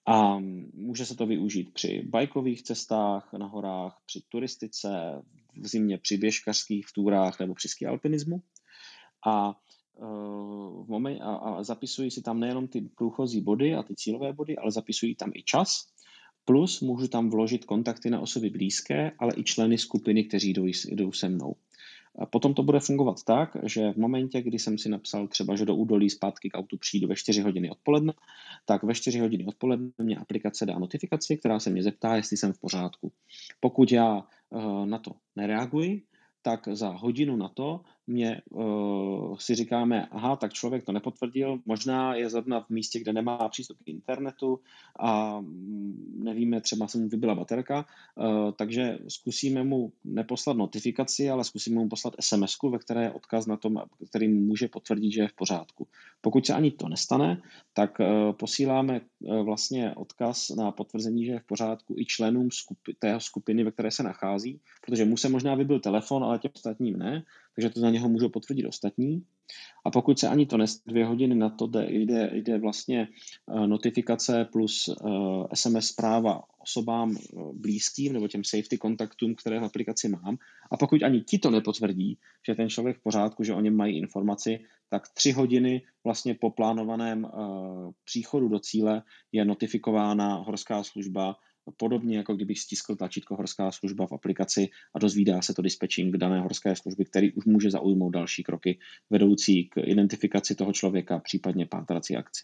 A 0.06 0.40
může 0.74 1.06
se 1.06 1.16
to 1.16 1.26
využít 1.26 1.74
při 1.74 2.04
bajkových 2.10 2.64
cestách 2.64 3.34
na 3.34 3.46
horách, 3.46 4.02
při 4.06 4.22
turistice, 4.30 5.22
v 5.58 5.68
zimě 5.68 5.98
při 5.98 6.18
běžkařských 6.18 6.86
túrách 6.96 7.40
nebo 7.40 7.54
při 7.54 7.68
skialpinismu. 7.68 8.42
A, 9.28 9.50
e, 9.50 10.06
v 10.84 10.86
moment, 10.88 11.22
a, 11.22 11.36
a 11.36 11.64
zapisují 11.64 12.12
si 12.12 12.22
tam 12.22 12.40
nejenom 12.40 12.68
ty 12.68 12.82
průchozí 12.82 13.42
body 13.42 13.76
a 13.76 13.84
ty 13.84 13.96
cílové 13.96 14.34
body, 14.34 14.58
ale 14.58 14.72
zapisují 14.72 15.16
tam 15.16 15.32
i 15.34 15.44
čas. 15.44 15.88
Plus 16.46 16.82
můžu 16.82 17.08
tam 17.08 17.30
vložit 17.30 17.66
kontakty 17.66 18.10
na 18.10 18.20
osoby 18.20 18.50
blízké, 18.50 19.12
ale 19.20 19.34
i 19.38 19.44
členy 19.44 19.78
skupiny, 19.78 20.24
kteří 20.24 20.54
jdou, 20.54 20.66
jdou 20.92 21.12
se 21.12 21.30
mnou. 21.30 21.56
A 22.20 22.26
potom 22.26 22.54
to 22.54 22.64
bude 22.64 22.80
fungovat 22.80 23.24
tak, 23.24 23.58
že 23.64 23.92
v 23.92 23.98
momentě, 23.98 24.42
kdy 24.42 24.60
jsem 24.60 24.78
si 24.78 24.90
napsal 24.90 25.28
třeba, 25.28 25.56
že 25.56 25.66
do 25.66 25.76
údolí 25.76 26.10
zpátky 26.10 26.50
k 26.50 26.58
autu 26.58 26.78
přijdu 26.78 27.08
ve 27.08 27.16
4 27.16 27.42
hodiny 27.42 27.70
odpoledne, 27.70 28.14
tak 28.66 28.84
ve 28.84 28.96
4 28.96 29.20
hodiny 29.20 29.46
odpoledne 29.46 29.90
mě 29.98 30.18
aplikace 30.18 30.66
dá 30.66 30.80
notifikaci, 30.80 31.38
která 31.38 31.60
se 31.60 31.70
mě 31.70 31.84
zeptá, 31.84 32.16
jestli 32.16 32.38
jsem 32.38 32.54
v 32.54 32.60
pořádku. 32.60 33.12
Pokud 33.60 33.92
já 33.92 34.24
uh, 34.50 34.86
na 34.86 35.00
to 35.00 35.12
nereaguji, 35.36 36.04
tak 36.42 36.68
za 36.72 36.90
hodinu 36.90 37.36
na 37.36 37.50
to 37.50 37.82
mě 38.08 38.42
uh, 38.50 39.38
si 39.38 39.56
říkáme, 39.56 40.08
aha, 40.12 40.36
tak 40.36 40.54
člověk 40.54 40.84
to 40.84 40.92
nepotvrdil, 40.92 41.60
možná 41.66 42.16
je 42.16 42.30
zrovna 42.30 42.62
v 42.62 42.70
místě, 42.70 43.00
kde 43.00 43.14
nemá 43.14 43.50
přístup 43.50 43.78
k 43.84 43.88
internetu 43.88 44.60
a 45.00 45.40
mm, 45.40 46.14
nevíme, 46.24 46.62
třeba 46.62 46.88
se 46.88 46.98
mu 46.98 47.08
vybila 47.08 47.36
baterka, 47.36 47.86
uh, 48.16 48.52
takže 48.52 49.00
zkusíme 49.08 49.64
mu 49.64 49.92
neposlat 50.04 50.58
notifikaci, 50.58 51.30
ale 51.30 51.44
zkusíme 51.44 51.82
mu 51.82 51.90
poslat 51.90 52.14
sms 52.20 52.56
ve 52.72 52.80
které 52.80 53.04
je 53.04 53.12
odkaz 53.12 53.46
na 53.46 53.58
tom, 53.58 53.82
který 54.10 54.28
může 54.28 54.68
potvrdit, 54.68 55.12
že 55.12 55.22
je 55.22 55.28
v 55.28 55.34
pořádku. 55.34 55.88
Pokud 56.22 56.46
se 56.46 56.54
ani 56.54 56.72
to 56.72 56.90
nestane, 56.90 57.42
tak 57.74 58.00
uh, 58.00 58.32
posíláme 58.34 59.02
uh, 59.20 59.46
vlastně 59.46 59.94
odkaz 59.96 60.50
na 60.50 60.72
potvrzení, 60.72 61.26
že 61.26 61.32
je 61.32 61.40
v 61.40 61.46
pořádku 61.46 61.96
i 61.98 62.06
členům 62.06 62.48
skupi- 62.48 62.96
té 63.00 63.20
skupiny, 63.20 63.64
ve 63.64 63.72
které 63.72 63.92
se 63.92 64.04
nachází, 64.04 64.60
protože 64.86 65.06
mu 65.06 65.18
se 65.18 65.30
možná 65.30 65.56
vybil 65.56 65.80
telefon, 65.80 66.24
ale 66.24 66.40
těm 66.40 66.52
ostatním 66.56 66.98
ne, 66.98 67.24
takže 67.56 67.70
to 67.70 67.80
za 67.80 67.90
něho 67.90 68.10
můžou 68.10 68.30
potvrdit 68.30 68.66
ostatní. 68.66 69.24
A 69.86 69.92
pokud 69.92 70.20
se 70.20 70.28
ani 70.28 70.46
to 70.46 70.58
nes 70.58 70.82
dvě 70.86 71.06
hodiny 71.06 71.36
na 71.36 71.50
to 71.50 71.68
jde, 71.68 71.88
jde, 71.90 72.30
jde 72.34 72.58
vlastně 72.60 73.08
eh, 73.08 73.68
notifikace 73.68 74.46
plus 74.52 74.88
uh, 74.88 74.96
eh, 75.46 75.56
SMS 75.56 75.88
zpráva 75.88 76.44
osobám 76.62 77.16
eh, 77.18 77.40
blízkým 77.54 78.14
nebo 78.14 78.28
těm 78.28 78.44
safety 78.44 78.78
kontaktům, 78.78 79.36
které 79.36 79.60
v 79.60 79.64
aplikaci 79.64 80.10
mám. 80.10 80.38
A 80.72 80.78
pokud 80.78 81.04
ani 81.04 81.22
ti 81.22 81.40
to 81.40 81.52
nepotvrdí, 81.52 82.18
že 82.48 82.56
ten 82.56 82.70
člověk 82.70 82.98
v 82.98 83.04
pořádku, 83.04 83.44
že 83.44 83.54
o 83.54 83.62
něm 83.62 83.76
mají 83.76 83.98
informaci, 83.98 84.60
tak 84.90 85.08
tři 85.14 85.32
hodiny 85.32 85.82
vlastně 86.04 86.34
po 86.34 86.50
plánovaném 86.50 87.28
příchodu 88.04 88.48
do 88.48 88.60
cíle 88.60 89.04
je 89.32 89.46
notifikována 89.46 90.36
horská 90.36 90.84
služba 90.84 91.36
podobně 91.72 92.18
jako 92.18 92.36
kdybych 92.36 92.60
stiskl 92.60 92.96
tlačítko 92.96 93.36
horská 93.36 93.72
služba 93.72 94.08
v 94.08 94.14
aplikaci 94.14 94.70
a 94.96 95.00
dozvídá 95.00 95.42
se 95.42 95.54
to 95.54 95.62
dispečing 95.62 96.18
dané 96.18 96.42
horské 96.42 96.76
služby, 96.76 97.06
který 97.06 97.34
už 97.34 97.46
může 97.46 97.72
zaujmout 97.72 98.14
další 98.14 98.44
kroky 98.44 98.80
vedoucí 99.10 99.64
k 99.64 99.78
identifikaci 99.78 100.56
toho 100.56 100.74
člověka, 100.74 101.20
případně 101.20 101.66
pátrací 101.66 102.16
akci. 102.16 102.44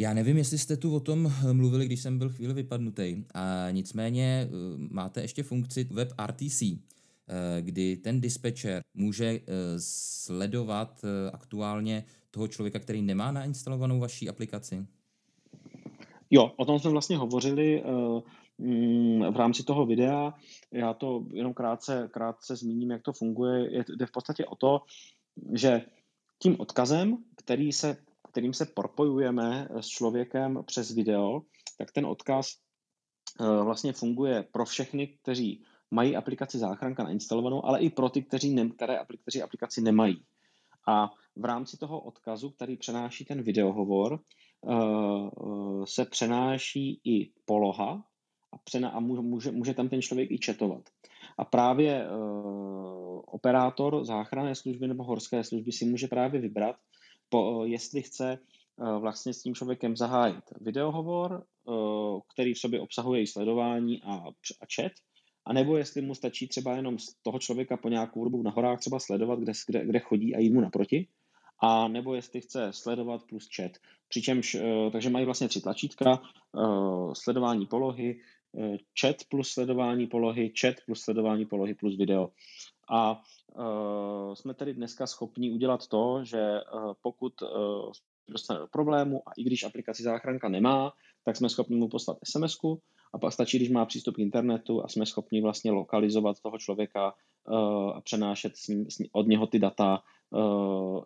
Já 0.00 0.14
nevím, 0.14 0.36
jestli 0.36 0.58
jste 0.58 0.76
tu 0.76 0.94
o 0.94 1.00
tom 1.00 1.32
mluvili, 1.52 1.86
když 1.86 2.00
jsem 2.00 2.18
byl 2.18 2.28
chvíli 2.28 2.54
vypadnutý. 2.54 3.24
A 3.34 3.70
nicméně 3.70 4.48
eh, 4.48 4.50
máte 4.76 5.22
ještě 5.22 5.42
funkci 5.42 5.84
web 5.84 6.12
RTC, 6.26 6.62
eh, 6.62 6.78
kdy 7.62 7.96
ten 7.96 8.20
dispečer 8.20 8.82
může 8.94 9.26
eh, 9.26 9.40
sledovat 9.78 11.04
aktuálně 11.32 12.04
toho 12.30 12.48
člověka, 12.48 12.78
který 12.78 13.02
nemá 13.02 13.32
nainstalovanou 13.32 14.00
vaší 14.00 14.28
aplikaci. 14.28 14.86
Jo, 16.34 16.52
o 16.56 16.64
tom 16.64 16.78
jsme 16.78 16.90
vlastně 16.90 17.16
hovořili 17.16 17.82
uh, 17.82 18.20
v 19.30 19.36
rámci 19.36 19.64
toho 19.64 19.86
videa. 19.86 20.34
Já 20.72 20.94
to 20.94 21.24
jenom 21.32 21.54
krátce, 21.54 22.08
krátce 22.12 22.56
zmíním, 22.56 22.90
jak 22.90 23.02
to 23.02 23.12
funguje. 23.12 23.74
Je, 23.74 23.84
jde 23.96 24.06
v 24.06 24.10
podstatě 24.12 24.44
o 24.46 24.56
to, 24.56 24.80
že 25.52 25.86
tím 26.42 26.56
odkazem, 26.60 27.16
který 27.36 27.72
se, 27.72 27.96
kterým 28.32 28.54
se 28.54 28.66
propojujeme 28.66 29.68
s 29.80 29.86
člověkem 29.86 30.62
přes 30.66 30.90
video, 30.90 31.42
tak 31.78 31.92
ten 31.92 32.06
odkaz 32.06 32.46
uh, 33.40 33.64
vlastně 33.64 33.92
funguje 33.92 34.42
pro 34.52 34.64
všechny, 34.64 35.06
kteří 35.06 35.64
mají 35.90 36.16
aplikaci 36.16 36.58
záchranka 36.58 37.04
nainstalovanou, 37.04 37.64
ale 37.64 37.80
i 37.80 37.90
pro 37.90 38.08
ty, 38.08 38.22
kteří, 38.22 38.54
ne, 38.54 38.68
které, 38.68 38.98
kteří 39.22 39.42
aplikaci 39.42 39.80
nemají. 39.80 40.24
A 40.86 41.10
v 41.36 41.44
rámci 41.44 41.76
toho 41.76 42.00
odkazu, 42.00 42.50
který 42.50 42.76
přenáší 42.76 43.24
ten 43.24 43.42
videohovor, 43.42 44.20
se 45.84 46.04
přenáší 46.04 47.00
i 47.04 47.30
poloha 47.44 48.04
a, 48.52 48.88
a 48.88 49.00
může, 49.00 49.50
může 49.50 49.74
tam 49.74 49.88
ten 49.88 50.02
člověk 50.02 50.30
i 50.30 50.38
četovat. 50.38 50.82
A 51.38 51.44
právě 51.44 52.08
uh, 52.08 53.22
operátor 53.26 54.04
záchranné 54.04 54.54
služby 54.54 54.88
nebo 54.88 55.04
horské 55.04 55.44
služby 55.44 55.72
si 55.72 55.84
může 55.84 56.06
právě 56.08 56.40
vybrat, 56.40 56.76
po, 57.28 57.64
jestli 57.64 58.02
chce 58.02 58.38
vlastně 58.98 59.34
s 59.34 59.42
tím 59.42 59.54
člověkem 59.54 59.96
zahájit 59.96 60.44
videohovor, 60.60 61.44
který 62.34 62.54
v 62.54 62.58
sobě 62.58 62.80
obsahuje 62.80 63.22
i 63.22 63.26
sledování 63.26 64.02
a, 64.02 64.12
a 64.12 64.66
chat, 64.74 64.92
a 65.46 65.52
nebo 65.52 65.76
jestli 65.76 66.02
mu 66.02 66.14
stačí 66.14 66.48
třeba 66.48 66.76
jenom 66.76 66.98
z 66.98 67.14
toho 67.22 67.38
člověka 67.38 67.76
po 67.76 67.88
nějakou 67.88 68.24
dobu 68.24 68.42
na 68.42 68.50
horách 68.50 68.80
třeba 68.80 68.98
sledovat, 69.00 69.38
kde, 69.38 69.52
kde, 69.66 69.86
kde 69.86 69.98
chodí 69.98 70.34
a 70.34 70.38
jít 70.38 70.52
mu 70.52 70.60
naproti, 70.60 71.08
a 71.58 71.88
nebo 71.88 72.14
jestli 72.14 72.40
chce 72.40 72.68
sledovat 72.70 73.22
plus 73.28 73.48
chat. 73.56 73.72
Přičemž, 74.08 74.56
takže 74.92 75.10
mají 75.10 75.24
vlastně 75.24 75.48
tři 75.48 75.60
tlačítka, 75.60 76.22
sledování 77.12 77.66
polohy, 77.66 78.20
Eh, 78.58 78.76
chat 79.00 79.16
plus 79.28 79.48
sledování 79.48 80.06
polohy, 80.06 80.52
chat 80.60 80.74
plus 80.86 81.00
sledování 81.00 81.46
polohy 81.46 81.74
plus 81.74 81.96
video. 81.96 82.30
A 82.90 83.20
jsme 84.34 84.54
tedy 84.54 84.74
dneska 84.74 85.06
schopni 85.06 85.50
udělat 85.50 85.86
to, 85.86 86.24
že 86.24 86.60
pokud 87.02 87.32
dostane 88.28 88.60
do 88.60 88.66
problému 88.66 89.22
a 89.28 89.32
i 89.36 89.44
když 89.44 89.64
aplikaci 89.64 90.02
záchranka 90.02 90.48
nemá, 90.48 90.92
tak 91.24 91.36
jsme 91.36 91.48
schopni 91.48 91.76
mu 91.76 91.88
poslat 91.88 92.18
sms 92.24 92.56
a 93.14 93.18
pak 93.18 93.32
stačí, 93.32 93.58
když 93.58 93.70
má 93.70 93.86
přístup 93.86 94.14
k 94.14 94.18
internetu 94.18 94.84
a 94.84 94.88
jsme 94.88 95.06
schopni 95.06 95.42
vlastně 95.42 95.70
lokalizovat 95.70 96.40
toho 96.40 96.58
člověka 96.58 97.12
uh, 97.48 97.96
a 97.96 98.00
přenášet 98.00 98.56
s 98.56 98.68
ním, 98.68 98.90
s 98.90 98.98
ním, 98.98 99.08
od 99.12 99.26
něho 99.26 99.46
ty 99.46 99.58
data 99.58 100.02
uh, 100.30 100.40
uh, 100.98 101.04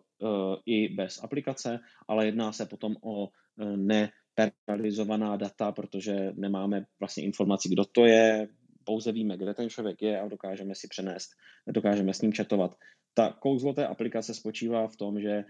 i 0.65 0.87
bez 0.95 1.23
aplikace, 1.23 1.79
ale 2.07 2.25
jedná 2.25 2.51
se 2.51 2.65
potom 2.65 2.95
o 3.01 3.29
ne 3.75 4.09
personalizovaná 4.35 5.37
data, 5.37 5.71
protože 5.71 6.31
nemáme 6.35 6.85
vlastně 6.99 7.23
informaci, 7.23 7.69
kdo 7.69 7.85
to 7.85 8.05
je, 8.05 8.47
pouze 8.83 9.11
víme, 9.11 9.37
kde 9.37 9.53
ten 9.53 9.69
člověk 9.69 10.01
je 10.01 10.19
a 10.21 10.27
dokážeme 10.27 10.75
si 10.75 10.87
přenést, 10.87 11.29
dokážeme 11.67 12.13
s 12.13 12.21
ním 12.21 12.33
četovat. 12.33 12.75
Ta 13.13 13.35
kouzlo 13.39 13.73
té 13.73 13.87
aplikace 13.87 14.33
spočívá 14.33 14.87
v 14.87 14.95
tom, 14.95 15.21
že 15.21 15.43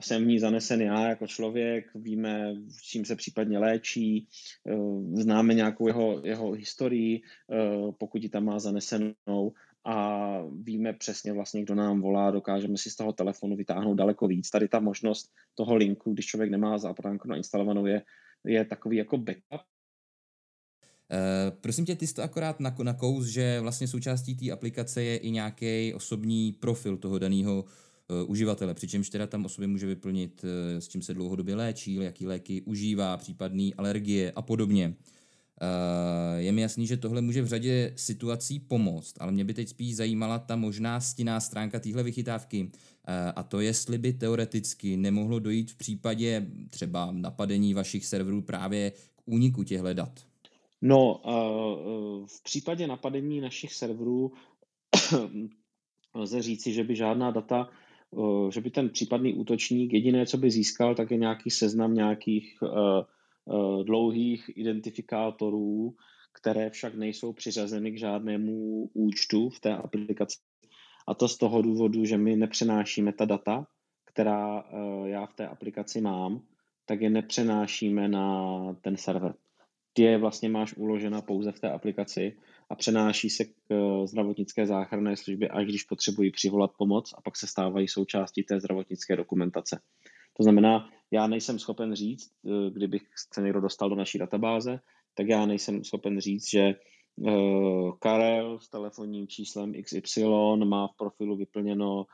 jsem 0.00 0.24
v 0.24 0.26
ní 0.26 0.38
zanesen 0.38 0.82
já 0.82 1.08
jako 1.08 1.26
člověk, 1.26 1.84
víme, 1.94 2.54
čím 2.82 3.04
se 3.04 3.16
případně 3.16 3.58
léčí, 3.58 4.28
známe 5.14 5.54
nějakou 5.54 5.86
jeho, 5.86 6.20
jeho 6.24 6.52
historii, 6.52 7.22
pokud 7.98 8.22
ji 8.22 8.28
tam 8.28 8.44
má 8.44 8.58
zanesenou 8.58 9.52
a 9.84 10.28
víme 10.62 10.92
přesně 10.92 11.32
vlastně, 11.32 11.62
kdo 11.62 11.74
nám 11.74 12.00
volá, 12.00 12.30
dokážeme 12.30 12.76
si 12.76 12.90
z 12.90 12.96
toho 12.96 13.12
telefonu 13.12 13.56
vytáhnout 13.56 13.94
daleko 13.94 14.26
víc. 14.26 14.50
Tady 14.50 14.68
ta 14.68 14.80
možnost 14.80 15.30
toho 15.54 15.74
linku, 15.74 16.12
když 16.12 16.26
člověk 16.26 16.50
nemá 16.50 16.78
zápranku 16.78 17.28
nainstalovanou, 17.28 17.86
je, 17.86 18.02
je 18.46 18.64
takový 18.64 18.96
jako 18.96 19.18
backup. 19.18 19.66
Uh, 21.12 21.58
prosím 21.60 21.84
tě, 21.84 21.96
ty 21.96 22.06
jsi 22.06 22.14
to 22.14 22.22
akorát 22.22 22.60
na, 22.60 22.94
kous, 22.94 23.26
že 23.26 23.60
vlastně 23.60 23.88
součástí 23.88 24.36
té 24.36 24.50
aplikace 24.50 25.02
je 25.02 25.16
i 25.16 25.30
nějaký 25.30 25.94
osobní 25.94 26.52
profil 26.52 26.96
toho 26.96 27.18
daného 27.18 27.64
uživatele, 28.26 28.74
přičemž 28.74 29.10
teda 29.10 29.26
tam 29.26 29.44
o 29.44 29.48
sobě 29.48 29.68
může 29.68 29.86
vyplnit, 29.86 30.44
uh, 30.44 30.78
s 30.78 30.88
čím 30.88 31.02
se 31.02 31.14
dlouhodobě 31.14 31.54
léčí, 31.54 31.94
jaký 31.94 32.26
léky 32.26 32.62
užívá, 32.62 33.16
případné 33.16 33.70
alergie 33.76 34.32
a 34.32 34.42
podobně. 34.42 34.94
Eh, 35.62 36.42
je 36.42 36.52
mi 36.52 36.60
jasný, 36.60 36.86
že 36.86 36.96
tohle 36.96 37.20
může 37.22 37.42
v 37.42 37.46
řadě 37.46 37.92
situací 37.96 38.60
pomoct, 38.60 39.14
ale 39.20 39.32
mě 39.32 39.44
by 39.44 39.54
teď 39.54 39.68
spíš 39.68 39.96
zajímala 39.96 40.38
ta 40.38 40.56
možná 40.56 41.00
stinná 41.00 41.40
stránka 41.40 41.80
téhle 41.80 42.02
vychytávky. 42.02 42.70
Eh, 43.08 43.32
a 43.36 43.42
to, 43.42 43.60
jestli 43.60 43.98
by 43.98 44.12
teoreticky 44.12 44.96
nemohlo 44.96 45.38
dojít 45.38 45.70
v 45.70 45.76
případě 45.76 46.46
třeba 46.70 47.12
napadení 47.12 47.74
vašich 47.74 48.06
serverů 48.06 48.42
právě 48.42 48.90
k 48.90 49.22
úniku 49.24 49.64
těchto 49.64 49.94
dat. 49.94 50.20
No, 50.80 51.20
eh, 51.24 52.26
v 52.26 52.42
případě 52.42 52.86
napadení 52.86 53.40
našich 53.40 53.74
serverů 53.74 54.32
lze 56.14 56.42
říci, 56.42 56.72
že 56.72 56.84
by 56.84 56.96
žádná 56.96 57.30
data, 57.30 57.68
že 58.50 58.60
by 58.60 58.70
ten 58.70 58.90
případný 58.90 59.34
útočník 59.34 59.92
jediné, 59.92 60.26
co 60.26 60.38
by 60.38 60.50
získal, 60.50 60.94
tak 60.94 61.10
je 61.10 61.16
nějaký 61.16 61.50
seznam 61.50 61.94
nějakých 61.94 62.58
Eh, 63.48 63.84
dlouhých 63.84 64.50
identifikátorů, 64.54 65.94
které 66.32 66.70
však 66.70 66.94
nejsou 66.94 67.32
přiřazeny 67.32 67.92
k 67.92 67.98
žádnému 67.98 68.88
účtu 68.94 69.50
v 69.50 69.60
té 69.60 69.76
aplikaci. 69.76 70.38
A 71.08 71.14
to 71.14 71.28
z 71.28 71.38
toho 71.38 71.62
důvodu, 71.62 72.04
že 72.04 72.18
my 72.18 72.36
nepřenášíme 72.36 73.12
ta 73.12 73.24
data, 73.24 73.66
která 74.04 74.60
eh, 74.60 75.08
já 75.08 75.26
v 75.26 75.34
té 75.34 75.48
aplikaci 75.48 76.00
mám, 76.00 76.42
tak 76.86 77.00
je 77.00 77.10
nepřenášíme 77.10 78.08
na 78.08 78.58
ten 78.80 78.96
server. 78.96 79.34
Ty 79.92 80.02
je 80.02 80.18
vlastně 80.18 80.48
máš 80.48 80.74
uložena 80.76 81.20
pouze 81.20 81.52
v 81.52 81.60
té 81.60 81.70
aplikaci 81.70 82.36
a 82.70 82.74
přenáší 82.74 83.30
se 83.30 83.44
k 83.44 83.50
eh, 83.70 84.06
zdravotnické 84.06 84.66
záchranné 84.66 85.16
službě, 85.16 85.48
až 85.48 85.66
když 85.66 85.82
potřebují 85.82 86.30
přivolat 86.30 86.70
pomoc 86.78 87.14
a 87.18 87.20
pak 87.20 87.36
se 87.36 87.46
stávají 87.46 87.88
součástí 87.88 88.42
té 88.42 88.60
zdravotnické 88.60 89.16
dokumentace. 89.16 89.80
To 90.36 90.42
znamená, 90.42 90.88
já 91.10 91.26
nejsem 91.26 91.58
schopen 91.58 91.94
říct, 91.94 92.32
eh, 92.46 92.70
kdybych 92.70 93.02
se 93.34 93.42
někdo 93.42 93.60
dostal 93.60 93.88
do 93.88 93.96
naší 93.96 94.18
databáze, 94.18 94.80
tak 95.14 95.28
já 95.28 95.46
nejsem 95.46 95.84
schopen 95.84 96.20
říct, 96.20 96.50
že 96.50 96.60
eh, 96.60 96.74
Karel 97.98 98.60
s 98.60 98.68
telefonním 98.68 99.28
číslem 99.28 99.72
XY 99.82 100.24
má 100.64 100.88
v 100.88 100.96
profilu 100.96 101.36
vyplněno, 101.36 102.06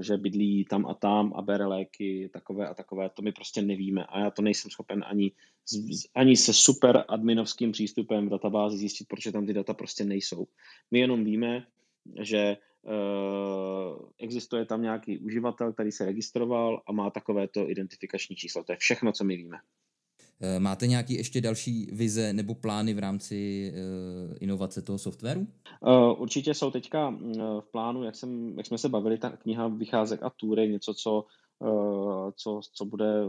že 0.00 0.16
bydlí 0.16 0.64
tam 0.64 0.86
a 0.86 0.94
tam 0.94 1.32
a 1.36 1.42
bere 1.42 1.66
léky 1.66 2.30
takové 2.32 2.68
a 2.68 2.74
takové. 2.74 3.10
To 3.10 3.22
my 3.22 3.32
prostě 3.32 3.62
nevíme 3.62 4.04
a 4.04 4.20
já 4.20 4.30
to 4.30 4.42
nejsem 4.42 4.70
schopen 4.70 5.04
ani, 5.06 5.32
ani 6.14 6.36
se 6.36 6.52
super 6.54 7.04
adminovským 7.08 7.72
přístupem 7.72 8.26
v 8.26 8.30
databázi 8.30 8.76
zjistit, 8.76 9.08
protože 9.08 9.32
tam 9.32 9.46
ty 9.46 9.52
data 9.52 9.74
prostě 9.74 10.04
nejsou. 10.04 10.46
My 10.90 10.98
jenom 10.98 11.24
víme, 11.24 11.66
že 12.20 12.56
Eh, 12.86 13.96
existuje 14.18 14.64
tam 14.64 14.82
nějaký 14.82 15.18
uživatel, 15.18 15.72
který 15.72 15.92
se 15.92 16.04
registroval 16.04 16.82
a 16.86 16.92
má 16.92 17.10
takovéto 17.10 17.70
identifikační 17.70 18.36
číslo. 18.36 18.64
To 18.64 18.72
je 18.72 18.76
všechno, 18.76 19.12
co 19.12 19.24
my 19.24 19.36
víme. 19.36 19.56
Eh, 20.42 20.60
máte 20.60 20.86
nějaký 20.86 21.14
ještě 21.14 21.40
další 21.40 21.88
vize 21.92 22.32
nebo 22.32 22.54
plány 22.54 22.94
v 22.94 22.98
rámci 22.98 23.72
uh, 23.72 24.36
inovace 24.40 24.82
toho 24.82 24.98
softwaru? 24.98 25.40
Uh, 25.40 26.22
určitě 26.22 26.54
jsou 26.54 26.70
teďka 26.70 27.08
uh, 27.08 27.60
v 27.60 27.70
plánu, 27.72 28.04
jak, 28.04 28.16
jsem, 28.16 28.54
jak 28.56 28.66
jsme 28.66 28.78
se 28.78 28.88
bavili, 28.88 29.18
ta 29.18 29.30
kniha 29.30 29.68
Vycházek 29.68 30.22
a 30.22 30.30
Tury, 30.30 30.68
něco, 30.68 30.94
co, 30.94 31.24
co, 32.36 32.60
co 32.72 32.84
bude 32.84 33.24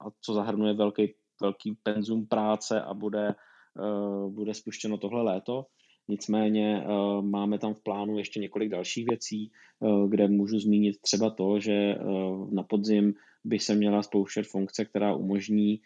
a 0.00 0.10
co 0.20 0.34
zahrnuje 0.34 0.74
velký, 0.74 1.14
velký 1.42 1.76
penzum 1.82 2.26
práce 2.26 2.80
a 2.80 2.94
bude, 2.94 3.34
bude 4.28 4.54
spuštěno 4.54 4.98
tohle 4.98 5.22
léto. 5.22 5.66
Nicméně 6.08 6.84
eh, 6.84 6.86
máme 7.22 7.58
tam 7.58 7.74
v 7.74 7.82
plánu 7.82 8.18
ještě 8.18 8.40
několik 8.40 8.68
dalších 8.68 9.06
věcí, 9.08 9.50
eh, 9.50 10.08
kde 10.08 10.28
můžu 10.28 10.58
zmínit 10.58 11.00
třeba 11.00 11.30
to, 11.30 11.60
že 11.60 11.72
eh, 11.72 11.96
na 12.50 12.62
podzim 12.62 13.14
by 13.44 13.58
se 13.58 13.74
měla 13.74 14.02
spouštět 14.02 14.46
funkce, 14.46 14.84
která 14.84 15.14
umožní, 15.14 15.80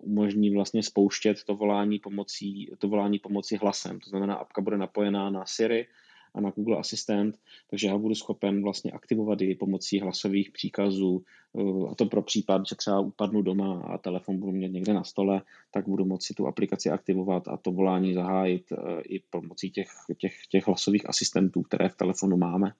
umožní 0.00 0.50
vlastně 0.50 0.82
spouštět 0.82 1.44
to 1.44 1.54
volání 1.54 1.98
pomocí, 1.98 2.70
to 2.78 2.88
volání 2.88 3.18
pomocí 3.18 3.56
hlasem. 3.56 4.00
To 4.00 4.10
znamená, 4.10 4.34
apka 4.34 4.62
bude 4.62 4.76
napojená 4.76 5.30
na 5.30 5.46
Siri, 5.46 5.86
a 6.34 6.40
na 6.40 6.50
Google 6.50 6.78
Assistant, 6.78 7.38
takže 7.70 7.86
já 7.88 7.98
budu 7.98 8.14
schopen 8.14 8.62
vlastně 8.62 8.90
aktivovat 8.90 9.42
i 9.42 9.54
pomocí 9.54 10.00
hlasových 10.00 10.50
příkazů 10.50 11.22
eh, 11.58 11.90
a 11.90 11.94
to 11.94 12.06
pro 12.06 12.22
případ, 12.22 12.62
že 12.68 12.76
třeba 12.76 13.00
upadnu 13.00 13.42
doma 13.42 13.82
a 13.82 13.98
telefon 13.98 14.38
budu 14.38 14.52
mít 14.52 14.68
někde 14.68 14.94
na 14.94 15.04
stole, 15.04 15.42
tak 15.70 15.88
budu 15.88 16.04
moci 16.04 16.34
tu 16.34 16.46
aplikaci 16.46 16.90
aktivovat 16.90 17.48
a 17.48 17.56
to 17.56 17.72
volání 17.72 18.14
zahájit 18.14 18.72
eh, 18.72 19.00
i 19.02 19.20
pomocí 19.30 19.70
těch, 19.70 19.88
těch, 20.18 20.34
těch 20.48 20.66
hlasových 20.66 21.08
asistentů, 21.08 21.62
které 21.62 21.88
v 21.88 21.96
telefonu 21.96 22.36
máme. 22.36 22.72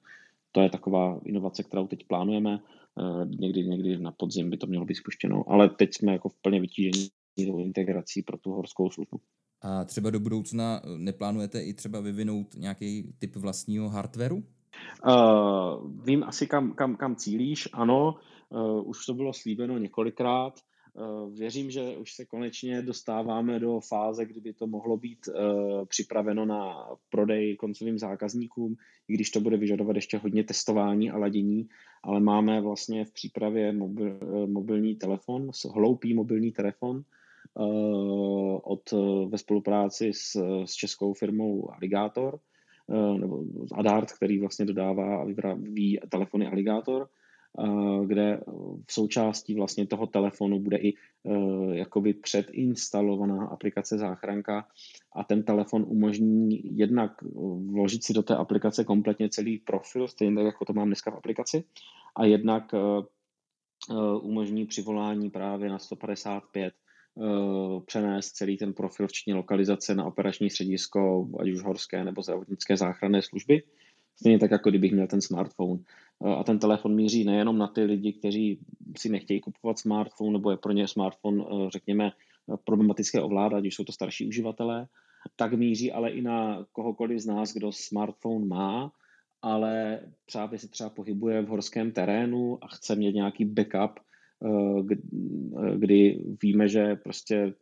To 0.55 0.61
je 0.61 0.71
taková 0.71 1.21
inovace, 1.25 1.63
kterou 1.63 1.87
teď 1.87 2.07
plánujeme. 2.07 2.61
Eh, 2.99 3.27
někdy, 3.27 3.65
někdy 3.67 3.99
na 3.99 4.13
podzim 4.13 4.51
by 4.51 4.57
to 4.57 4.67
mělo 4.67 4.85
být 4.85 4.95
spuštěno, 4.95 5.45
ale 5.49 5.69
teď 5.69 5.95
jsme 5.95 6.13
jako 6.13 6.29
v 6.29 6.37
plně 6.43 6.61
vytížení 6.61 7.09
integrací 7.37 8.23
pro 8.23 8.39
tu 8.39 8.51
horskou 8.51 8.91
službu. 8.91 9.21
A 9.63 9.85
třeba 9.85 10.11
do 10.11 10.21
budoucna 10.21 10.81
eh, 10.85 10.89
neplánujete 10.99 11.63
i 11.63 11.75
třeba 11.75 12.01
vyvinout 12.01 12.55
nějaký 12.55 13.15
typ 13.19 13.37
vlastního 13.37 13.89
hardwareu? 13.89 14.37
Uh, 14.37 16.05
vím 16.05 16.25
asi, 16.25 16.47
kam, 16.47 16.73
kam, 16.73 16.97
kam 16.97 17.17
cílíš. 17.17 17.69
Ano, 17.73 18.15
uh, 18.49 18.89
už 18.89 19.07
to 19.07 19.15
bylo 19.15 19.33
slíbeno 19.33 19.79
několikrát. 19.79 20.61
Uh, 20.97 21.35
věřím, 21.35 21.71
že 21.71 21.97
už 21.97 22.13
se 22.13 22.25
konečně 22.25 22.83
dostáváme 22.83 23.59
do 23.61 23.81
fáze, 23.81 24.25
kdyby 24.25 24.53
to 24.53 24.67
mohlo 24.67 24.97
být 24.97 25.29
uh, 25.29 25.85
připraveno 25.85 26.45
na 26.45 26.87
prodej 27.11 27.57
koncovým 27.57 27.99
zákazníkům, 27.99 28.77
i 29.09 29.15
když 29.15 29.31
to 29.31 29.41
bude 29.41 29.57
vyžadovat 29.57 29.97
ještě 29.97 30.19
hodně 30.19 30.45
testování 30.45 31.11
a 31.11 31.19
ladění, 31.19 31.69
ale 32.05 32.21
máme 32.21 32.61
vlastně 32.61 33.05
v 33.05 33.13
přípravě 33.13 33.73
mobil, 33.73 34.19
mobilní 34.47 34.97
telefon, 34.97 35.51
hloupý 35.75 36.15
mobilní 36.15 36.53
telefon, 36.53 37.03
od, 38.63 38.93
ve 39.29 39.39
spolupráci 39.39 40.13
s, 40.15 40.37
s 40.65 40.73
českou 40.73 41.15
firmou 41.15 41.71
Alligator, 41.75 42.39
nebo 42.89 43.45
Adart, 43.75 44.13
který 44.13 44.41
vlastně 44.41 44.65
dodává 44.65 45.17
a 45.17 45.25
vyvíjí 45.55 45.99
telefony 46.09 46.47
Alligator, 46.47 47.09
kde 48.07 48.41
v 48.87 48.93
součástí 48.93 49.55
vlastně 49.55 49.87
toho 49.87 50.07
telefonu 50.07 50.61
bude 50.61 50.77
i 50.77 50.95
jakoby 51.73 52.15
předinstalovaná 52.15 53.47
aplikace 53.47 53.99
záchranka 53.99 54.67
a 55.13 55.25
ten 55.25 55.43
telefon 55.43 55.85
umožní 55.89 56.77
jednak 56.79 57.13
vložit 57.73 58.05
si 58.05 58.13
do 58.13 58.23
té 58.23 58.37
aplikace 58.37 58.85
kompletně 58.85 59.29
celý 59.29 59.59
profil, 59.59 60.09
stejně 60.09 60.37
tak, 60.37 60.45
jako 60.45 60.65
to 60.65 60.73
mám 60.73 60.87
dneska 60.87 61.11
v 61.11 61.17
aplikaci, 61.17 61.65
a 62.17 62.25
jednak 62.25 62.75
umožní 64.23 64.67
přivolání 64.67 65.31
právě 65.31 65.69
na 65.71 65.79
155 65.79 66.75
přenést 67.87 68.33
celý 68.33 68.57
ten 68.57 68.73
profil, 68.73 69.07
včetně 69.09 69.35
lokalizace 69.35 69.95
na 69.95 70.05
operační 70.05 70.51
středisko, 70.51 71.29
ať 71.41 71.49
už 71.49 71.63
horské 71.63 72.05
nebo 72.05 72.23
zdravotnické 72.23 72.77
záchranné 72.77 73.23
služby. 73.23 73.63
Stejně 74.17 74.39
tak, 74.39 74.51
jako 74.51 74.71
kdybych 74.71 74.93
měl 74.93 75.07
ten 75.07 75.21
smartphone. 75.21 75.81
A 76.39 76.45
ten 76.45 76.59
telefon 76.59 76.95
míří 76.95 77.25
nejenom 77.25 77.59
na 77.59 77.67
ty 77.67 77.85
lidi, 77.85 78.13
kteří 78.13 78.59
si 78.99 79.09
nechtějí 79.09 79.41
kupovat 79.41 79.79
smartphone, 79.79 80.33
nebo 80.33 80.51
je 80.51 80.57
pro 80.57 80.73
ně 80.73 80.89
smartphone, 80.89 81.45
řekněme, 81.69 82.11
problematické 82.65 83.21
ovládat, 83.21 83.61
když 83.61 83.75
jsou 83.75 83.85
to 83.85 83.93
starší 83.93 84.29
uživatelé, 84.29 84.87
tak 85.37 85.53
míří 85.53 85.93
ale 85.93 86.11
i 86.11 86.23
na 86.23 86.67
kohokoliv 86.73 87.19
z 87.21 87.27
nás, 87.27 87.55
kdo 87.55 87.73
smartphone 87.73 88.47
má, 88.47 88.93
ale 89.43 90.01
právě 90.33 90.59
se 90.59 90.69
třeba 90.69 90.91
pohybuje 90.91 91.43
v 91.43 91.49
horském 91.49 91.93
terénu 91.93 92.65
a 92.65 92.69
chce 92.69 92.97
mít 92.97 93.15
nějaký 93.15 93.45
backup, 93.45 94.01
kdy 95.77 96.25
víme, 96.43 96.69
že 96.69 96.97
prostě 96.97 97.55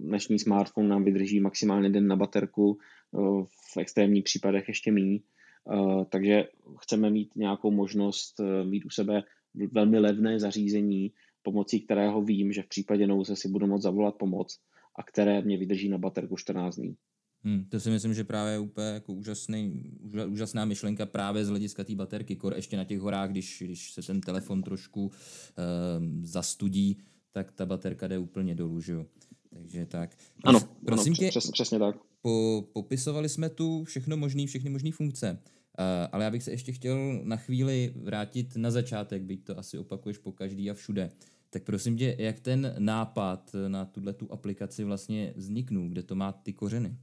dnešní 0.00 0.38
smartphone 0.38 0.88
nám 0.88 1.04
vydrží 1.04 1.40
maximálně 1.40 1.90
den 1.90 2.06
na 2.06 2.16
baterku, 2.16 2.78
v 3.74 3.76
extrémních 3.78 4.24
případech 4.24 4.68
ještě 4.68 4.92
méně. 4.92 5.18
Eh, 5.70 6.04
takže 6.10 6.44
chceme 6.80 7.10
mít 7.10 7.36
nějakou 7.36 7.70
možnost 7.70 8.40
eh, 8.40 8.64
mít 8.64 8.84
u 8.84 8.90
sebe 8.90 9.22
velmi 9.72 9.98
levné 9.98 10.40
zařízení, 10.40 11.12
pomocí 11.42 11.80
kterého 11.80 12.22
vím, 12.22 12.52
že 12.52 12.62
v 12.62 12.68
případě 12.68 13.06
nouze 13.06 13.36
si 13.36 13.48
budu 13.48 13.66
moct 13.66 13.82
zavolat 13.82 14.14
pomoc 14.14 14.58
a 14.98 15.02
které 15.02 15.42
mě 15.42 15.58
vydrží 15.58 15.88
na 15.88 15.98
baterku 15.98 16.36
14 16.36 16.76
dní. 16.76 16.96
Hmm, 17.44 17.64
to 17.64 17.80
si 17.80 17.90
myslím, 17.90 18.14
že 18.14 18.24
právě 18.24 18.52
je 18.52 18.58
úplně 18.58 18.86
jako 18.86 19.12
úžasný, 19.12 19.82
úžasná 20.28 20.64
myšlenka 20.64 21.06
právě 21.06 21.44
z 21.44 21.48
hlediska 21.48 21.84
té 21.84 21.94
baterky, 21.94 22.36
kor 22.36 22.56
ještě 22.56 22.76
na 22.76 22.84
těch 22.84 23.00
horách, 23.00 23.30
když, 23.30 23.62
když 23.66 23.92
se 23.92 24.02
ten 24.02 24.20
telefon 24.20 24.62
trošku 24.62 25.02
um, 25.02 26.24
zastudí, 26.24 26.98
tak 27.32 27.52
ta 27.52 27.66
baterka 27.66 28.08
jde 28.08 28.18
úplně 28.18 28.54
dolů, 28.54 28.80
že 28.80 28.92
jo. 28.92 29.06
Takže 29.50 29.86
tak. 29.86 30.16
Ano, 30.44 30.60
prosím 30.86 31.12
ano, 31.12 31.16
tě, 31.16 31.28
přes, 31.28 31.50
přesně 31.50 31.78
tak. 31.78 31.96
Po, 32.22 32.64
popisovali 32.72 33.28
jsme 33.28 33.48
tu 33.48 33.84
všechno 33.84 34.16
možný, 34.16 34.46
všechny 34.46 34.70
možné 34.70 34.92
funkce, 34.92 35.38
uh, 35.42 35.84
ale 36.12 36.24
já 36.24 36.30
bych 36.30 36.42
se 36.42 36.50
ještě 36.50 36.72
chtěl 36.72 37.20
na 37.24 37.36
chvíli 37.36 37.92
vrátit 37.96 38.56
na 38.56 38.70
začátek, 38.70 39.22
byť 39.22 39.44
to 39.44 39.58
asi 39.58 39.78
opakuješ 39.78 40.18
po 40.18 40.32
každý 40.32 40.70
a 40.70 40.74
všude. 40.74 41.10
Tak 41.50 41.62
prosím 41.62 41.96
tě, 41.96 42.16
jak 42.18 42.40
ten 42.40 42.74
nápad 42.78 43.50
na 43.68 43.84
tuhle 43.84 44.12
tu 44.12 44.32
aplikaci 44.32 44.84
vlastně 44.84 45.32
vzniknul, 45.36 45.88
kde 45.88 46.02
to 46.02 46.14
má 46.14 46.32
ty 46.32 46.52
kořeny? 46.52 46.96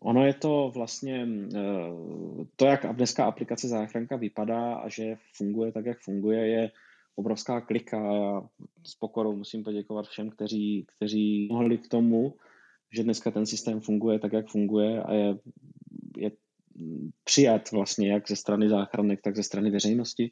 Ono 0.00 0.26
je 0.26 0.34
to 0.34 0.70
vlastně 0.74 1.28
eh, 1.56 2.44
to, 2.56 2.66
jak 2.66 2.96
dneska 2.96 3.24
aplikace 3.24 3.68
záchranka 3.68 4.16
vypadá 4.16 4.74
a 4.74 4.88
že 4.88 5.16
funguje 5.36 5.72
tak, 5.72 5.86
jak 5.86 5.98
funguje, 6.00 6.46
je 6.46 6.70
obrovská 7.16 7.60
klika. 7.60 8.12
Já 8.14 8.42
s 8.86 8.94
pokorou 8.94 9.36
musím 9.36 9.64
poděkovat 9.64 10.06
všem, 10.06 10.30
kteří, 10.30 10.86
kteří 10.96 11.48
mohli 11.52 11.78
k 11.78 11.88
tomu, 11.88 12.34
že 12.92 13.02
dneska 13.02 13.30
ten 13.30 13.46
systém 13.46 13.80
funguje 13.80 14.18
tak, 14.18 14.32
jak 14.32 14.48
funguje 14.48 15.02
a 15.02 15.14
je, 15.14 15.38
je 16.16 16.30
přijat 17.24 17.70
vlastně 17.72 18.12
jak 18.12 18.28
ze 18.28 18.36
strany 18.36 18.68
záchranek, 18.68 19.20
tak 19.22 19.36
ze 19.36 19.42
strany 19.42 19.70
veřejnosti. 19.70 20.30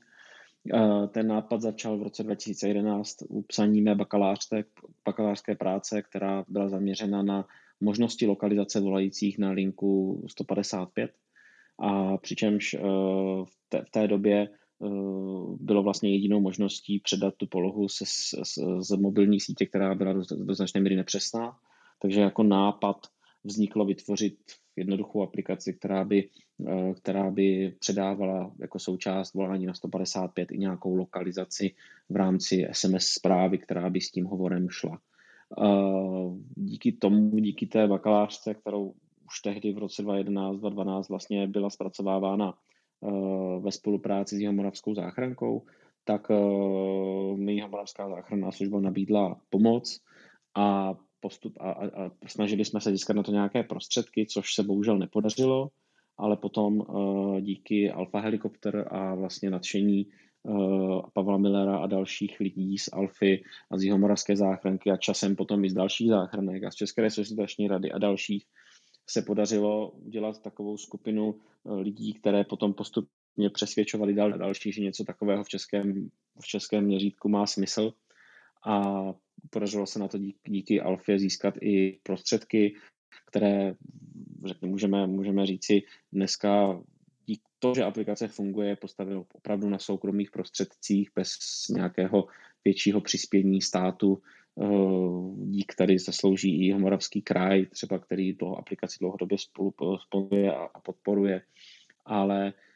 Ten 1.11 1.27
nápad 1.27 1.61
začal 1.61 1.99
v 1.99 2.03
roce 2.03 2.23
2011 2.23 3.17
u 3.29 3.45
mé 3.83 3.95
bakalářské, 3.95 4.65
bakalářské 5.05 5.55
práce, 5.55 6.03
která 6.03 6.45
byla 6.49 6.69
zaměřena 6.69 7.23
na 7.23 7.47
možnosti 7.81 8.27
lokalizace 8.27 8.81
volajících 8.81 9.39
na 9.39 9.51
linku 9.51 10.25
155. 10.29 11.11
A 11.79 12.17
přičemž 12.17 12.75
eh, 12.75 12.81
v 13.45 13.57
té, 13.69 13.85
v 13.85 13.91
té 13.91 14.09
době 14.09 14.49
eh, 14.49 14.87
bylo 15.61 15.83
vlastně 15.83 16.13
jedinou 16.13 16.41
možností 16.41 17.01
předat 17.01 17.35
tu 17.37 17.47
polohu 17.47 17.89
se, 17.89 18.05
z, 18.07 18.35
z 18.81 18.97
mobilní 18.97 19.41
sítě, 19.41 19.67
která 19.67 19.95
byla 19.95 20.13
do, 20.13 20.23
do 20.37 20.55
značné 20.55 20.81
míry 20.81 20.97
nepřesná. 20.97 21.57
Takže 21.99 22.21
jako 22.21 22.43
nápad 22.43 22.97
vzniklo 23.45 23.85
vytvořit 23.85 24.39
jednoduchou 24.77 25.23
aplikaci, 25.23 25.75
která 25.75 26.05
by, 26.05 26.29
eh, 26.69 26.95
která 26.95 27.31
by 27.31 27.77
předávala 27.79 28.53
jako 28.61 28.79
součást 28.79 29.35
volání 29.35 29.67
na 29.67 29.75
155 29.75 30.53
i 30.53 30.59
nějakou 30.59 30.95
lokalizaci 30.95 31.75
v 32.09 32.17
rámci 32.17 32.67
SMS 32.71 33.07
zprávy, 33.07 33.59
která 33.59 33.91
by 33.91 34.01
s 34.01 34.11
tím 34.11 34.25
hovorem 34.25 34.69
šla. 34.71 34.99
Eh, 35.63 36.39
díky 36.57 36.93
tomu, 36.93 37.39
díky 37.39 37.67
té 37.67 37.87
bakalářce, 37.87 38.55
kterou 38.55 38.95
už 39.27 39.41
tehdy 39.45 39.73
v 39.73 39.79
roce 39.79 40.03
2011-2012 40.03 41.09
vlastně 41.09 41.47
byla 41.47 41.71
zpracovávána 41.71 42.55
eh, 42.55 43.61
ve 43.61 43.73
spolupráci 43.73 44.37
s 44.37 44.39
Jihomoravskou 44.39 44.95
záchrankou, 44.95 45.63
tak 46.05 46.31
mi 47.37 47.53
Jihomoravská 47.53 48.09
záchranná 48.09 48.53
služba 48.53 48.81
nabídla 48.81 49.41
pomoc 49.51 50.01
a 50.57 50.95
postup 51.21 51.57
a, 51.61 51.71
a, 51.71 51.87
a 51.87 52.11
snažili 52.27 52.65
jsme 52.65 52.81
se 52.81 52.91
získat 52.91 53.17
na 53.17 53.23
to 53.23 53.33
nějaké 53.33 53.63
prostředky, 53.63 54.27
což 54.27 54.55
se 54.55 54.63
bohužel 54.63 54.99
nepodařilo, 54.99 55.69
ale 56.19 56.37
potom 56.37 56.81
uh, 56.81 57.41
díky 57.41 57.91
Alfa 57.91 58.21
Helikopter 58.21 58.89
a 58.91 59.15
vlastně 59.15 59.51
nadšení 59.51 60.07
uh, 60.43 61.03
Pavla 61.13 61.39
Millera 61.39 61.79
a 61.79 61.87
dalších 61.87 62.41
lidí 62.41 62.79
z 62.79 62.89
Alfy 62.93 63.43
a 63.71 63.79
z 63.79 63.83
Jihomoravské 63.83 64.37
záchranky 64.37 64.91
a 64.91 64.97
časem 64.97 65.37
potom 65.37 65.65
i 65.65 65.71
z 65.71 65.75
dalších 65.75 66.09
záchranek 66.09 66.65
a 66.65 66.71
z 66.71 66.75
České 66.75 67.03
resuscitační 67.03 67.69
rady 67.69 67.93
a 67.93 67.99
dalších 67.99 68.45
se 69.07 69.23
podařilo 69.23 69.91
udělat 69.91 70.43
takovou 70.43 70.77
skupinu 70.77 71.35
uh, 71.35 71.81
lidí, 71.81 72.15
které 72.15 72.45
potom 72.45 72.75
postupně 72.75 73.51
přesvědčovali 73.55 74.15
dal 74.15 74.33
další, 74.33 74.73
že 74.73 74.83
něco 74.83 75.05
takového 75.05 75.45
v 75.45 75.49
českém, 75.49 76.09
v 76.41 76.47
českém 76.47 76.85
měřítku 76.85 77.29
má 77.29 77.47
smysl. 77.47 77.93
A 78.67 78.83
podařilo 79.51 79.87
se 79.87 79.99
na 79.99 80.09
to 80.09 80.19
díky, 80.19 80.51
díky 80.51 80.81
Alfě 80.81 81.19
získat 81.19 81.55
i 81.61 81.99
prostředky, 82.03 82.75
které 83.27 83.75
řekně, 84.45 84.69
můžeme, 84.69 85.07
můžeme 85.07 85.47
říci 85.47 85.83
dneska 86.13 86.81
díky 87.27 87.43
to, 87.59 87.75
že 87.75 87.85
aplikace 87.85 88.29
funguje, 88.29 88.77
postavil 88.77 89.25
opravdu 89.33 89.69
na 89.69 89.79
soukromých 89.79 90.31
prostředcích 90.31 91.11
bez 91.15 91.29
nějakého 91.71 92.27
většího 92.65 93.01
přispění 93.01 93.63
státu, 93.63 94.19
eh, 94.63 94.67
dík 95.37 95.75
tady 95.75 95.99
zaslouží 95.99 96.69
i 96.69 96.75
Moravský 96.75 97.23
kraj, 97.23 97.67
třeba 97.67 97.99
který 97.99 98.37
toho 98.37 98.59
aplikaci 98.59 98.97
dlouhodobě 99.01 99.39
spolu 99.39 99.75
a 100.75 100.81
podporuje, 100.81 101.43
ale 102.05 102.53
Eh, 102.53 102.68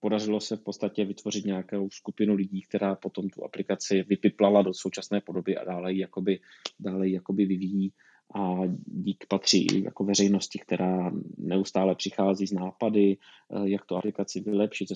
podařilo 0.00 0.40
se 0.40 0.56
v 0.56 0.60
podstatě 0.60 1.04
vytvořit 1.04 1.44
nějakou 1.44 1.90
skupinu 1.90 2.34
lidí, 2.34 2.62
která 2.62 2.94
potom 2.94 3.28
tu 3.28 3.44
aplikaci 3.44 4.02
vypiplala 4.02 4.62
do 4.62 4.74
současné 4.74 5.20
podoby 5.20 5.56
a 5.56 5.64
dále 5.64 5.92
ji 5.92 6.00
jakoby, 6.00 6.40
dále 6.80 7.08
ji 7.08 7.14
jakoby 7.14 7.46
vyvíjí 7.46 7.92
a 8.34 8.60
dík 8.86 9.24
patří 9.28 9.66
jako 9.84 10.04
veřejnosti, 10.04 10.58
která 10.58 11.12
neustále 11.38 11.94
přichází 11.94 12.46
z 12.46 12.52
nápady, 12.52 13.16
eh, 13.16 13.68
jak 13.68 13.84
tu 13.84 13.96
aplikaci 13.96 14.40
vylepšit, 14.40 14.88
se 14.88 14.94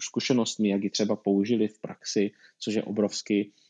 zkušenostmi, 0.00 0.68
jak 0.68 0.84
ji 0.84 0.90
třeba 0.90 1.16
použili 1.16 1.68
v 1.68 1.80
praxi, 1.80 2.30
což 2.58 2.74
je 2.74 2.82
obrovsky 2.82 3.52
Eh, 3.60 3.67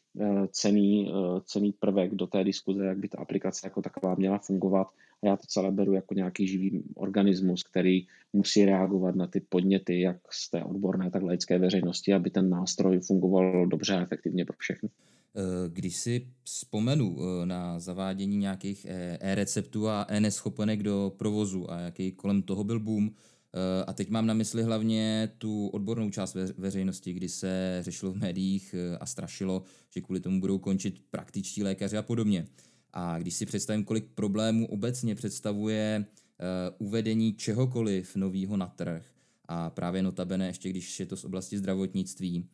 cený, 0.51 1.11
eh, 1.11 1.41
cený 1.45 1.73
prvek 1.73 2.15
do 2.15 2.27
té 2.27 2.45
diskuze, 2.45 2.85
jak 2.85 2.99
by 2.99 3.09
ta 3.09 3.19
aplikace 3.19 3.67
jako 3.67 3.83
taková 3.83 4.15
měla 4.15 4.39
fungovat. 4.39 4.87
A 5.23 5.27
já 5.27 5.37
to 5.37 5.47
celé 5.47 5.71
beru 5.71 5.93
jako 5.93 6.15
nějaký 6.15 6.47
živý 6.47 6.83
organismus, 6.95 7.63
který 7.63 8.07
musí 8.33 8.65
reagovat 8.65 9.15
na 9.15 9.27
ty 9.27 9.41
podněty, 9.41 10.01
jak 10.01 10.17
z 10.31 10.51
té 10.51 10.64
odborné, 10.64 11.11
tak 11.11 11.23
laické 11.23 11.59
veřejnosti, 11.59 12.14
aby 12.14 12.31
ten 12.31 12.51
nástroj 12.51 13.01
fungoval 13.01 13.66
dobře 13.66 13.95
a 13.95 14.03
efektivně 14.03 14.45
pro 14.45 14.57
všechny. 14.59 14.89
Eh, 15.37 15.41
když 15.69 15.97
si 15.97 16.27
vzpomenu 16.45 17.19
na 17.45 17.81
zavádění 17.81 18.37
nějakých 18.37 18.87
e-receptů 19.21 19.89
a 19.89 20.07
e-neschopenek 20.09 20.83
do 20.83 21.12
provozu 21.16 21.71
a 21.71 21.81
jaký 21.81 22.12
kolem 22.12 22.43
toho 22.43 22.64
byl 22.64 22.81
boom, 22.81 23.11
Eh, 23.11 23.38
a 23.86 23.92
teď 23.92 24.11
mám 24.11 24.26
na 24.26 24.34
mysli 24.34 24.62
hlavně 24.62 25.30
tu 25.38 25.66
odbornou 25.66 26.11
část 26.11 26.36
veřejnosti, 26.57 27.12
kdy 27.12 27.28
se 27.28 27.78
řešilo 27.80 28.12
v 28.12 28.16
médiích 28.16 28.74
eh, 28.74 28.99
a 28.99 29.07
strašilo, 29.07 29.62
že 29.90 30.01
kvůli 30.01 30.20
tomu 30.20 30.40
budou 30.40 30.59
končit 30.59 31.03
praktičtí 31.11 31.62
lékaři 31.62 31.96
a 31.96 32.03
podobně. 32.03 32.46
A 32.92 33.18
když 33.18 33.34
si 33.34 33.46
představím, 33.46 33.84
kolik 33.84 34.09
problémů 34.14 34.66
obecně 34.66 35.14
představuje 35.14 36.05
uh, 36.07 36.86
uvedení 36.86 37.34
čehokoliv 37.34 38.16
nového 38.16 38.57
na 38.57 38.66
trh, 38.66 39.05
a 39.49 39.70
právě 39.70 40.03
notabene 40.03 40.46
ještě 40.46 40.68
když 40.68 41.01
je 41.01 41.07
to 41.07 41.16
z 41.16 41.24
oblasti 41.24 41.59
zdravotnictví, 41.59 42.49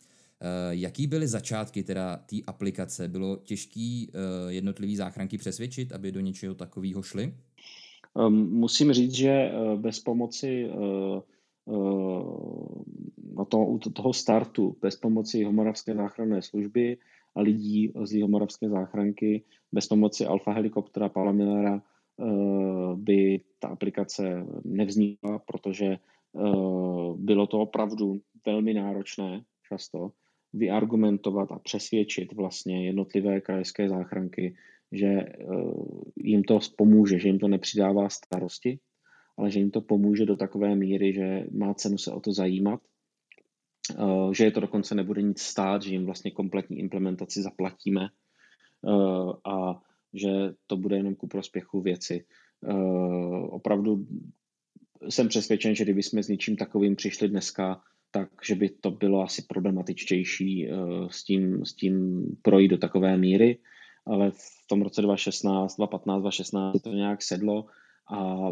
Jaký 0.71 1.07
byly 1.07 1.29
začátky 1.29 1.83
teda 1.83 2.17
té 2.17 2.37
aplikace? 2.47 3.09
Bylo 3.09 3.37
těžký 3.37 4.13
jednotlivý 4.49 4.97
záchranky 4.97 5.39
přesvědčit, 5.39 5.93
aby 5.93 6.13
do 6.13 6.21
něčeho 6.21 6.55
takového 6.55 7.03
šli? 7.03 7.35
Ehm, 8.19 8.51
musím 8.51 8.93
říct, 8.93 9.15
že 9.15 9.53
bez 9.77 10.01
pomoci 10.01 10.71
na 13.37 13.45
to, 13.45 13.59
u 13.59 13.79
toho 13.79 14.13
startu, 14.13 14.77
bez 14.81 14.97
pomoci 14.97 15.45
Homoravské 15.45 15.95
záchranné 15.95 16.43
služby 16.43 16.99
a 17.35 17.41
lidí 17.41 17.93
z 18.05 18.13
Jihomoravské 18.13 18.69
záchranky, 18.69 19.43
bez 19.73 19.87
pomoci 19.87 20.27
Alfa 20.27 20.53
helikoptera 20.53 21.09
Paula 21.09 21.33
Millera 21.33 21.83
eh, 21.83 22.25
by 22.95 23.41
ta 23.59 23.69
aplikace 23.69 24.47
nevznikla, 24.65 25.39
protože 25.39 25.87
eh, 25.87 25.99
bylo 27.17 27.47
to 27.47 27.61
opravdu 27.61 28.21
velmi 28.47 28.75
náročné 28.75 29.45
často 29.69 30.11
vyargumentovat 30.53 31.53
a 31.53 31.59
přesvědčit 31.59 32.33
vlastně 32.33 32.87
jednotlivé 32.87 33.41
krajské 33.41 33.89
záchranky, 33.89 34.55
že 34.95 35.07
eh, 35.07 35.37
jim 36.17 36.43
to 36.43 36.59
pomůže, 36.77 37.19
že 37.19 37.29
jim 37.29 37.39
to 37.39 37.49
nepřidává 37.49 38.09
starosti, 38.09 38.79
ale 39.39 39.51
že 39.51 39.59
jim 39.59 39.71
to 39.71 39.81
pomůže 39.81 40.27
do 40.27 40.37
takové 40.37 40.77
míry, 40.77 41.13
že 41.13 41.47
má 41.53 41.75
cenu 41.75 41.99
se 41.99 42.13
o 42.13 42.21
to 42.21 42.33
zajímat 42.33 42.81
Eh, 43.91 44.35
že 44.35 44.45
je 44.45 44.51
to 44.51 44.61
dokonce 44.61 44.95
nebude 44.95 45.23
nic 45.23 45.41
stát, 45.41 45.83
že 45.83 45.91
jim 45.91 46.05
vlastně 46.05 46.31
kompletní 46.31 46.79
implementaci 46.79 47.43
zaplatíme 47.43 48.03
eh, 48.05 49.51
a 49.51 49.83
že 50.15 50.31
to 50.67 50.77
bude 50.77 50.97
jenom 50.97 51.15
ku 51.15 51.27
prospěchu 51.27 51.81
věci. 51.81 52.25
Opravdu 53.49 54.07
jsem 55.09 55.29
přesvědčen, 55.29 55.75
že 55.75 55.85
kdyby 55.85 56.03
jsme 56.03 56.23
s 56.23 56.29
něčím 56.29 56.57
takovým 56.57 56.97
přišli 56.97 57.29
dneska, 57.29 57.81
tak 58.11 58.29
že 58.47 58.55
by 58.55 58.69
to 58.69 58.91
bylo 58.91 59.23
asi 59.23 59.43
problematičtější 59.49 60.69
s 61.11 61.25
tím, 61.25 61.65
s 61.65 61.75
tím 61.75 62.25
projít 62.43 62.69
do 62.69 62.79
takové 62.79 63.17
míry, 63.17 63.59
ale 64.07 64.31
v 64.31 64.67
tom 64.69 64.83
roce 64.83 65.03
2016, 65.03 65.77
2015, 65.77 66.21
2016 66.21 66.83
to 66.83 66.91
nějak 66.91 67.23
sedlo 67.23 67.67
a 68.13 68.49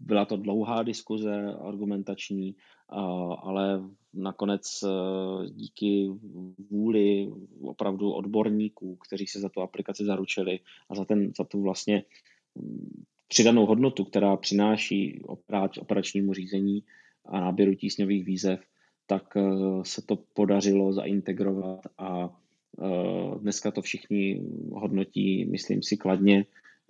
byla 0.00 0.24
to 0.24 0.36
dlouhá 0.36 0.82
diskuze 0.82 1.54
argumentační, 1.60 2.54
ale 3.42 3.82
nakonec 4.14 4.82
e, 4.82 4.88
díky 5.50 6.10
vůli 6.70 7.32
opravdu 7.62 8.12
odborníků, 8.12 8.96
kteří 8.96 9.26
se 9.26 9.40
za 9.40 9.48
tu 9.48 9.60
aplikaci 9.60 10.04
zaručili 10.04 10.60
a 10.88 10.94
za, 10.94 11.04
ten, 11.04 11.32
za 11.38 11.44
tu 11.44 11.62
vlastně 11.62 12.04
mm, 12.54 13.04
přidanou 13.28 13.66
hodnotu, 13.66 14.04
která 14.04 14.36
přináší 14.36 15.22
operačnímu 15.80 16.34
řízení 16.34 16.82
a 17.24 17.40
náběru 17.40 17.74
tísňových 17.74 18.24
výzev, 18.24 18.60
tak 19.06 19.36
e, 19.36 19.42
se 19.82 20.02
to 20.02 20.16
podařilo 20.16 20.92
zaintegrovat 20.92 21.80
a 21.98 22.40
dneska 23.40 23.70
to 23.70 23.82
všichni 23.82 24.42
hodnotí, 24.72 25.44
myslím 25.44 25.82
si, 25.82 25.96
kladně 25.96 26.44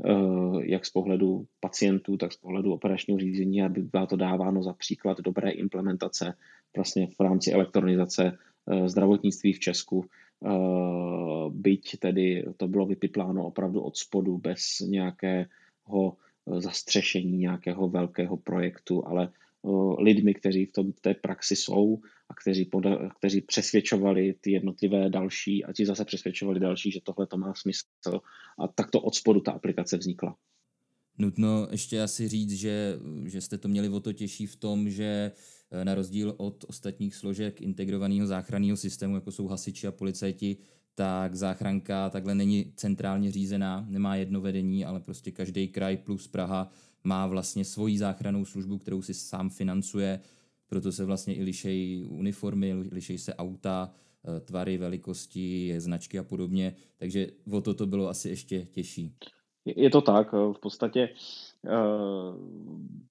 Eh, 0.05 0.61
jak 0.63 0.87
z 0.87 0.91
pohledu 0.91 1.47
pacientů, 1.61 2.17
tak 2.17 2.33
z 2.33 2.37
pohledu 2.37 2.73
operačního 2.73 3.19
řízení, 3.19 3.63
aby 3.63 3.83
bylo 3.83 4.07
to 4.07 4.17
dáváno 4.17 4.63
za 4.63 4.73
příklad 4.73 5.21
dobré 5.21 5.51
implementace 5.51 6.35
vlastně 6.77 7.07
v 7.07 7.21
rámci 7.21 7.53
elektronizace 7.53 8.39
eh, 8.71 8.89
zdravotnictví 8.89 9.53
v 9.53 9.59
Česku. 9.59 10.05
Eh, 10.47 10.49
byť 11.51 11.99
tedy 11.99 12.45
to 12.57 12.69
bylo 12.69 12.87
vypipláno 12.87 13.47
opravdu 13.47 13.81
od 13.81 13.97
spodu 13.97 14.39
bez 14.39 14.81
nějakého 14.81 16.17
zastřešení 16.59 17.39
nějakého 17.39 17.89
velkého 17.89 18.37
projektu, 18.37 19.07
ale 19.07 19.29
lidmi, 19.99 20.35
kteří 20.35 20.67
v 20.67 20.73
tom, 20.73 20.93
té 20.93 21.15
praxi 21.15 21.57
jsou 21.57 21.99
a 22.29 22.35
kteří, 22.35 22.65
poda, 22.65 23.09
kteří 23.19 23.41
přesvědčovali 23.41 24.35
ty 24.41 24.51
jednotlivé 24.51 25.11
další 25.11 25.65
a 25.65 25.73
ti 25.73 25.87
zase 25.87 26.05
přesvědčovali 26.05 26.61
další, 26.61 26.91
že 26.91 27.01
tohle 27.05 27.27
to 27.27 27.37
má 27.37 27.55
smysl 27.55 28.21
a 28.59 28.69
takto 28.69 29.01
od 29.01 29.15
spodu 29.15 29.41
ta 29.41 29.53
aplikace 29.53 29.97
vznikla. 29.97 30.37
Nutno 31.19 31.69
ještě 31.71 32.03
asi 32.03 32.29
říct, 32.29 32.53
že, 32.53 32.99
že 33.25 33.41
jste 33.41 33.59
to 33.59 33.69
měli 33.69 33.89
o 33.89 34.01
to 34.01 34.13
těžší 34.13 34.47
v 34.47 34.57
tom, 34.57 34.91
že 34.91 35.33
eh, 35.71 35.85
na 35.85 35.95
rozdíl 35.95 36.35
od 36.37 36.65
ostatních 36.69 37.15
složek 37.15 37.61
integrovaného 37.61 38.27
záchranného 38.27 38.77
systému, 38.77 39.15
jako 39.15 39.33
jsou 39.33 39.47
hasiči 39.47 39.87
a 39.87 39.93
policajti, 39.93 40.57
tak 40.95 41.35
záchranka 41.35 42.11
takhle 42.11 42.35
není 42.35 42.73
centrálně 42.77 43.33
řízená, 43.33 43.87
nemá 43.89 44.17
jedno 44.17 44.41
vedení, 44.41 44.85
ale 44.85 45.01
prostě 45.01 45.31
každý 45.31 45.69
kraj 45.69 45.97
plus 45.97 46.29
Praha 46.29 46.73
má 47.09 47.27
vlastně 47.27 47.65
svoji 47.65 47.99
záchrannou 47.99 48.45
službu, 48.45 48.79
kterou 48.79 49.03
si 49.03 49.15
sám 49.15 49.51
financuje, 49.51 50.21
proto 50.67 50.93
se 50.93 51.05
vlastně 51.05 51.35
i 51.35 51.43
lišejí 51.43 52.05
uniformy, 52.05 52.75
lišejí 52.93 53.19
se 53.19 53.35
auta, 53.35 53.91
eh, 53.91 54.41
tvary, 54.41 54.79
velikosti, 54.79 55.75
značky 55.81 56.19
a 56.19 56.23
podobně, 56.23 56.77
takže 56.99 57.27
o 57.53 57.61
to 57.61 57.75
to 57.75 57.87
bylo 57.87 58.09
asi 58.09 58.29
ještě 58.29 58.65
těžší. 58.65 59.15
Je 59.65 59.91
to 59.91 60.01
tak, 60.01 60.35
eh, 60.35 60.53
v 60.53 60.61
podstatě 60.61 61.09
eh, 61.67 61.71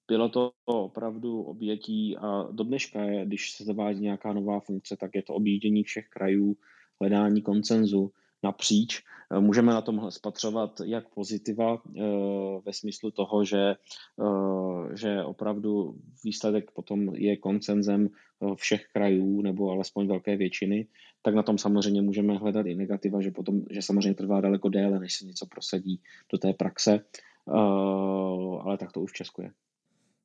bylo 0.08 0.28
to 0.28 0.50
opravdu 0.64 1.42
obětí 1.42 2.16
a 2.16 2.48
do 2.52 2.64
dneška, 2.64 3.00
když 3.24 3.52
se 3.52 3.64
zavádí 3.64 4.00
nějaká 4.00 4.32
nová 4.32 4.60
funkce, 4.60 4.96
tak 4.96 5.14
je 5.14 5.22
to 5.22 5.34
objíždění 5.34 5.82
všech 5.84 6.08
krajů, 6.08 6.56
hledání 7.00 7.42
koncenzu 7.42 8.12
napříč. 8.42 9.02
Eh, 9.32 9.40
můžeme 9.40 9.72
na 9.72 9.80
tom 9.80 10.10
spatřovat 10.10 10.80
jak 10.84 11.08
pozitiva 11.08 11.82
eh, 11.96 12.02
ve 12.64 12.72
smyslu 12.72 13.10
toho, 13.10 13.44
že, 13.44 13.74
eh, 14.20 14.96
že 14.96 15.24
opravdu 15.24 15.94
výsledek 16.24 16.70
potom 16.70 17.14
je 17.14 17.36
koncenzem 17.36 18.08
všech 18.54 18.86
krajů 18.92 19.42
nebo 19.42 19.70
alespoň 19.70 20.06
velké 20.06 20.36
většiny, 20.36 20.86
tak 21.22 21.34
na 21.34 21.42
tom 21.42 21.58
samozřejmě 21.58 22.02
můžeme 22.02 22.38
hledat 22.38 22.66
i 22.66 22.74
negativa, 22.74 23.20
že 23.20 23.30
potom, 23.30 23.62
že 23.70 23.82
samozřejmě 23.82 24.14
trvá 24.14 24.40
daleko 24.40 24.68
déle, 24.68 25.00
než 25.00 25.14
se 25.14 25.26
něco 25.26 25.46
prosadí 25.46 26.02
do 26.32 26.38
té 26.38 26.52
praxe, 26.52 27.00
ale 28.60 28.78
tak 28.78 28.92
to 28.92 29.00
už 29.00 29.10
v 29.10 29.14
Česku 29.14 29.42
je. 29.42 29.50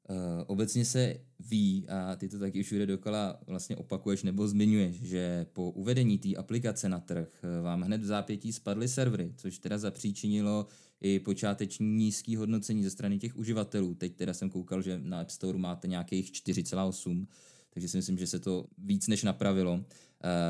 Uh, 0.10 0.44
obecně 0.48 0.86
se 0.86 1.16
ví, 1.50 1.86
a 1.90 2.16
ty 2.16 2.30
to 2.30 2.40
taky 2.40 2.64
všude 2.64 2.86
dokola 2.86 3.40
vlastně 3.48 3.76
opakuješ 3.76 4.24
nebo 4.24 4.48
zmiňuješ, 4.48 4.96
že 4.96 5.46
po 5.54 5.72
uvedení 5.72 6.18
té 6.18 6.36
aplikace 6.36 6.90
na 6.90 7.00
trh 7.00 7.28
eh, 7.44 7.62
vám 7.62 7.82
hned 7.82 8.02
v 8.02 8.06
zápětí 8.06 8.54
spadly 8.54 8.88
servery, 8.88 9.34
což 9.38 9.60
teda 9.60 9.78
zapříčinilo 9.78 10.68
i 11.02 11.20
počáteční 11.20 11.88
nízký 11.88 12.36
hodnocení 12.36 12.84
ze 12.84 12.90
strany 12.90 13.20
těch 13.20 13.38
uživatelů. 13.38 13.96
Teď 13.96 14.16
teda 14.16 14.34
jsem 14.34 14.50
koukal, 14.50 14.82
že 14.82 15.00
na 15.04 15.22
App 15.22 15.30
Store 15.30 15.58
máte 15.58 15.88
nějakých 15.88 16.32
4,8, 16.32 17.28
takže 17.70 17.88
si 17.88 17.98
myslím, 17.98 18.18
že 18.18 18.28
se 18.28 18.40
to 18.40 18.66
víc 18.78 19.08
než 19.08 19.24
napravilo. 19.24 19.74
Uh, 19.74 19.82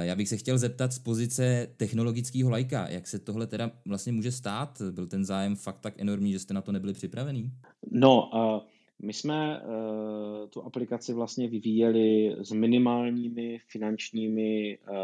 já 0.02 0.16
bych 0.16 0.30
se 0.30 0.38
chtěl 0.38 0.58
zeptat 0.58 0.94
z 0.94 1.00
pozice 1.00 1.68
technologického 1.78 2.50
lajka, 2.50 2.90
jak 2.90 3.08
se 3.08 3.20
tohle 3.20 3.48
teda 3.48 3.72
vlastně 3.86 4.12
může 4.12 4.32
stát? 4.32 4.82
Byl 4.92 5.08
ten 5.08 5.26
zájem 5.26 5.56
fakt 5.56 5.80
tak 5.80 5.94
enormní, 5.98 6.32
že 6.32 6.40
jste 6.40 6.54
na 6.54 6.62
to 6.62 6.72
nebyli 6.72 6.94
připravený? 6.94 7.52
No, 7.92 8.30
uh 8.34 8.73
my 9.04 9.14
jsme 9.14 9.62
uh, 9.62 10.50
tu 10.50 10.62
aplikaci 10.62 11.14
vlastně 11.14 11.48
vyvíjeli 11.48 12.36
s 12.40 12.52
minimálními 12.52 13.60
finančními 13.68 14.78
uh, 14.78 14.96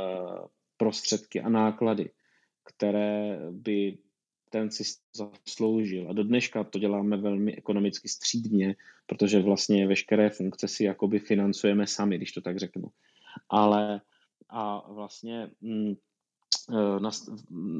prostředky 0.77 1.41
a 1.41 1.49
náklady, 1.49 2.09
které 2.63 3.39
by 3.51 3.97
ten 4.49 4.71
systém 4.71 5.29
zasloužil. 5.47 6.09
A 6.09 6.13
do 6.13 6.23
dneška 6.23 6.63
to 6.63 6.79
děláme 6.79 7.17
velmi 7.17 7.55
ekonomicky 7.55 8.09
střídně, 8.09 8.75
protože 9.05 9.39
vlastně 9.39 9.87
veškeré 9.87 10.29
funkce 10.29 10.67
si 10.67 10.83
jakoby 10.83 11.19
financujeme 11.19 11.87
sami, 11.87 12.17
když 12.17 12.31
to 12.31 12.41
tak 12.41 12.57
řeknu. 12.57 12.87
Ale 13.49 14.01
a 14.49 14.91
vlastně 14.91 15.49
mm, 15.61 15.93
na, 16.99 17.09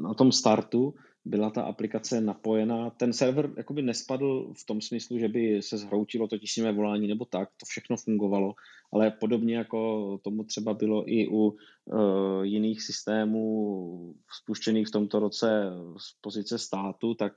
na 0.02 0.14
tom 0.14 0.32
startu 0.32 0.94
byla 1.24 1.50
ta 1.50 1.62
aplikace 1.62 2.20
napojená. 2.20 2.90
Ten 2.90 3.12
server 3.12 3.50
jakoby 3.56 3.82
nespadl 3.82 4.52
v 4.54 4.66
tom 4.66 4.80
smyslu, 4.80 5.18
že 5.18 5.28
by 5.28 5.62
se 5.62 5.78
zhroutilo 5.78 6.28
to 6.28 6.38
tísňové 6.38 6.72
volání 6.72 7.08
nebo 7.08 7.24
tak, 7.24 7.48
to 7.48 7.66
všechno 7.66 7.96
fungovalo, 7.96 8.54
ale 8.92 9.10
podobně 9.10 9.56
jako 9.56 10.18
tomu 10.24 10.44
třeba 10.44 10.74
bylo 10.74 11.04
i 11.06 11.28
u 11.28 11.36
uh, 11.38 12.42
jiných 12.42 12.82
systémů 12.82 14.14
spuštěných 14.42 14.88
v 14.88 14.90
tomto 14.90 15.18
roce 15.18 15.62
z 15.98 16.20
pozice 16.20 16.58
státu, 16.58 17.14
tak 17.14 17.32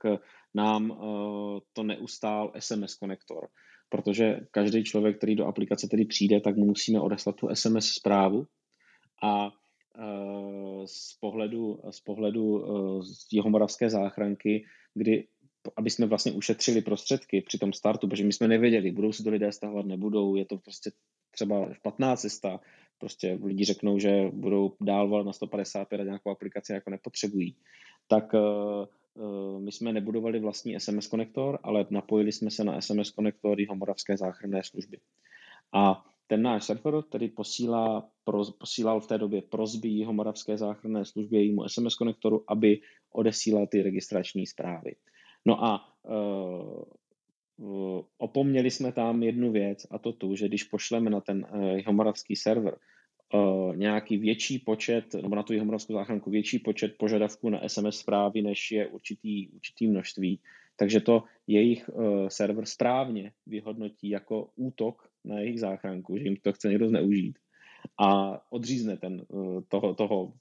nám 0.54 0.90
uh, 0.90 0.96
to 1.72 1.82
neustál 1.82 2.52
SMS 2.58 2.94
konektor, 2.94 3.48
protože 3.88 4.40
každý 4.50 4.84
člověk, 4.84 5.16
který 5.16 5.34
do 5.36 5.46
aplikace 5.46 5.88
tedy 5.88 6.04
přijde, 6.04 6.40
tak 6.40 6.56
mu 6.56 6.64
musíme 6.64 7.00
odeslat 7.00 7.36
tu 7.36 7.48
SMS 7.54 7.86
zprávu 7.86 8.46
a 9.22 9.50
z 10.86 11.14
pohledu, 11.20 11.80
z 11.90 12.00
pohledu 12.00 12.64
eh, 12.64 13.02
z 13.02 13.32
Jihomoravské 13.32 13.90
záchranky, 13.90 14.64
kdy 14.94 15.26
aby 15.76 15.90
jsme 15.90 16.06
vlastně 16.06 16.32
ušetřili 16.32 16.82
prostředky 16.82 17.40
při 17.40 17.58
tom 17.58 17.72
startu, 17.72 18.08
protože 18.08 18.24
my 18.24 18.32
jsme 18.32 18.48
nevěděli, 18.48 18.90
budou 18.90 19.12
si 19.12 19.24
to 19.24 19.30
lidé 19.30 19.52
stahovat, 19.52 19.86
nebudou, 19.86 20.36
je 20.36 20.44
to 20.44 20.58
prostě 20.58 20.90
třeba 21.30 21.74
špatná 21.74 22.16
cesta, 22.16 22.60
prostě 22.98 23.38
lidi 23.44 23.64
řeknou, 23.64 23.98
že 23.98 24.30
budou 24.32 24.76
dál 24.80 25.08
volat 25.08 25.26
na 25.26 25.32
155 25.32 26.00
a 26.00 26.04
nějakou 26.04 26.30
aplikaci 26.30 26.72
jako 26.72 26.90
nepotřebují. 26.90 27.56
Tak 28.06 28.34
uh, 28.34 29.60
my 29.60 29.72
jsme 29.72 29.92
nebudovali 29.92 30.40
vlastní 30.40 30.80
SMS 30.80 31.06
konektor, 31.06 31.58
ale 31.62 31.86
napojili 31.90 32.32
jsme 32.32 32.50
se 32.50 32.64
na 32.64 32.80
SMS 32.80 33.10
konektor 33.10 33.60
Jihomoravské 33.60 34.16
záchranné 34.16 34.64
služby. 34.64 34.98
A 35.72 36.04
ten 36.26 36.42
náš 36.42 36.64
server 36.64 37.02
tedy 37.02 37.28
posílá, 37.28 38.08
pro, 38.24 38.44
posílal 38.58 39.00
v 39.00 39.06
té 39.06 39.18
době 39.18 39.42
prozby 39.42 39.88
jeho 39.88 40.12
moravské 40.12 40.58
záchranné 40.58 41.04
službě, 41.04 41.40
jejímu 41.40 41.68
SMS 41.68 41.94
konektoru, 41.94 42.44
aby 42.48 42.80
odesílal 43.12 43.66
ty 43.66 43.82
registrační 43.82 44.46
zprávy. 44.46 44.94
No 45.46 45.64
a 45.64 45.88
uh, 46.02 46.82
opomněli 48.18 48.70
jsme 48.70 48.92
tam 48.92 49.22
jednu 49.22 49.52
věc 49.52 49.86
a 49.90 49.98
to 49.98 50.12
tu, 50.12 50.36
že 50.36 50.48
když 50.48 50.64
pošleme 50.64 51.10
na 51.10 51.20
ten 51.20 51.46
uh, 51.54 51.64
jeho 51.64 51.92
moravský 51.92 52.36
server 52.36 52.76
uh, 53.34 53.76
nějaký 53.76 54.16
větší 54.16 54.58
počet, 54.58 55.14
nebo 55.14 55.36
na 55.36 55.42
tu 55.42 55.52
jeho 55.52 55.66
moravskou 55.66 55.92
záchranku 55.92 56.30
větší 56.30 56.58
počet 56.58 56.94
požadavků 56.98 57.50
na 57.50 57.68
SMS 57.68 57.98
zprávy, 57.98 58.42
než 58.42 58.70
je 58.70 58.86
určitý, 58.86 59.48
určitý 59.48 59.86
množství, 59.86 60.40
takže 60.76 61.00
to 61.00 61.22
jejich 61.46 61.88
uh, 61.88 62.28
server 62.28 62.66
správně 62.66 63.32
vyhodnotí 63.46 64.08
jako 64.08 64.48
útok 64.56 65.08
na 65.24 65.38
jejich 65.38 65.60
záchranku, 65.60 66.16
že 66.16 66.24
jim 66.24 66.36
to 66.36 66.52
chce 66.52 66.68
někdo 66.68 66.88
zneužít 66.88 67.38
a 68.00 68.40
odřízne 68.52 68.96
ten, 68.96 69.24
uh, 69.28 69.60
toho, 69.68 69.94
toho, 69.94 70.32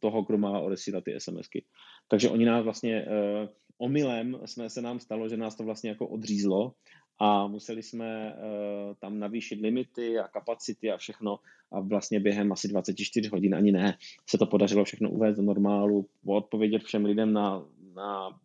toho, 0.00 0.22
kdo 0.22 0.38
má 0.38 0.60
odesílat 0.60 1.04
ty 1.04 1.14
SMSky. 1.18 1.64
Takže 2.08 2.30
oni 2.30 2.44
nás 2.44 2.64
vlastně 2.64 3.06
uh, 3.06 3.48
omylem 3.78 4.38
jsme, 4.44 4.70
se 4.70 4.82
nám 4.82 5.00
stalo, 5.00 5.28
že 5.28 5.36
nás 5.36 5.56
to 5.56 5.64
vlastně 5.64 5.90
jako 5.90 6.08
odřízlo 6.08 6.72
a 7.18 7.46
museli 7.46 7.82
jsme 7.82 8.34
uh, 8.34 8.94
tam 8.98 9.18
navýšit 9.18 9.60
limity 9.60 10.18
a 10.18 10.28
kapacity 10.28 10.90
a 10.90 10.96
všechno 10.96 11.38
a 11.72 11.80
vlastně 11.80 12.20
během 12.20 12.52
asi 12.52 12.68
24 12.68 13.28
hodin 13.28 13.54
ani 13.54 13.72
ne 13.72 13.98
se 14.30 14.38
to 14.38 14.46
podařilo 14.46 14.84
všechno 14.84 15.10
uvést 15.10 15.36
do 15.36 15.42
normálu, 15.42 16.06
odpovědět 16.26 16.82
všem 16.82 17.04
lidem 17.04 17.32
na, 17.32 17.66
na 17.94 18.30
Eh, 18.30 18.43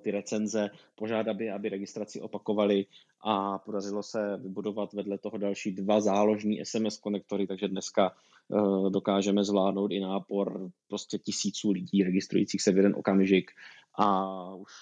ty 0.00 0.10
recenze, 0.10 0.70
požádat, 0.94 1.28
aby, 1.28 1.50
aby 1.50 1.68
registraci 1.68 2.20
opakovali 2.20 2.86
a 3.24 3.58
podařilo 3.58 4.02
se 4.02 4.36
vybudovat 4.36 4.92
vedle 4.92 5.18
toho 5.18 5.38
další 5.38 5.72
dva 5.72 6.00
záložní 6.00 6.64
SMS 6.64 6.96
konektory, 6.96 7.46
takže 7.46 7.68
dneska 7.68 8.12
uh, 8.48 8.90
dokážeme 8.90 9.44
zvládnout 9.44 9.90
i 9.90 10.00
nápor 10.00 10.70
prostě 10.88 11.18
tisíců 11.18 11.70
lidí 11.70 12.02
registrujících 12.02 12.62
se 12.62 12.72
v 12.72 12.76
jeden 12.76 12.94
okamžik. 12.96 13.50
A 13.98 14.34
už 14.54 14.72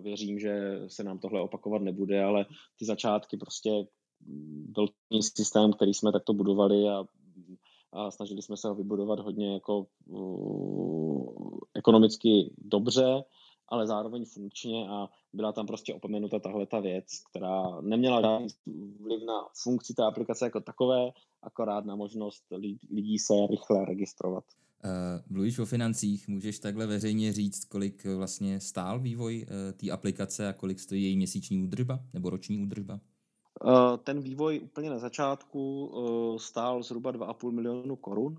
věřím, 0.00 0.38
že 0.38 0.80
se 0.86 1.04
nám 1.04 1.18
tohle 1.18 1.40
opakovat 1.40 1.82
nebude, 1.82 2.24
ale 2.24 2.46
ty 2.78 2.84
začátky 2.84 3.36
prostě 3.36 3.70
byl 4.68 4.86
systém, 5.20 5.72
který 5.72 5.94
jsme 5.94 6.12
takto 6.12 6.32
budovali 6.32 6.88
a 6.88 7.04
a 7.92 8.10
snažili 8.10 8.42
jsme 8.42 8.56
se 8.56 8.68
ho 8.68 8.74
vybudovat 8.74 9.20
hodně 9.20 9.52
jako 9.52 9.86
uh, 10.06 11.58
ekonomicky 11.74 12.54
dobře 12.58 13.24
ale 13.72 13.86
zároveň 13.86 14.24
funkčně 14.24 14.88
a 14.88 15.08
byla 15.32 15.52
tam 15.52 15.66
prostě 15.66 15.94
opomenuta 15.94 16.38
tahle 16.38 16.66
ta 16.66 16.80
věc, 16.80 17.04
která 17.30 17.80
neměla 17.80 18.20
žádný 18.20 18.46
vliv 19.00 19.22
na 19.26 19.34
funkci 19.62 19.94
té 19.94 20.04
aplikace 20.04 20.44
jako 20.44 20.60
takové, 20.60 21.10
akorát 21.42 21.84
na 21.84 21.96
možnost 21.96 22.44
lidí 22.90 23.18
se 23.18 23.34
rychle 23.50 23.84
registrovat. 23.84 24.44
Uh, 24.84 24.90
mluvíš 25.36 25.58
o 25.58 25.66
financích, 25.66 26.28
můžeš 26.28 26.58
takhle 26.58 26.86
veřejně 26.86 27.32
říct, 27.32 27.64
kolik 27.64 28.04
vlastně 28.04 28.60
stál 28.60 29.00
vývoj 29.00 29.46
uh, 29.48 29.72
té 29.72 29.90
aplikace 29.90 30.48
a 30.48 30.52
kolik 30.52 30.80
stojí 30.80 31.04
její 31.04 31.16
měsíční 31.16 31.62
údržba 31.62 32.00
nebo 32.12 32.30
roční 32.30 32.58
údržba? 32.58 33.00
Uh, 33.64 33.96
ten 34.04 34.20
vývoj 34.20 34.60
úplně 34.64 34.90
na 34.90 34.98
začátku 34.98 35.86
uh, 35.86 36.36
stál 36.38 36.82
zhruba 36.82 37.12
2,5 37.12 37.50
milionu 37.50 37.96
korun, 37.96 38.36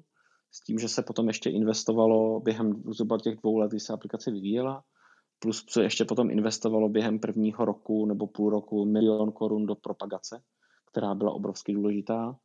s 0.52 0.62
tím, 0.62 0.80
že 0.80 0.90
se 0.90 1.02
potom 1.02 1.28
ještě 1.28 1.50
investovalo 1.50 2.40
během 2.40 2.84
zhruba 2.88 3.18
těch 3.18 3.36
dvou 3.36 3.58
let, 3.58 3.72
kdy 3.72 3.80
se 3.80 3.94
aplikace 3.94 4.32
vyvíjela 4.32 4.84
plus 5.44 5.64
co 5.68 5.82
ještě 5.82 6.06
potom 6.06 6.32
investovalo 6.32 6.90
během 6.90 7.20
prvního 7.20 7.66
roku 7.66 8.06
nebo 8.06 8.28
půl 8.28 8.50
roku 8.50 8.86
milion 8.86 9.32
korun 9.32 9.66
do 9.66 9.76
propagace, 9.76 10.42
která 10.92 11.16
byla 11.16 11.32
obrovsky 11.32 11.74
důležitá. 11.74 12.36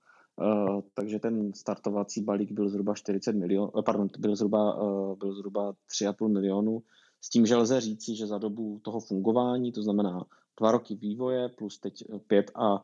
Uh, 0.40 0.80
takže 0.94 1.18
ten 1.18 1.52
startovací 1.54 2.22
balík 2.22 2.52
byl 2.52 2.68
zhruba 2.68 2.94
40 2.94 3.32
milion, 3.32 3.70
uh, 3.74 3.82
pardon, 3.82 4.08
byl 4.18 4.36
zhruba, 4.36 4.82
uh, 4.82 5.18
byl 5.18 5.34
zhruba 5.34 5.72
3,5 5.72 6.28
milionu, 6.32 6.82
s 7.20 7.30
tím, 7.30 7.46
že 7.46 7.56
lze 7.56 7.80
říci, 7.80 8.16
že 8.16 8.26
za 8.26 8.38
dobu 8.38 8.80
toho 8.82 9.00
fungování, 9.00 9.72
to 9.72 9.82
znamená 9.82 10.24
dva 10.60 10.72
roky 10.72 10.94
vývoje 10.94 11.48
plus 11.48 11.78
teď 11.78 12.04
pět 12.26 12.50
a 12.54 12.82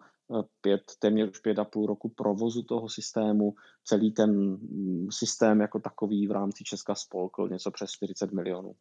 pět, 0.61 0.83
téměř 0.99 1.31
už 1.31 1.39
pět 1.39 1.59
a 1.59 1.65
půl 1.65 1.87
roku 1.87 2.09
provozu 2.09 2.63
toho 2.63 2.89
systému, 2.89 3.55
celý 3.85 4.13
ten 4.13 4.31
mm, 4.31 5.07
systém 5.11 5.61
jako 5.61 5.79
takový 5.79 6.27
v 6.27 6.31
rámci 6.31 6.65
Česka 6.65 6.95
spolkl 6.95 7.49
něco 7.49 7.71
přes 7.71 7.91
40 7.91 8.33
milionů. 8.33 8.75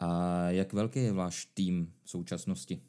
A 0.00 0.50
jak 0.50 0.72
velký 0.72 1.02
je 1.02 1.12
váš 1.12 1.44
tým 1.44 1.92
v 2.04 2.10
současnosti? 2.10 2.82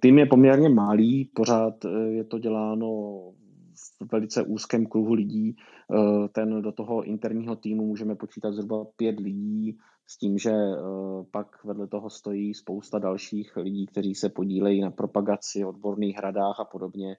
Tým 0.00 0.18
je 0.18 0.26
poměrně 0.26 0.68
malý, 0.68 1.24
pořád 1.24 1.84
eh, 1.84 1.88
je 1.88 2.24
to 2.24 2.38
děláno 2.38 2.88
v 4.02 4.12
velice 4.12 4.42
úzkém 4.42 4.86
kruhu 4.86 5.12
lidí. 5.12 5.56
Eh, 5.56 6.28
ten 6.28 6.62
do 6.62 6.72
toho 6.72 7.02
interního 7.02 7.56
týmu 7.56 7.86
můžeme 7.86 8.14
počítat 8.14 8.52
zhruba 8.52 8.84
pět 8.96 9.20
lidí, 9.20 9.78
s 10.06 10.18
tím, 10.18 10.38
že 10.38 10.50
eh, 10.50 10.76
pak 11.30 11.64
vedle 11.64 11.86
toho 11.86 12.10
stojí 12.10 12.54
spousta 12.54 12.98
dalších 12.98 13.56
lidí, 13.56 13.86
kteří 13.86 14.14
se 14.14 14.28
podílejí 14.28 14.80
na 14.80 14.90
propagaci, 14.90 15.64
odborných 15.64 16.16
hradách 16.16 16.60
a 16.60 16.64
podobně, 16.64 17.16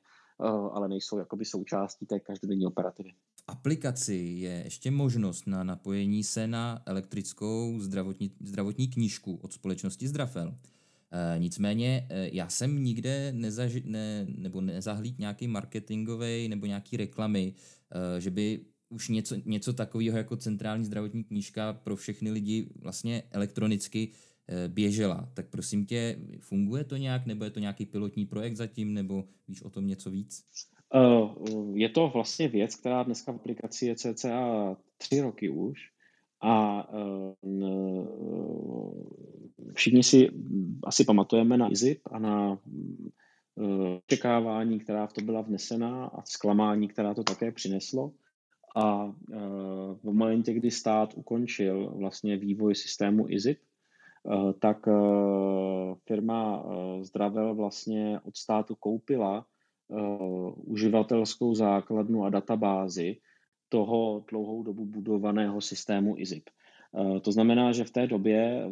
ale 0.71 0.87
nejsou 0.89 1.17
jakoby 1.17 1.45
součástí 1.45 2.05
té 2.05 2.19
každodenní 2.19 2.65
operativy 2.65 3.09
aplikaci 3.47 4.15
je 4.15 4.61
ještě 4.63 4.91
možnost 4.91 5.47
na 5.47 5.63
napojení 5.63 6.23
se 6.23 6.47
na 6.47 6.81
elektrickou 6.85 7.79
zdravotní, 7.79 8.31
zdravotní 8.43 8.87
knížku 8.87 9.35
od 9.35 9.53
společnosti 9.53 10.07
Zdrafel. 10.07 10.57
E, 11.11 11.39
nicméně 11.39 12.07
e, 12.09 12.29
já 12.33 12.49
jsem 12.49 12.83
nikde 12.83 13.31
nezaži, 13.31 13.83
ne, 13.85 14.25
nebo 14.37 14.61
nezahlíd 14.61 15.19
nějaký 15.19 15.47
marketingový 15.47 16.47
nebo 16.47 16.65
nějaký 16.65 16.97
reklamy, 16.97 17.53
e, 18.17 18.21
že 18.21 18.31
by 18.31 18.65
už 18.89 19.09
něco, 19.09 19.35
něco 19.45 19.73
takového 19.73 20.17
jako 20.17 20.37
centrální 20.37 20.85
zdravotní 20.85 21.23
knížka 21.23 21.73
pro 21.73 21.95
všechny 21.95 22.31
lidi 22.31 22.69
vlastně 22.75 23.23
elektronicky 23.31 24.09
e, 24.47 24.67
běžela. 24.67 25.29
Tak 25.33 25.47
prosím 25.49 25.85
tě, 25.85 26.19
funguje 26.39 26.83
to 26.83 26.97
nějak, 26.97 27.25
nebo 27.25 27.43
je 27.43 27.51
to 27.51 27.59
nějaký 27.59 27.85
pilotní 27.85 28.25
projekt 28.25 28.55
zatím, 28.55 28.93
nebo 28.93 29.25
víš 29.47 29.61
o 29.61 29.69
tom 29.69 29.87
něco 29.87 30.11
víc? 30.11 30.45
Eh, 30.95 31.29
je 31.73 31.89
to 31.89 32.11
vlastně 32.13 32.47
věc, 32.47 32.75
která 32.75 33.03
dneska 33.03 33.31
v 33.31 33.35
aplikaci 33.35 33.85
je 33.85 33.95
cca 33.95 34.77
tři 34.97 35.21
roky 35.21 35.49
už 35.49 35.79
a 36.41 36.87
eh, 36.89 37.35
všichni 39.73 40.03
si 40.03 40.29
asi 40.83 41.05
pamatujeme 41.05 41.57
na 41.57 41.71
IZIP 41.71 42.01
a 42.11 42.19
na 42.19 42.57
eh, 42.57 43.97
očekávání, 44.05 44.79
která 44.79 45.07
v 45.07 45.13
to 45.13 45.21
byla 45.21 45.41
vnesena 45.41 46.05
a 46.05 46.21
zklamání, 46.25 46.87
která 46.87 47.13
to 47.13 47.23
také 47.23 47.51
přineslo. 47.51 48.11
A 48.75 49.13
v 49.93 50.03
momentě, 50.03 50.53
kdy 50.53 50.71
stát 50.71 51.13
ukončil 51.15 51.93
vlastně 51.95 52.37
vývoj 52.37 52.75
systému 52.75 53.29
IZIP, 53.29 53.59
tak 54.59 54.77
firma 56.07 56.65
Zdravel 57.01 57.55
vlastně 57.55 58.19
od 58.23 58.37
státu 58.37 58.75
koupila 58.75 59.45
uh, 59.93 60.53
uživatelskou 60.65 61.55
základnu 61.55 62.25
a 62.25 62.29
databázi 62.29 63.17
toho 63.69 64.25
dlouhou 64.31 64.63
dobu 64.63 64.85
budovaného 64.85 65.61
systému 65.61 66.17
IZIP. 66.17 66.49
Uh, 66.91 67.19
to 67.19 67.31
znamená, 67.31 67.71
že 67.71 67.83
v 67.83 67.91
té 67.91 68.07
době 68.07 68.65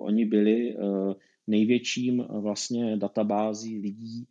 oni 0.00 0.24
byli 0.24 0.76
uh, 0.76 1.14
největším 1.46 2.26
vlastně 2.30 2.96
databází 2.96 3.78
lidí 3.78 4.26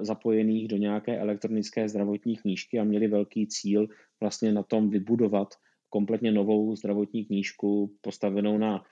zapojených 0.00 0.68
do 0.68 0.76
nějaké 0.76 1.18
elektronické 1.18 1.88
zdravotní 1.88 2.36
knížky 2.36 2.78
a 2.78 2.84
měli 2.84 3.08
velký 3.08 3.46
cíl 3.46 3.88
vlastně 4.20 4.52
na 4.52 4.62
tom 4.62 4.90
vybudovat 4.90 5.54
kompletně 5.90 6.32
novou 6.32 6.76
zdravotní 6.76 7.24
knížku 7.24 7.92
postavenou 8.00 8.58
na, 8.58 8.82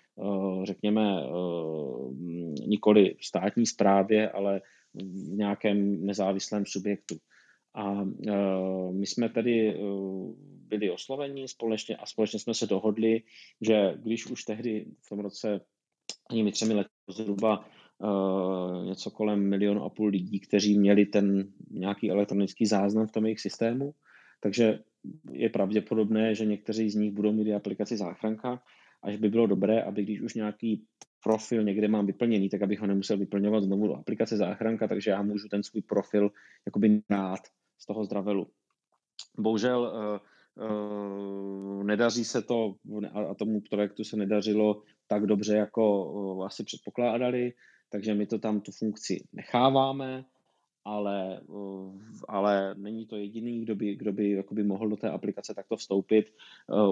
řekněme, 0.64 1.22
nikoli 2.66 3.16
státní 3.20 3.66
správě, 3.66 4.30
ale 4.30 4.60
v 4.94 5.36
nějakém 5.36 6.06
nezávislém 6.06 6.66
subjektu. 6.66 7.16
A 7.74 8.02
uh, 8.02 8.94
my 8.94 9.06
jsme 9.06 9.28
tedy 9.28 9.76
uh, 9.76 10.34
byli 10.68 10.90
osloveni 10.90 11.48
společně 11.48 11.96
a 11.96 12.06
společně 12.06 12.38
jsme 12.38 12.54
se 12.54 12.66
dohodli, 12.66 13.22
že 13.60 13.94
když 14.02 14.26
už 14.26 14.44
tehdy 14.44 14.86
v 15.06 15.08
tom 15.08 15.18
roce 15.18 15.60
ani 16.30 16.52
třemi 16.52 16.74
lety 16.74 16.90
zhruba 17.08 17.68
uh, 17.98 18.86
něco 18.86 19.10
kolem 19.10 19.48
milionu 19.48 19.82
a 19.82 19.90
půl 19.90 20.08
lidí, 20.08 20.40
kteří 20.40 20.78
měli 20.78 21.06
ten 21.06 21.52
nějaký 21.70 22.10
elektronický 22.10 22.66
záznam 22.66 23.06
v 23.06 23.12
tom 23.12 23.24
jejich 23.24 23.40
systému, 23.40 23.94
takže 24.40 24.78
je 25.32 25.48
pravděpodobné, 25.48 26.34
že 26.34 26.44
někteří 26.44 26.90
z 26.90 26.94
nich 26.94 27.12
budou 27.12 27.32
mít 27.32 27.54
aplikaci 27.54 27.96
záchranka, 27.96 28.62
až 29.02 29.16
by 29.16 29.28
bylo 29.28 29.46
dobré, 29.46 29.82
aby 29.82 30.02
když 30.02 30.20
už 30.20 30.34
nějaký 30.34 30.84
profil 31.28 31.62
někde 31.64 31.88
mám 31.88 32.06
vyplněný, 32.06 32.48
tak 32.48 32.62
abych 32.62 32.80
ho 32.80 32.86
nemusel 32.86 33.18
vyplňovat 33.18 33.62
znovu 33.62 33.86
do 33.86 33.94
aplikace 33.94 34.36
záchranka, 34.36 34.88
takže 34.88 35.10
já 35.10 35.22
můžu 35.22 35.48
ten 35.48 35.62
svůj 35.62 35.82
profil 35.82 36.30
jakoby 36.66 37.02
rád 37.10 37.40
z 37.78 37.86
toho 37.86 38.04
zdravelu. 38.04 38.46
Bohužel 39.38 39.80
uh, 39.80 40.68
uh, 40.70 41.84
nedaří 41.84 42.24
se 42.24 42.42
to 42.42 42.74
a 43.30 43.34
tomu 43.34 43.60
projektu 43.70 44.04
se 44.04 44.16
nedařilo 44.16 44.82
tak 45.06 45.26
dobře, 45.26 45.56
jako 45.56 46.12
uh, 46.12 46.46
asi 46.46 46.64
předpokládali, 46.64 47.52
takže 47.92 48.14
my 48.14 48.26
to 48.26 48.38
tam 48.38 48.60
tu 48.60 48.72
funkci 48.72 49.24
necháváme 49.32 50.24
ale, 50.88 51.40
ale 52.28 52.74
není 52.78 53.06
to 53.06 53.16
jediný, 53.16 53.60
kdo 53.60 53.74
by, 53.76 53.96
kdo 53.96 54.12
by 54.12 54.30
jakoby 54.30 54.64
mohl 54.64 54.88
do 54.88 54.96
té 54.96 55.10
aplikace 55.10 55.54
takto 55.54 55.76
vstoupit. 55.76 56.32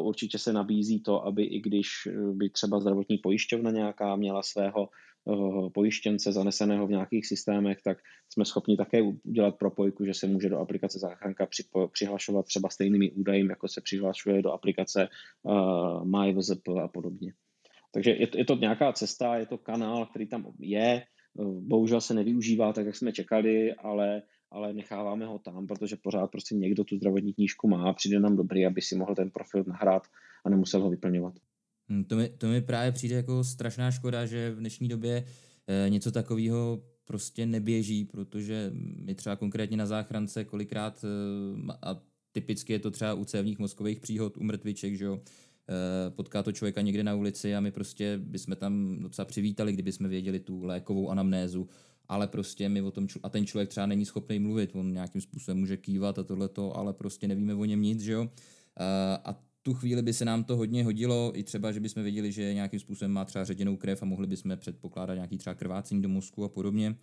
Určitě 0.00 0.38
se 0.38 0.52
nabízí 0.52 1.00
to, 1.00 1.26
aby 1.26 1.44
i 1.44 1.60
když 1.60 1.88
by 2.32 2.50
třeba 2.50 2.80
zdravotní 2.80 3.18
pojišťovna 3.18 3.70
nějaká 3.70 4.16
měla 4.16 4.42
svého 4.42 4.88
Eh, 5.28 5.70
pojištěnce 5.70 6.32
zaneseného 6.32 6.86
v 6.86 6.90
nějakých 6.90 7.26
systémech, 7.26 7.82
tak 7.82 7.98
jsme 8.28 8.44
schopni 8.44 8.76
také 8.76 9.02
udělat 9.02 9.58
propojku, 9.58 10.04
že 10.04 10.14
se 10.14 10.26
může 10.26 10.48
do 10.48 10.58
aplikace 10.58 10.98
záchranka 10.98 11.48
přihlašovat 11.92 12.46
třeba 12.46 12.68
stejnými 12.68 13.10
údaji, 13.10 13.46
jako 13.46 13.68
se 13.68 13.80
přihlašuje 13.80 14.42
do 14.42 14.52
aplikace 14.52 15.08
MyVZP 16.04 16.68
a 16.68 16.88
podobně. 16.88 17.32
Takže 17.92 18.10
je 18.10 18.26
to, 18.26 18.38
je 18.38 18.44
to 18.44 18.54
nějaká 18.54 18.92
cesta, 18.92 19.36
je 19.36 19.46
to 19.46 19.58
kanál, 19.58 20.06
který 20.06 20.26
tam 20.26 20.46
je, 20.58 21.02
eh, 21.02 21.04
bohužel 21.44 22.00
se 22.00 22.14
nevyužívá 22.14 22.72
tak, 22.72 22.86
jak 22.86 22.96
jsme 22.96 23.12
čekali, 23.12 23.74
ale, 23.74 24.22
ale 24.50 24.72
necháváme 24.72 25.26
ho 25.26 25.38
tam, 25.38 25.66
protože 25.66 25.96
pořád 25.96 26.30
prostě 26.30 26.54
někdo 26.54 26.84
tu 26.84 26.96
zdravotní 26.96 27.34
knížku 27.34 27.68
má 27.68 27.90
a 27.90 27.92
přijde 27.92 28.20
nám 28.20 28.36
dobrý, 28.36 28.66
aby 28.66 28.82
si 28.82 28.96
mohl 28.96 29.14
ten 29.14 29.30
profil 29.30 29.64
nahrát 29.66 30.02
a 30.44 30.50
nemusel 30.50 30.82
ho 30.82 30.90
vyplňovat. 30.90 31.34
Hm, 31.88 32.04
to 32.04 32.16
mi, 32.16 32.28
to 32.28 32.46
mi 32.46 32.60
právě 32.60 32.92
přijde 32.92 33.16
jako 33.16 33.44
strašná 33.44 33.90
škoda, 33.90 34.26
že 34.26 34.50
v 34.50 34.58
dnešní 34.58 34.88
době 34.88 35.24
e, 35.66 35.90
něco 35.90 36.12
takového 36.12 36.82
prostě 37.04 37.46
neběží, 37.46 38.04
protože 38.04 38.70
my 39.04 39.14
třeba 39.14 39.36
konkrétně 39.36 39.76
na 39.76 39.86
záchrance 39.86 40.44
kolikrát, 40.44 41.04
e, 41.04 41.08
a 41.82 42.02
typicky 42.32 42.72
je 42.72 42.78
to 42.78 42.90
třeba 42.90 43.14
u 43.14 43.24
cévních 43.24 43.58
mozkových 43.58 44.00
příhod, 44.00 44.36
u 44.36 44.44
mrtviček, 44.44 44.94
že 44.94 45.04
jo, 45.04 45.20
potká 46.10 46.42
to 46.42 46.52
člověka 46.52 46.80
někde 46.80 47.04
na 47.04 47.14
ulici 47.14 47.54
a 47.54 47.60
my 47.60 47.70
prostě 47.70 48.18
bychom 48.22 48.56
tam 48.56 48.98
docela 49.00 49.24
přivítali, 49.24 49.72
kdyby 49.72 49.92
jsme 49.92 50.08
věděli 50.08 50.40
tu 50.40 50.64
lékovou 50.64 51.10
anamnézu, 51.10 51.68
ale 52.08 52.26
prostě 52.26 52.68
my 52.68 52.82
o 52.82 52.90
tom, 52.90 53.06
a 53.22 53.28
ten 53.28 53.46
člověk 53.46 53.68
třeba 53.68 53.86
není 53.86 54.04
schopný 54.04 54.38
mluvit, 54.38 54.70
on 54.74 54.92
nějakým 54.92 55.20
způsobem 55.20 55.58
může 55.58 55.76
kývat 55.76 56.18
a 56.18 56.22
tohleto, 56.22 56.76
ale 56.76 56.92
prostě 56.92 57.28
nevíme 57.28 57.54
o 57.54 57.64
něm 57.64 57.82
nic, 57.82 58.00
že 58.00 58.12
jo. 58.12 58.30
A 59.24 59.42
tu 59.62 59.74
chvíli 59.74 60.02
by 60.02 60.12
se 60.12 60.24
nám 60.24 60.44
to 60.44 60.56
hodně 60.56 60.84
hodilo, 60.84 61.32
i 61.34 61.42
třeba, 61.42 61.72
že 61.72 61.80
bychom 61.80 62.02
věděli, 62.02 62.32
že 62.32 62.54
nějakým 62.54 62.80
způsobem 62.80 63.12
má 63.12 63.24
třeba 63.24 63.44
ředěnou 63.44 63.76
krev 63.76 64.02
a 64.02 64.06
mohli 64.06 64.26
bychom 64.26 64.56
předpokládat 64.56 65.14
nějaký 65.14 65.38
třeba 65.38 65.54
krvácení 65.54 66.02
do 66.02 66.08
mozku 66.08 66.44
a 66.44 66.48
podobně. 66.48 66.90
Uh, 66.90 66.96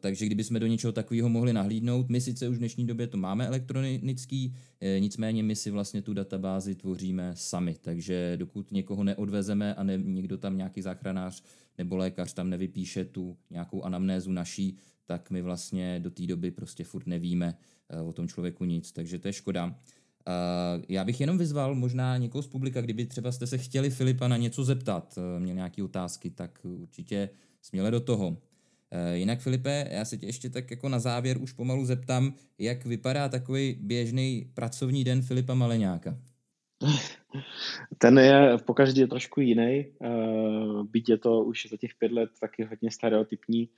takže 0.00 0.26
kdybychom 0.26 0.60
do 0.60 0.66
něčeho 0.66 0.92
takového 0.92 1.28
mohli 1.28 1.52
nahlídnout, 1.52 2.08
my 2.08 2.20
sice 2.20 2.48
už 2.48 2.56
v 2.56 2.58
dnešní 2.58 2.86
době 2.86 3.06
to 3.06 3.16
máme 3.16 3.46
elektronický, 3.46 4.54
e, 4.80 5.00
nicméně 5.00 5.42
my 5.42 5.56
si 5.56 5.70
vlastně 5.70 6.02
tu 6.02 6.14
databázi 6.14 6.74
tvoříme 6.74 7.32
sami, 7.34 7.76
takže 7.80 8.36
dokud 8.36 8.72
někoho 8.72 9.04
neodvezeme 9.04 9.74
a 9.74 9.82
ne, 9.82 9.98
někdo 9.98 10.38
tam 10.38 10.56
nějaký 10.56 10.82
záchranář 10.82 11.42
nebo 11.78 11.96
lékař 11.96 12.32
tam 12.32 12.50
nevypíše 12.50 13.04
tu 13.04 13.36
nějakou 13.50 13.82
anamnézu 13.82 14.32
naší, 14.32 14.76
tak 15.06 15.30
my 15.30 15.42
vlastně 15.42 16.00
do 16.00 16.10
té 16.10 16.26
doby 16.26 16.50
prostě 16.50 16.84
furt 16.84 17.06
nevíme 17.06 17.54
uh, 18.00 18.08
o 18.08 18.12
tom 18.12 18.28
člověku 18.28 18.64
nic, 18.64 18.92
takže 18.92 19.18
to 19.18 19.28
je 19.28 19.32
škoda. 19.32 19.66
Uh, 19.66 20.84
já 20.88 21.04
bych 21.04 21.20
jenom 21.20 21.38
vyzval 21.38 21.74
možná 21.74 22.16
někoho 22.16 22.42
z 22.42 22.46
publika, 22.46 22.80
kdyby 22.80 23.06
třeba 23.06 23.32
jste 23.32 23.46
se 23.46 23.58
chtěli 23.58 23.90
Filipa 23.90 24.28
na 24.28 24.36
něco 24.36 24.64
zeptat, 24.64 25.14
uh, 25.18 25.42
měl 25.42 25.54
nějaké 25.54 25.82
otázky, 25.82 26.30
tak 26.30 26.58
určitě 26.62 27.30
směle 27.62 27.90
do 27.90 28.00
toho. 28.00 28.36
Uh, 28.92 29.14
jinak 29.14 29.40
Filipe, 29.40 29.88
já 29.90 30.04
se 30.04 30.16
tě 30.16 30.26
ještě 30.26 30.50
tak 30.50 30.70
jako 30.70 30.88
na 30.88 30.98
závěr 30.98 31.38
už 31.38 31.52
pomalu 31.52 31.84
zeptám, 31.84 32.34
jak 32.58 32.84
vypadá 32.84 33.28
takový 33.28 33.76
běžný 33.80 34.50
pracovní 34.54 35.04
den 35.04 35.22
Filipa 35.22 35.54
Maleňáka? 35.54 36.18
Ten 37.98 38.18
je 38.18 38.58
po 38.64 38.74
každý 38.74 39.06
trošku 39.06 39.40
jiný, 39.40 39.86
byť 40.82 41.08
je 41.08 41.18
to 41.18 41.44
už 41.44 41.66
za 41.70 41.76
těch 41.76 41.94
pět 41.98 42.12
let 42.12 42.30
taky 42.40 42.64
hodně 42.64 42.90
stereotypní. 42.90 43.68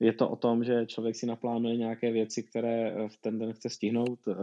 Je 0.00 0.12
to 0.12 0.28
o 0.28 0.36
tom, 0.36 0.64
že 0.64 0.86
člověk 0.86 1.16
si 1.16 1.26
naplánuje 1.26 1.76
nějaké 1.76 2.12
věci, 2.12 2.42
které 2.42 2.94
v 3.08 3.16
ten 3.16 3.38
den 3.38 3.52
chce 3.52 3.70
stihnout 3.70 4.18
Eh, 4.28 4.34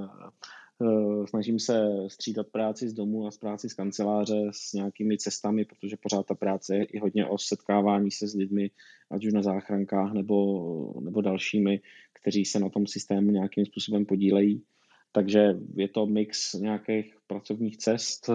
snažím 1.25 1.59
se 1.59 1.89
střídat 2.07 2.47
práci 2.47 2.89
z 2.89 2.93
domu 2.93 3.27
a 3.27 3.31
z 3.31 3.37
práci 3.37 3.69
z 3.69 3.73
kanceláře 3.73 4.41
s 4.51 4.73
nějakými 4.73 5.17
cestami, 5.17 5.65
protože 5.65 5.97
pořád 5.97 6.25
ta 6.25 6.35
práce 6.35 6.75
je 6.75 6.83
i 6.85 6.99
hodně 6.99 7.25
o 7.25 7.37
setkávání 7.37 8.11
se 8.11 8.27
s 8.27 8.35
lidmi, 8.35 8.71
ať 9.11 9.25
už 9.25 9.33
na 9.33 9.41
záchrankách 9.41 10.13
nebo, 10.13 10.99
nebo 10.99 11.21
dalšími, 11.21 11.81
kteří 12.13 12.45
se 12.45 12.59
na 12.59 12.69
tom 12.69 12.87
systému 12.87 13.31
nějakým 13.31 13.65
způsobem 13.65 14.05
podílejí. 14.05 14.63
Takže 15.11 15.59
je 15.75 15.87
to 15.87 16.05
mix 16.05 16.53
nějakých 16.53 17.15
pracovních 17.27 17.77
cest 17.77 18.29
eh, 18.29 18.33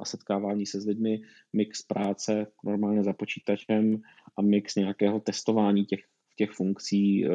a 0.00 0.04
setkávání 0.04 0.66
se 0.66 0.80
s 0.80 0.86
lidmi, 0.86 1.20
mix 1.52 1.82
práce 1.82 2.46
normálně 2.64 3.02
za 3.02 3.12
počítačem 3.12 4.00
a 4.36 4.42
mix 4.42 4.76
nějakého 4.76 5.20
testování 5.20 5.84
těch, 5.84 6.00
těch 6.36 6.50
funkcí 6.50 7.24
eh, 7.24 7.28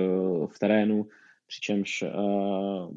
v 0.47 0.59
terénu, 0.59 1.07
přičemž 1.47 2.03
uh, 2.03 2.93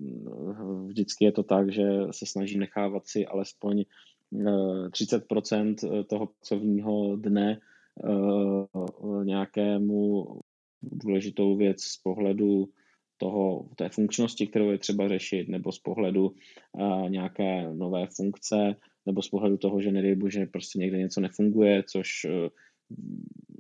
vždycky 0.87 1.25
je 1.25 1.33
to 1.33 1.43
tak, 1.43 1.73
že 1.73 1.85
se 2.11 2.27
snažím 2.27 2.61
nechávat 2.61 3.07
si 3.07 3.27
alespoň 3.27 3.85
uh, 4.31 4.87
eh, 4.87 4.89
30% 4.89 6.05
toho 6.05 6.27
pracovního 6.27 7.17
dne 7.17 7.61
nějakému 9.25 10.27
důležitou 10.83 11.57
věc 11.57 11.83
z 11.83 11.97
pohledu 11.97 12.69
toho, 13.17 13.69
té 13.77 13.89
funkčnosti, 13.89 14.47
kterou 14.47 14.71
je 14.71 14.79
třeba 14.79 15.09
řešit, 15.09 15.49
nebo 15.49 15.73
z 15.73 15.79
pohledu 15.79 16.31
uh, 16.73 17.11
nějaké 17.11 17.75
nové 17.75 18.07
funkce, 18.17 18.77
nebo 19.07 19.23
z 19.23 19.29
pohledu 19.29 19.57
toho, 19.57 19.81
že 19.81 19.93
nedej 19.93 20.15
bože, 20.15 20.47
prostě 20.47 20.79
někde 20.79 20.99
něco 20.99 21.21
nefunguje, 21.21 21.83
což 21.83 22.09
uh, 22.25 22.49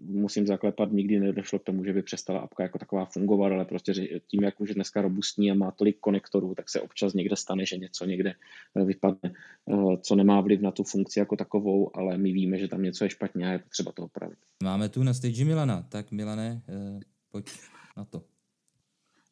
musím 0.09 0.47
zaklepat, 0.47 0.93
nikdy 0.93 1.21
nedošlo 1.21 1.59
k 1.59 1.65
tomu, 1.65 1.85
že 1.85 1.93
by 1.93 2.03
přestala 2.03 2.41
apka 2.41 2.63
jako 2.63 2.79
taková 2.79 3.05
fungovat, 3.05 3.53
ale 3.53 3.65
prostě 3.65 3.93
tím, 4.27 4.43
jak 4.43 4.61
už 4.61 4.69
je 4.69 4.75
dneska 4.75 5.03
robustní 5.03 5.51
a 5.51 5.55
má 5.55 5.71
tolik 5.71 5.99
konektorů, 6.01 6.55
tak 6.55 6.71
se 6.71 6.81
občas 6.81 7.15
někde 7.15 7.37
stane, 7.37 7.67
že 7.67 7.77
něco 7.77 8.05
někde 8.05 8.35
eh, 8.77 8.85
vypadne, 8.85 9.33
eh, 9.33 9.97
co 10.01 10.15
nemá 10.15 10.41
vliv 10.41 10.61
na 10.61 10.71
tu 10.71 10.83
funkci 10.83 11.19
jako 11.19 11.37
takovou, 11.37 11.97
ale 11.97 12.19
my 12.19 12.33
víme, 12.33 12.59
že 12.59 12.69
tam 12.69 12.83
něco 12.83 13.05
je 13.05 13.11
špatně 13.11 13.49
a 13.49 13.53
je 13.53 13.59
potřeba 13.59 13.93
to 13.93 14.03
opravit. 14.03 14.39
Máme 14.63 14.89
tu 14.89 15.03
na 15.03 15.15
stage 15.15 15.45
Milana, 15.45 15.83
tak 15.89 16.13
Milane, 16.13 16.63
eh, 16.69 17.01
pojď 17.33 17.51
na 17.97 18.05
to. 18.05 18.23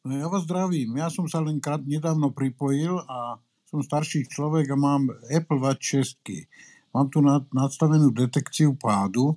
No 0.07 0.15
ja 0.15 0.31
vás 0.31 0.47
zdravím. 0.47 0.95
Ja 0.95 1.11
som 1.11 1.27
sa 1.27 1.43
len 1.43 1.59
krát 1.59 1.83
nedávno 1.83 2.31
pripojil 2.31 2.95
a 3.11 3.43
som 3.67 3.83
starší 3.83 4.31
človek 4.31 4.71
a 4.71 4.79
mám 4.79 5.11
Apple 5.27 5.59
Watch 5.59 5.99
6. 5.99 6.47
Mám 6.95 7.11
tu 7.11 7.19
nadstavenú 7.51 8.15
detekciu 8.15 8.71
pádu 8.79 9.35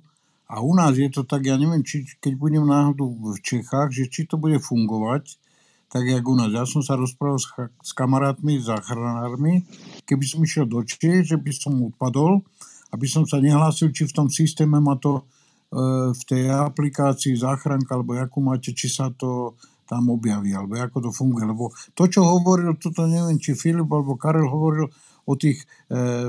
a 0.51 0.59
u 0.59 0.75
nás 0.75 0.99
je 0.99 1.07
to 1.07 1.23
tak, 1.23 1.47
ja 1.47 1.55
neviem, 1.55 1.79
či 1.79 2.03
keď 2.19 2.35
budem 2.35 2.67
náhodou 2.67 3.15
v 3.15 3.39
Čechách, 3.39 3.95
že 3.95 4.11
či 4.11 4.27
to 4.27 4.35
bude 4.35 4.59
fungovať, 4.59 5.39
tak 5.87 6.03
jak 6.03 6.23
u 6.27 6.35
nás. 6.35 6.51
Ja 6.51 6.67
som 6.67 6.83
sa 6.83 6.99
rozprával 6.99 7.39
s, 7.39 7.47
s 7.83 7.91
kamarátmi, 7.95 8.59
záchranármi, 8.59 9.63
keby 10.03 10.23
som 10.27 10.43
išiel 10.43 10.67
do 10.67 10.83
Čech, 10.83 11.31
že 11.31 11.39
by 11.39 11.51
som 11.55 11.79
odpadol, 11.87 12.43
aby 12.91 13.07
som 13.07 13.23
sa 13.23 13.39
nehlásil, 13.39 13.95
či 13.95 14.03
v 14.03 14.15
tom 14.15 14.27
systéme 14.27 14.79
má 14.83 14.99
to 14.99 15.19
e, 15.19 15.23
v 16.11 16.21
tej 16.27 16.51
aplikácii 16.51 17.39
záchranka, 17.39 17.95
alebo 17.95 18.19
akú 18.19 18.43
máte, 18.43 18.75
či 18.75 18.91
sa 18.91 19.07
to 19.11 19.55
tam 19.87 20.07
objaví, 20.07 20.55
alebo 20.55 20.79
ako 20.79 20.97
to 20.99 21.11
funguje. 21.11 21.47
Lebo 21.47 21.75
to, 21.95 22.07
čo 22.07 22.23
hovoril, 22.23 22.75
toto 22.79 23.07
neviem, 23.07 23.39
či 23.39 23.55
Filip 23.55 23.87
alebo 23.91 24.15
Karel 24.15 24.47
hovoril 24.47 24.87
o 25.31 25.39
tých 25.39 25.63
e, 25.63 25.65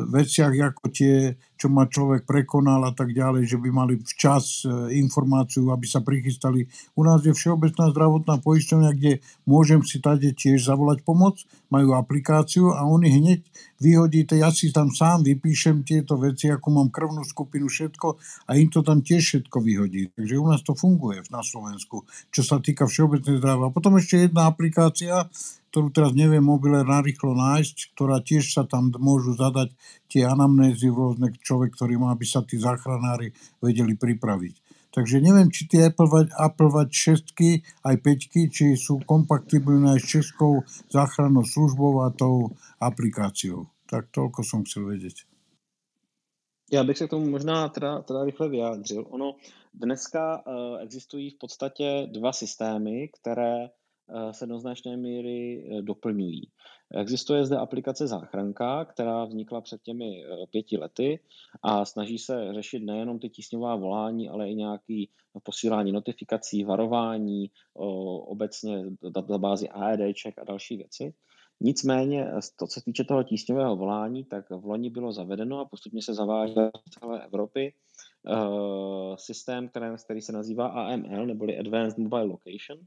veciach, 0.07 0.55
ako 0.55 0.85
tie 0.95 1.35
čo 1.63 1.71
ma 1.71 1.87
človek 1.87 2.27
prekonal 2.27 2.83
a 2.83 2.91
tak 2.91 3.15
ďalej, 3.15 3.47
že 3.47 3.55
by 3.55 3.71
mali 3.71 3.95
včas 4.03 4.67
e, 4.67 4.99
informáciu, 4.99 5.71
aby 5.71 5.87
sa 5.87 6.03
prichystali. 6.03 6.67
U 6.99 7.07
nás 7.07 7.23
je 7.23 7.31
Všeobecná 7.31 7.95
zdravotná 7.95 8.43
poisťovňa, 8.43 8.91
kde 8.99 9.23
môžem 9.47 9.79
si 9.87 10.03
tady 10.03 10.35
tiež 10.35 10.67
zavolať 10.67 11.07
pomoc, 11.07 11.39
majú 11.71 11.95
aplikáciu 11.95 12.75
a 12.75 12.83
oni 12.83 13.15
hneď 13.15 13.41
vyhodíte, 13.79 14.35
ja 14.43 14.51
si 14.51 14.75
tam 14.75 14.91
sám 14.91 15.23
vypíšem 15.23 15.87
tieto 15.87 16.19
veci, 16.19 16.51
ako 16.51 16.67
mám 16.83 16.89
krvnú 16.91 17.23
skupinu, 17.23 17.71
všetko 17.71 18.19
a 18.51 18.59
im 18.59 18.67
to 18.67 18.83
tam 18.83 18.99
tiež 18.99 19.23
všetko 19.23 19.63
vyhodí. 19.63 20.11
Takže 20.19 20.35
u 20.43 20.47
nás 20.51 20.67
to 20.67 20.75
funguje 20.75 21.23
na 21.31 21.47
Slovensku, 21.47 22.03
čo 22.35 22.43
sa 22.43 22.59
týka 22.59 22.91
všeobecnej 22.91 23.39
zdravia. 23.39 23.71
A 23.71 23.75
potom 23.75 23.95
ešte 24.03 24.27
jedna 24.27 24.51
aplikácia, 24.51 25.31
ktorú 25.73 25.89
teraz 25.89 26.13
neviem 26.13 26.45
mobile 26.45 26.85
narýchlo 26.85 27.33
nájsť, 27.33 27.97
ktorá 27.97 28.21
tiež 28.21 28.53
sa 28.53 28.69
tam 28.69 28.93
môžu 29.01 29.33
zadať 29.33 29.73
tie 30.13 30.29
anamnézy 30.29 30.93
rôzne 30.93 31.33
človek, 31.41 31.73
ktorý 31.73 31.97
má, 31.97 32.13
aby 32.13 32.29
sa 32.29 32.45
tí 32.45 32.61
záchranári 32.61 33.33
vedeli 33.65 33.97
pripraviť. 33.97 34.61
Takže 34.93 35.25
neviem, 35.25 35.49
či 35.49 35.65
tie 35.73 35.89
Apple, 35.89 36.29
Apple 36.37 36.69
Watch 36.69 36.93
6 36.93 37.33
aj 37.89 37.97
5, 38.05 38.53
či 38.53 38.77
sú 38.77 39.01
kompatibilné 39.09 39.97
aj 39.97 40.01
s 40.05 40.21
Českou 40.21 40.61
záchrannou 40.93 41.49
službou 41.49 42.05
a 42.05 42.13
tou 42.13 42.53
aplikáciou. 42.77 43.73
Tak 43.89 44.13
toľko 44.13 44.45
som 44.45 44.69
chcel 44.69 44.93
vedieť. 44.93 45.25
Já 46.73 46.85
bych 46.85 46.99
se 46.99 47.07
k 47.07 47.11
tomu 47.11 47.31
možná 47.31 47.69
teda, 47.69 48.03
teda 48.03 48.25
rychle 48.25 48.49
vyjádřil. 48.49 49.07
Ono 49.11 49.35
dneska 49.75 50.43
uh, 50.47 50.81
existují 50.81 51.31
v 51.31 51.39
podstatě 51.39 52.09
dva 52.13 52.33
systémy, 52.33 53.09
které 53.09 53.69
se 54.31 54.47
do 54.47 54.59
značné 54.59 54.97
míry 54.97 55.69
doplňují. 55.81 56.49
Existuje 56.95 57.47
zde 57.47 57.57
aplikace 57.57 58.07
Záchranka, 58.07 58.85
která 58.85 59.25
vznikla 59.25 59.61
před 59.61 59.83
těmi 59.83 60.25
pěti 60.51 60.79
lety 60.79 61.21
a 61.63 61.85
snaží 61.85 62.19
se 62.19 62.55
řešit 62.55 62.81
nejenom 62.81 63.19
ty 63.19 63.29
tísňová 63.29 63.77
volání, 63.77 64.29
ale 64.29 64.51
i 64.51 64.55
nějaké 64.55 65.05
posílání 65.43 65.93
notifikací, 65.93 66.65
varování, 66.65 67.51
obecně 68.27 68.85
databázy 69.11 69.69
AEDček 69.69 70.39
a 70.39 70.45
další 70.45 70.77
věci. 70.77 71.15
Nicméně, 71.61 72.27
to, 72.59 72.67
co 72.67 72.81
se 72.81 72.85
týče 72.85 73.05
toho 73.05 73.23
tísňového 73.23 73.77
volání, 73.77 74.25
tak 74.25 74.51
v 74.51 74.65
loni 74.65 74.91
bylo 74.91 75.13
zavedeno 75.13 75.59
a 75.61 75.65
postupně 75.65 76.03
se 76.03 76.15
zavádí 76.15 76.55
v 76.55 76.91
celé 77.01 77.25
Evropy 77.25 77.75
systém, 79.17 79.71
který 80.05 80.21
se 80.21 80.33
nazývá 80.33 80.67
AML, 80.67 81.27
neboli 81.27 81.59
Advanced 81.59 81.99
Mobile 81.99 82.25
Location, 82.25 82.79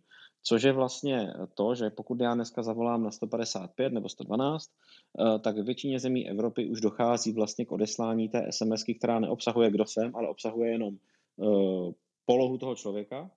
což 0.47 0.63
je 0.63 0.71
vlastně 0.71 1.33
to, 1.53 1.75
že 1.75 1.89
pokud 1.89 2.21
já 2.21 2.33
dneska 2.33 2.63
zavolám 2.63 3.03
na 3.03 3.11
155 3.11 3.93
nebo 3.93 4.09
112, 4.09 4.71
uh, 5.19 5.39
tak 5.39 5.57
většině 5.57 5.99
zemí 5.99 6.29
Evropy 6.29 6.69
už 6.69 6.81
dochází 6.81 7.31
vlastně 7.31 7.65
k 7.65 7.71
odeslání 7.71 8.29
té 8.29 8.47
SMSky, 8.49 8.95
která 8.95 9.19
neobsahuje, 9.19 9.71
kdo 9.71 9.85
jsem, 9.85 10.15
ale 10.15 10.29
obsahuje 10.29 10.71
jenom 10.71 10.97
uh, 11.35 11.91
polohu 12.25 12.57
toho 12.57 12.75
člověka, 12.75 13.31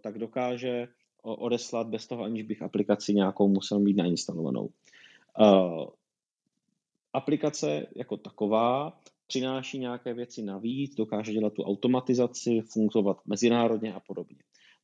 tak 0.00 0.18
dokáže 0.18 0.88
odeslat 1.22 1.86
bez 1.86 2.06
toho, 2.06 2.24
aniž 2.24 2.42
bych 2.42 2.62
aplikaci 2.62 3.14
nějakou 3.14 3.48
musel 3.48 3.78
mít 3.78 3.96
nainstalovanou. 3.96 4.68
Aplikace 7.12 7.86
jako 7.96 8.16
taková 8.16 9.00
přináší 9.26 9.78
nějaké 9.78 10.14
věci 10.14 10.42
navíc, 10.42 10.94
dokáže 10.94 11.32
dělat 11.32 11.52
tu 11.52 11.62
automatizaci, 11.62 12.60
fungovat 12.60 13.20
mezinárodně 13.26 13.94
a 13.94 14.00
podobně. 14.00 14.36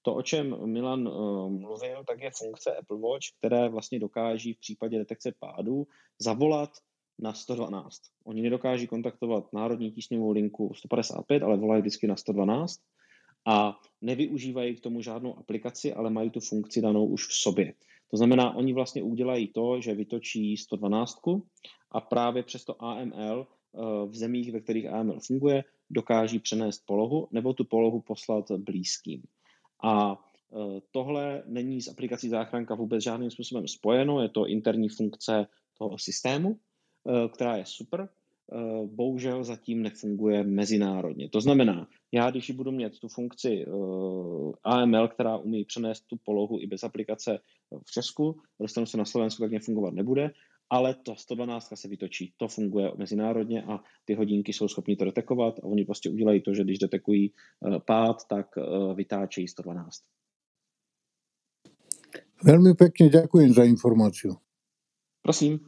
To, 0.02 0.14
o 0.14 0.22
čem 0.22 0.66
Milan 0.66 1.08
uh, 1.08 1.50
mluvil, 1.50 2.04
tak 2.04 2.20
je 2.20 2.30
funkce 2.30 2.76
Apple 2.76 2.98
Watch, 2.98 3.26
které 3.38 3.68
vlastně 3.68 3.98
dokáží 3.98 4.52
v 4.52 4.60
případě 4.60 4.98
detekce 4.98 5.32
pádu 5.38 5.86
zavolat 6.18 6.70
na 7.18 7.32
112. 7.32 8.00
Oni 8.24 8.42
nedokáží 8.42 8.86
kontaktovat 8.86 9.52
národní 9.52 9.92
tísňovou 9.92 10.30
linku 10.30 10.74
155, 10.74 11.42
ale 11.42 11.56
volají 11.56 11.80
vždycky 11.82 12.06
na 12.06 12.16
112 12.16 12.80
a 13.46 13.80
nevyužívají 14.00 14.76
k 14.76 14.80
tomu 14.80 15.02
žádnou 15.02 15.38
aplikaci, 15.38 15.94
ale 15.94 16.10
mají 16.10 16.30
tu 16.30 16.40
funkci 16.40 16.80
danou 16.80 17.06
už 17.06 17.26
v 17.26 17.32
sobě. 17.32 17.74
To 18.10 18.16
znamená, 18.16 18.56
oni 18.56 18.72
vlastně 18.72 19.02
udělají 19.02 19.48
to, 19.48 19.80
že 19.80 19.94
vytočí 19.94 20.56
112 20.56 21.18
a 21.92 22.00
právě 22.00 22.42
přes 22.42 22.64
to 22.64 22.82
AML 22.82 23.46
eh, 23.46 24.06
v 24.06 24.16
zemích, 24.16 24.52
ve 24.52 24.60
kterých 24.60 24.86
AML 24.86 25.20
funguje, 25.20 25.64
dokáží 25.90 26.38
přenést 26.38 26.82
polohu 26.86 27.28
nebo 27.30 27.52
tu 27.54 27.64
polohu 27.64 28.00
poslat 28.00 28.50
blízkým. 28.50 29.22
A 29.82 30.24
eh, 30.52 30.80
tohle 30.90 31.42
není 31.46 31.82
s 31.82 31.88
aplikací 31.88 32.28
záchranka 32.28 32.74
vůbec 32.74 33.02
žádným 33.02 33.30
způsobem 33.30 33.68
spojeno, 33.68 34.22
je 34.22 34.28
to 34.28 34.46
interní 34.46 34.88
funkce 34.88 35.46
toho 35.78 35.98
systému, 35.98 36.56
eh, 37.08 37.28
která 37.28 37.56
je 37.56 37.66
super, 37.66 38.08
Eh, 38.52 38.86
bohužel 38.86 39.44
zatím 39.44 39.82
nefunguje 39.82 40.44
mezinárodně. 40.44 41.28
To 41.28 41.40
znamená, 41.40 41.88
já 42.12 42.30
když 42.30 42.50
budu 42.50 42.70
mít 42.70 43.00
tu 43.00 43.08
funkci 43.08 43.66
AML, 44.64 45.08
která 45.08 45.36
umí 45.36 45.64
přenést 45.64 46.00
tu 46.06 46.16
polohu 46.24 46.60
i 46.60 46.66
bez 46.66 46.84
aplikace 46.84 47.38
v 47.86 47.90
Česku, 47.90 48.40
dostanu 48.60 48.86
se 48.86 48.96
na 48.96 49.04
Slovensku, 49.04 49.42
tak 49.42 49.52
nefungovat 49.52 49.94
nebude, 49.94 50.30
ale 50.70 50.94
to 50.94 51.16
112 51.16 51.72
se 51.74 51.88
vytočí. 51.88 52.32
To 52.36 52.48
funguje 52.48 52.92
mezinárodně 52.96 53.62
a 53.62 53.80
ty 54.04 54.14
hodinky 54.14 54.52
jsou 54.52 54.68
schopni 54.68 54.96
to 54.96 55.04
detekovat 55.04 55.58
a 55.58 55.64
oni 55.64 55.84
prostě 55.84 56.10
udělají 56.10 56.42
to, 56.42 56.54
že 56.54 56.64
když 56.64 56.78
detekují 56.78 57.32
eh, 57.32 57.78
pád, 57.86 58.16
tak 58.28 58.46
vytáčejí 58.94 59.48
112. 59.48 60.02
Velmi 62.44 62.74
pěkně 62.74 63.08
děkuji 63.08 63.52
za 63.52 63.64
informaci. 63.64 64.28
Prosím. 65.22 65.60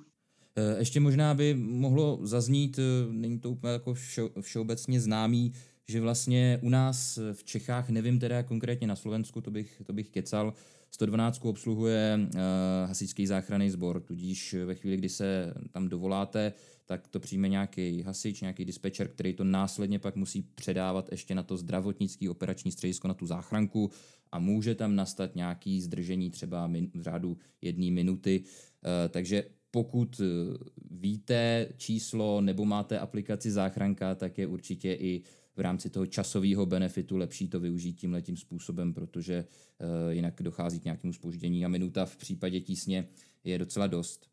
Eh, 0.56 0.78
ještě 0.78 1.00
možná 1.00 1.34
by 1.34 1.54
mohlo 1.54 2.18
zaznít, 2.22 2.78
eh, 2.78 3.12
není 3.12 3.38
to 3.38 3.50
úplně 3.50 3.72
jako 3.72 3.94
všeobecně 4.40 5.00
známý, 5.00 5.52
že 5.90 6.00
vlastně 6.00 6.58
u 6.62 6.68
nás 6.68 7.18
v 7.32 7.44
Čechách, 7.44 7.90
nevím 7.90 8.18
teda 8.18 8.42
konkrétně 8.42 8.86
na 8.86 8.96
Slovensku, 8.96 9.40
to 9.40 9.50
bych, 9.50 9.82
to 9.86 9.92
bych 9.92 10.10
kecal, 10.10 10.54
112 10.90 11.44
obsluhuje 11.44 12.18
uh, 12.20 12.40
hasičský 12.86 13.26
záchranný 13.26 13.70
sbor, 13.70 14.00
tudíž 14.00 14.54
ve 14.64 14.74
chvíli, 14.74 14.96
kdy 14.96 15.08
se 15.08 15.54
tam 15.70 15.88
dovoláte, 15.88 16.52
tak 16.86 17.08
to 17.08 17.20
přijme 17.20 17.48
nějaký 17.48 18.02
hasič, 18.02 18.40
nějaký 18.40 18.64
dispečer, 18.64 19.08
který 19.08 19.34
to 19.34 19.44
následně 19.44 19.98
pak 19.98 20.16
musí 20.16 20.42
předávat 20.42 21.08
ještě 21.10 21.34
na 21.34 21.42
to 21.42 21.56
zdravotnický 21.56 22.28
operační 22.28 22.72
středisko, 22.72 23.08
na 23.08 23.14
tu 23.14 23.26
záchranku 23.26 23.90
a 24.32 24.38
může 24.38 24.74
tam 24.74 24.96
nastat 24.96 25.36
nějaký 25.36 25.80
zdržení 25.80 26.30
třeba 26.30 26.66
min, 26.66 26.90
v 26.94 27.02
řádu 27.02 27.38
jedné 27.62 27.90
minuty. 27.90 28.42
Uh, 28.42 28.90
takže 29.08 29.44
pokud 29.70 30.20
eh, 30.20 30.58
víte 30.90 31.68
číslo 31.76 32.40
nebo 32.40 32.64
máte 32.64 32.98
aplikaci 32.98 33.50
záchranka, 33.50 34.14
tak 34.14 34.38
je 34.38 34.46
určitě 34.46 34.92
i 34.92 35.22
v 35.60 35.62
rámci 35.62 35.90
toho 35.90 36.06
časového 36.06 36.66
benefitu 36.66 37.16
lepší 37.16 37.48
to 37.48 37.60
využít 37.60 37.92
tím 37.92 38.12
letím 38.12 38.36
způsobem, 38.36 38.94
protože 38.94 39.44
uh, 39.44 40.12
jinak 40.12 40.42
dochází 40.42 40.80
k 40.80 40.84
nějakému 40.84 41.12
spoždění 41.12 41.64
a 41.64 41.68
minuta 41.68 42.06
v 42.06 42.16
případě 42.16 42.60
tísně 42.60 43.08
je 43.44 43.58
docela 43.58 43.86
dost. 43.86 44.30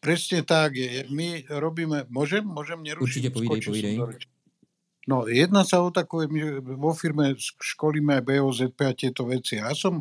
Přesně 0.00 0.42
tak. 0.42 0.72
My 1.10 1.44
robíme, 1.48 2.04
můžem, 2.08 2.44
můžem 2.44 2.82
nerušit? 2.82 3.02
Určitě 3.02 3.30
povídej, 3.30 3.60
povídej. 3.60 4.00
No, 5.04 5.28
jedna 5.28 5.68
sa 5.68 5.84
o 5.84 5.92
takové, 5.92 6.32
my 6.32 6.64
vo 6.64 6.96
firme 6.96 7.36
školíme 7.36 8.24
BOZP 8.24 8.78
a 8.88 8.96
tieto 8.96 9.28
veci. 9.28 9.60
Ja 9.60 9.76
som 9.76 10.00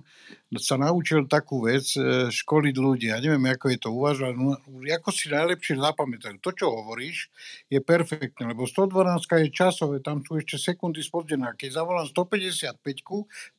sa 0.56 0.80
naučil 0.80 1.28
takú 1.28 1.68
vec, 1.68 1.92
e, 2.00 2.32
školiť 2.32 2.76
ľudí. 2.80 3.12
Ja 3.12 3.20
neviem, 3.20 3.52
ako 3.52 3.66
je 3.68 3.80
to 3.84 3.90
uvažovať. 3.92 4.34
No, 4.40 4.56
ako 4.80 5.10
si 5.12 5.28
najlepšie 5.28 5.76
zapamätajú. 5.76 6.40
To, 6.40 6.52
čo 6.56 6.72
hovoríš, 6.72 7.28
je 7.68 7.84
perfektné, 7.84 8.56
lebo 8.56 8.64
112 8.64 9.28
je 9.28 9.50
časové, 9.52 10.00
tam 10.00 10.24
sú 10.24 10.40
ešte 10.40 10.56
sekundy 10.56 11.04
spoddené. 11.04 11.52
Keď 11.60 11.84
zavolám 11.84 12.08
155, 12.08 12.80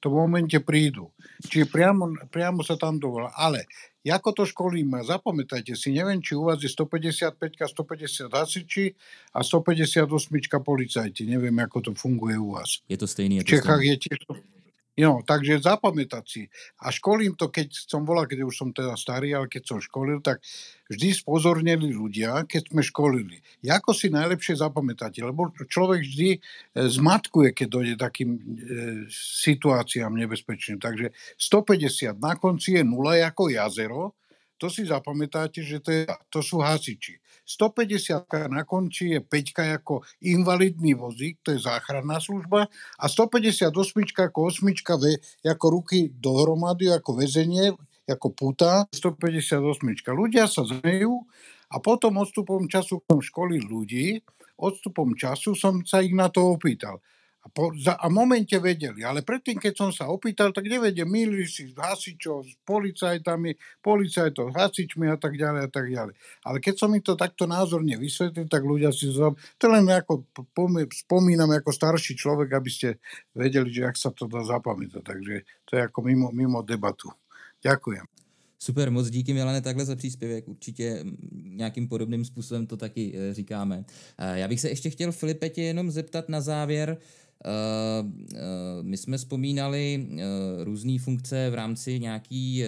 to 0.00 0.06
v 0.08 0.14
momente 0.16 0.56
prídu. 0.64 1.12
Čiže 1.44 1.68
priamo, 1.68 2.16
priamo 2.32 2.64
sa 2.64 2.80
tam 2.80 2.96
dovolá. 2.96 3.36
Ale 3.36 3.68
Jako 4.04 4.36
to 4.36 4.44
školíme? 4.44 5.00
Zapamätajte 5.00 5.72
si, 5.72 5.88
neviem, 5.96 6.20
či 6.20 6.36
u 6.36 6.44
vás 6.44 6.60
je 6.60 6.68
155, 6.68 7.40
150 7.56 8.28
hasiči 8.28 8.92
a 9.32 9.40
158 9.40 10.04
policajti. 10.60 11.24
Neviem, 11.24 11.56
ako 11.64 11.80
to 11.80 11.90
funguje 11.96 12.36
u 12.36 12.52
vás. 12.52 12.84
Je 12.84 13.00
to 13.00 13.08
stejný. 13.08 13.40
V 13.40 13.48
Čechách 13.48 13.80
je 13.80 13.96
tiež 13.96 14.18
No, 14.94 15.26
takže 15.26 15.58
zapamätať 15.58 16.24
si. 16.24 16.42
A 16.78 16.94
školím 16.94 17.34
to, 17.34 17.50
keď 17.50 17.66
som 17.74 18.06
volal, 18.06 18.30
keď 18.30 18.46
už 18.46 18.54
som 18.54 18.70
teda 18.70 18.94
starý, 18.94 19.34
ale 19.34 19.50
keď 19.50 19.62
som 19.66 19.78
školil, 19.82 20.22
tak 20.22 20.38
vždy 20.86 21.10
spozornili 21.10 21.90
ľudia, 21.90 22.46
keď 22.46 22.70
sme 22.70 22.78
školili. 22.78 23.42
Ako 23.66 23.90
si 23.90 24.06
najlepšie 24.14 24.62
zapamätáte? 24.62 25.18
Lebo 25.26 25.50
človek 25.66 25.98
vždy 25.98 26.30
e, 26.30 26.38
zmatkuje, 26.78 27.50
keď 27.50 27.66
dojde 27.66 27.94
takým 27.98 28.38
e, 28.38 28.40
situáciám 29.10 30.14
nebezpečným. 30.14 30.78
Takže 30.78 31.10
150 31.42 32.14
na 32.22 32.38
konci 32.38 32.78
je 32.78 32.86
nula 32.86 33.18
ako 33.26 33.50
jazero, 33.50 34.14
to 34.54 34.70
si 34.70 34.86
zapamätáte, 34.86 35.58
že 35.60 35.82
to, 35.82 35.90
je, 35.90 36.02
to 36.30 36.38
sú 36.38 36.62
hasiči. 36.62 37.18
150 37.44 38.24
na 38.48 38.64
konci 38.64 39.12
je 39.14 39.20
5 39.20 39.76
ako 39.80 40.00
invalidný 40.24 40.96
vozík, 40.96 41.44
to 41.44 41.52
je 41.52 41.60
záchranná 41.60 42.16
služba, 42.20 42.72
a 42.72 43.04
158 43.04 43.68
ako 44.32 44.38
osmička 44.48 44.96
ve, 44.96 45.20
ako 45.44 45.80
ruky 45.80 46.08
dohromady, 46.08 46.88
ako 46.88 47.20
väzenie, 47.20 47.76
ako 48.08 48.32
puta, 48.32 48.88
158. 48.92 49.60
Ľudia 50.12 50.44
sa 50.48 50.64
zmejú 50.64 51.24
a 51.72 51.76
potom 51.80 52.20
odstupom 52.20 52.68
času 52.68 53.00
som 53.04 53.20
školil 53.20 53.64
ľudí, 53.64 54.20
odstupom 54.60 55.16
času 55.16 55.56
som 55.56 55.84
sa 55.84 56.00
ich 56.04 56.12
na 56.12 56.28
to 56.28 56.56
opýtal. 56.56 57.00
A, 57.44 57.52
po, 57.52 57.76
za, 57.76 58.00
a 58.00 58.08
momente 58.08 58.56
vedeli, 58.56 59.04
ale 59.04 59.20
predtým, 59.20 59.60
keď 59.60 59.74
som 59.76 59.90
sa 59.92 60.08
opýtal, 60.08 60.48
tak 60.48 60.64
nevedel, 60.64 61.04
milili 61.04 61.44
si 61.44 61.68
s 61.68 61.76
hasičov, 61.76 62.40
s 62.40 62.56
policajtami, 62.64 63.52
policajtov, 63.84 64.48
s 64.48 64.54
hasičmi 64.56 65.12
a 65.12 65.20
tak 65.20 65.36
ďalej 65.36 65.60
a 65.60 65.70
tak 65.70 65.92
ďalej. 65.92 66.14
Ale 66.48 66.56
keď 66.64 66.74
som 66.80 66.88
mi 66.88 67.04
to 67.04 67.12
takto 67.20 67.44
názorne 67.44 68.00
vysvetlil, 68.00 68.48
tak 68.48 68.64
ľudia 68.64 68.96
si 68.96 69.12
zob... 69.12 69.36
to 69.60 69.68
len 69.68 69.84
ako 69.92 70.24
spomínam 70.88 71.52
ako 71.52 71.68
starší 71.68 72.16
človek, 72.16 72.56
aby 72.56 72.70
ste 72.72 72.88
vedeli, 73.36 73.68
že 73.68 73.92
ak 73.92 73.96
sa 74.00 74.08
to 74.08 74.24
dá 74.24 74.40
zapamätať. 74.40 75.04
Takže 75.04 75.34
to 75.68 75.70
je 75.76 75.80
ako 75.84 76.00
mimo, 76.00 76.32
mimo 76.32 76.64
debatu. 76.64 77.12
Ďakujem. 77.60 78.08
Super, 78.64 78.90
moc 78.90 79.10
díky 79.10 79.34
Milane 79.34 79.60
takhle 79.60 79.84
za 79.84 79.96
příspěvek, 79.96 80.48
určitě 80.48 81.04
nějakým 81.32 81.88
podobným 81.88 82.24
způsobem 82.24 82.66
to 82.66 82.76
taky 82.76 83.12
e, 83.16 83.34
říkáme. 83.34 83.84
E, 84.18 84.38
já 84.38 84.48
bych 84.48 84.60
se 84.60 84.68
ještě 84.68 84.90
chtěl 84.90 85.12
Filipe 85.12 85.48
tě 85.48 85.62
jenom 85.62 85.90
zeptat 85.90 86.28
na 86.28 86.40
závěr, 86.40 86.98
my 88.82 88.96
jsme 88.96 89.16
vzpomínali 89.16 90.08
uh, 90.10 90.18
různé 90.64 90.98
funkce 90.98 91.50
v 91.50 91.54
rámci 91.54 92.00
nějaký 92.00 92.64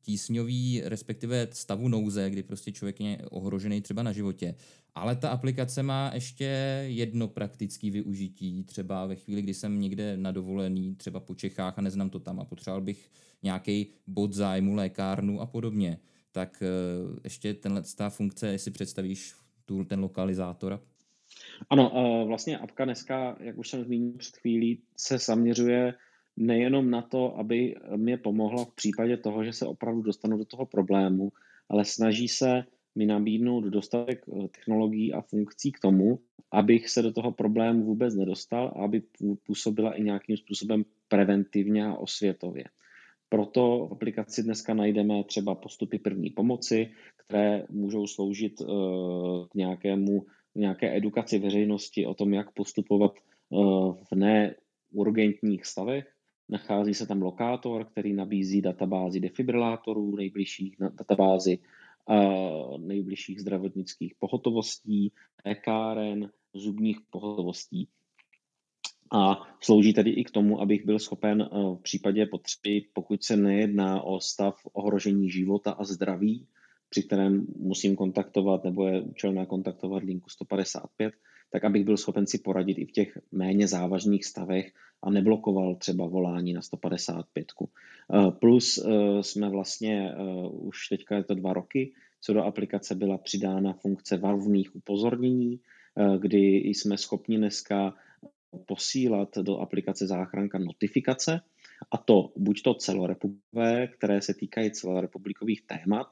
tísňový, 0.00 0.82
respektive 0.84 1.48
stavu 1.52 1.88
nouze, 1.88 2.30
kdy 2.30 2.42
prostě 2.42 2.72
člověk 2.72 3.00
je 3.00 3.18
ohrožený 3.30 3.80
třeba 3.80 4.02
na 4.02 4.12
životě. 4.12 4.54
Ale 4.94 5.16
ta 5.16 5.28
aplikace 5.28 5.82
má 5.82 6.10
ještě 6.14 6.44
jedno 6.86 7.28
praktické 7.28 7.90
využití, 7.90 8.64
třeba 8.64 9.06
ve 9.06 9.16
chvíli, 9.16 9.42
kdy 9.42 9.54
jsem 9.54 9.80
někde 9.80 10.16
na 10.16 10.32
dovolený, 10.32 10.94
třeba 10.94 11.20
po 11.20 11.34
Čechách 11.34 11.78
a 11.78 11.82
neznám 11.82 12.10
to 12.10 12.18
tam 12.18 12.40
a 12.40 12.44
potřeboval 12.44 12.80
bych 12.80 13.10
nějaký 13.42 13.86
bod 14.06 14.32
zájmu, 14.32 14.74
lékárnu 14.74 15.40
a 15.40 15.46
podobně. 15.46 15.98
Tak 16.32 16.62
ještě 17.24 17.54
tenhle 17.54 17.82
ta 17.96 18.10
funkce, 18.10 18.48
jestli 18.48 18.70
představíš 18.70 19.34
tu, 19.64 19.84
ten 19.84 20.00
lokalizátor 20.00 20.82
ano, 21.70 22.24
vlastně 22.26 22.58
apka 22.58 22.84
dneska, 22.84 23.36
jak 23.40 23.58
už 23.58 23.68
jsem 23.68 23.84
zmínil 23.84 24.12
před 24.18 24.36
chvílí, 24.36 24.82
se 24.96 25.18
zaměřuje 25.18 25.94
nejenom 26.36 26.90
na 26.90 27.02
to, 27.02 27.38
aby 27.38 27.74
mě 27.96 28.16
pomohla 28.16 28.64
v 28.64 28.74
případě 28.74 29.16
toho, 29.16 29.44
že 29.44 29.52
se 29.52 29.66
opravdu 29.66 30.02
dostanu 30.02 30.38
do 30.38 30.44
toho 30.44 30.66
problému, 30.66 31.32
ale 31.68 31.84
snaží 31.84 32.28
se 32.28 32.64
mi 32.96 33.06
nabídnout 33.06 33.64
dostatek 33.64 34.24
eh, 34.28 34.48
technologií 34.48 35.12
a 35.12 35.20
funkcí 35.20 35.72
k 35.72 35.80
tomu, 35.80 36.18
abych 36.52 36.88
se 36.88 37.02
do 37.02 37.12
toho 37.12 37.32
problému 37.32 37.84
vůbec 37.84 38.14
nedostal 38.14 38.72
a 38.76 38.84
aby 38.84 39.02
působila 39.46 39.92
i 39.92 40.02
nějakým 40.02 40.36
způsobem 40.36 40.84
preventivně 41.08 41.86
a 41.86 41.94
osvětově. 41.94 42.64
Proto 43.28 43.86
v 43.90 43.92
aplikaci 43.92 44.42
dneska 44.42 44.74
najdeme 44.74 45.24
třeba 45.24 45.54
postupy 45.54 45.98
první 45.98 46.30
pomoci, 46.30 46.90
které 47.16 47.64
můžou 47.70 48.06
sloužit 48.06 48.60
eh, 48.60 48.64
k 49.50 49.54
nějakému 49.54 50.26
nějaké 50.56 50.96
edukaci 50.96 51.38
veřejnosti 51.38 52.06
o 52.06 52.14
tom, 52.14 52.34
jak 52.34 52.52
postupovat 52.52 53.12
eh, 53.16 53.56
v 54.10 54.16
neurgentních 54.92 55.66
stavech. 55.66 56.12
Nachází 56.48 56.94
se 56.94 57.06
tam 57.06 57.22
lokátor, 57.22 57.84
který 57.84 58.12
nabízí 58.12 58.62
databázi 58.62 59.20
defibrilátorů, 59.20 60.16
nejbližších 60.16 60.76
databázi 60.78 61.58
eh, 62.10 62.78
nejbližších 62.78 63.40
zdravotnických 63.40 64.14
pohotovostí, 64.18 65.12
lékáren, 65.46 66.30
zubních 66.54 66.98
pohotovostí. 67.10 67.88
A 69.12 69.36
slouží 69.60 69.92
tedy 69.92 70.10
i 70.10 70.24
k 70.24 70.30
tomu, 70.30 70.60
abych 70.60 70.86
byl 70.86 70.98
schopen 70.98 71.42
eh, 71.42 71.46
v 71.48 71.82
případě 71.82 72.26
potřeby, 72.26 72.86
pokud 72.92 73.24
se 73.24 73.36
nejedná 73.36 74.02
o 74.02 74.20
stav 74.20 74.54
ohrožení 74.72 75.30
života 75.30 75.70
a 75.70 75.84
zdraví, 75.84 76.46
při 76.90 77.02
kterém 77.02 77.46
musím 77.58 77.96
kontaktovat 77.96 78.64
nebo 78.64 78.86
je 78.86 79.00
účelné 79.00 79.46
kontaktovat 79.46 80.02
linku 80.02 80.30
155, 80.30 81.14
tak 81.50 81.64
abych 81.64 81.84
byl 81.84 81.96
schopen 81.96 82.26
si 82.26 82.38
poradit 82.38 82.78
i 82.78 82.84
v 82.84 82.92
těch 82.92 83.18
méně 83.32 83.68
závažných 83.68 84.24
stavech 84.24 84.72
a 85.02 85.10
neblokoval 85.10 85.74
třeba 85.74 86.06
volání 86.06 86.52
na 86.52 86.62
155. 86.62 87.52
Eh, 87.62 88.30
plus 88.30 88.78
eh, 88.78 89.22
jsme 89.22 89.48
vlastně 89.48 90.10
eh, 90.10 90.48
už 90.48 90.88
teďka 90.88 91.16
je 91.16 91.24
to 91.24 91.34
dva 91.34 91.52
roky, 91.52 91.92
co 92.20 92.32
do 92.32 92.42
aplikace 92.42 92.94
byla 92.94 93.18
přidána 93.18 93.72
funkce 93.72 94.16
varovných 94.16 94.76
upozornění, 94.76 95.60
kdy 96.18 96.46
jsme 96.56 96.98
schopni 96.98 97.36
dneska 97.36 97.94
posílat 98.66 99.38
do 99.38 99.58
aplikace 99.58 100.06
záchranka 100.06 100.58
notifikace, 100.58 101.40
a 101.90 101.96
to 101.98 102.32
buď 102.36 102.62
to 102.62 102.74
celorepublikové, 102.74 103.86
které 103.86 104.22
se 104.22 104.34
týkají 104.34 104.70
celorepublikových 104.70 105.62
témat, 105.62 106.06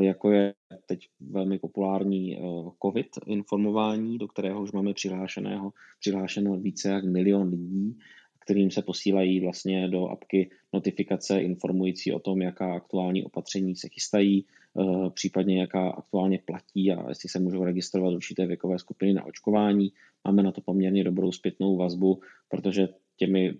jako 0.00 0.30
je 0.30 0.54
teď 0.86 1.08
velmi 1.20 1.58
populární 1.58 2.38
eh, 2.38 2.40
COVID 2.82 3.06
informování, 3.26 4.18
do 4.18 4.28
kterého 4.28 4.62
už 4.62 4.72
máme 4.72 4.94
přihlášeného, 4.94 5.72
přihlášeno 6.00 6.56
více 6.56 6.88
jak 6.88 7.04
milion 7.04 7.48
lidí, 7.48 7.98
kterým 8.44 8.70
se 8.70 8.82
posílají 8.82 9.40
vlastně 9.40 9.88
do 9.88 10.06
apky 10.06 10.50
notifikace 10.72 11.40
informující 11.40 12.12
o 12.12 12.18
tom, 12.18 12.42
jaká 12.42 12.74
aktuální 12.74 13.24
opatření 13.24 13.76
se 13.76 13.88
chystají, 13.88 14.46
eh, 14.46 15.10
případně 15.10 15.60
jaká 15.60 15.90
aktuálně 15.90 16.38
platí 16.44 16.92
a 16.92 17.08
jestli 17.08 17.28
se 17.28 17.38
můžou 17.38 17.64
registrovat 17.64 18.14
určité 18.14 18.46
věkové 18.46 18.78
skupiny 18.78 19.12
na 19.12 19.24
očkování. 19.24 19.92
Máme 20.24 20.42
na 20.42 20.52
to 20.52 20.60
poměrně 20.60 21.04
dobrou 21.04 21.32
zpětnou 21.32 21.76
vazbu, 21.76 22.20
protože 22.48 22.88
těmi 23.22 23.54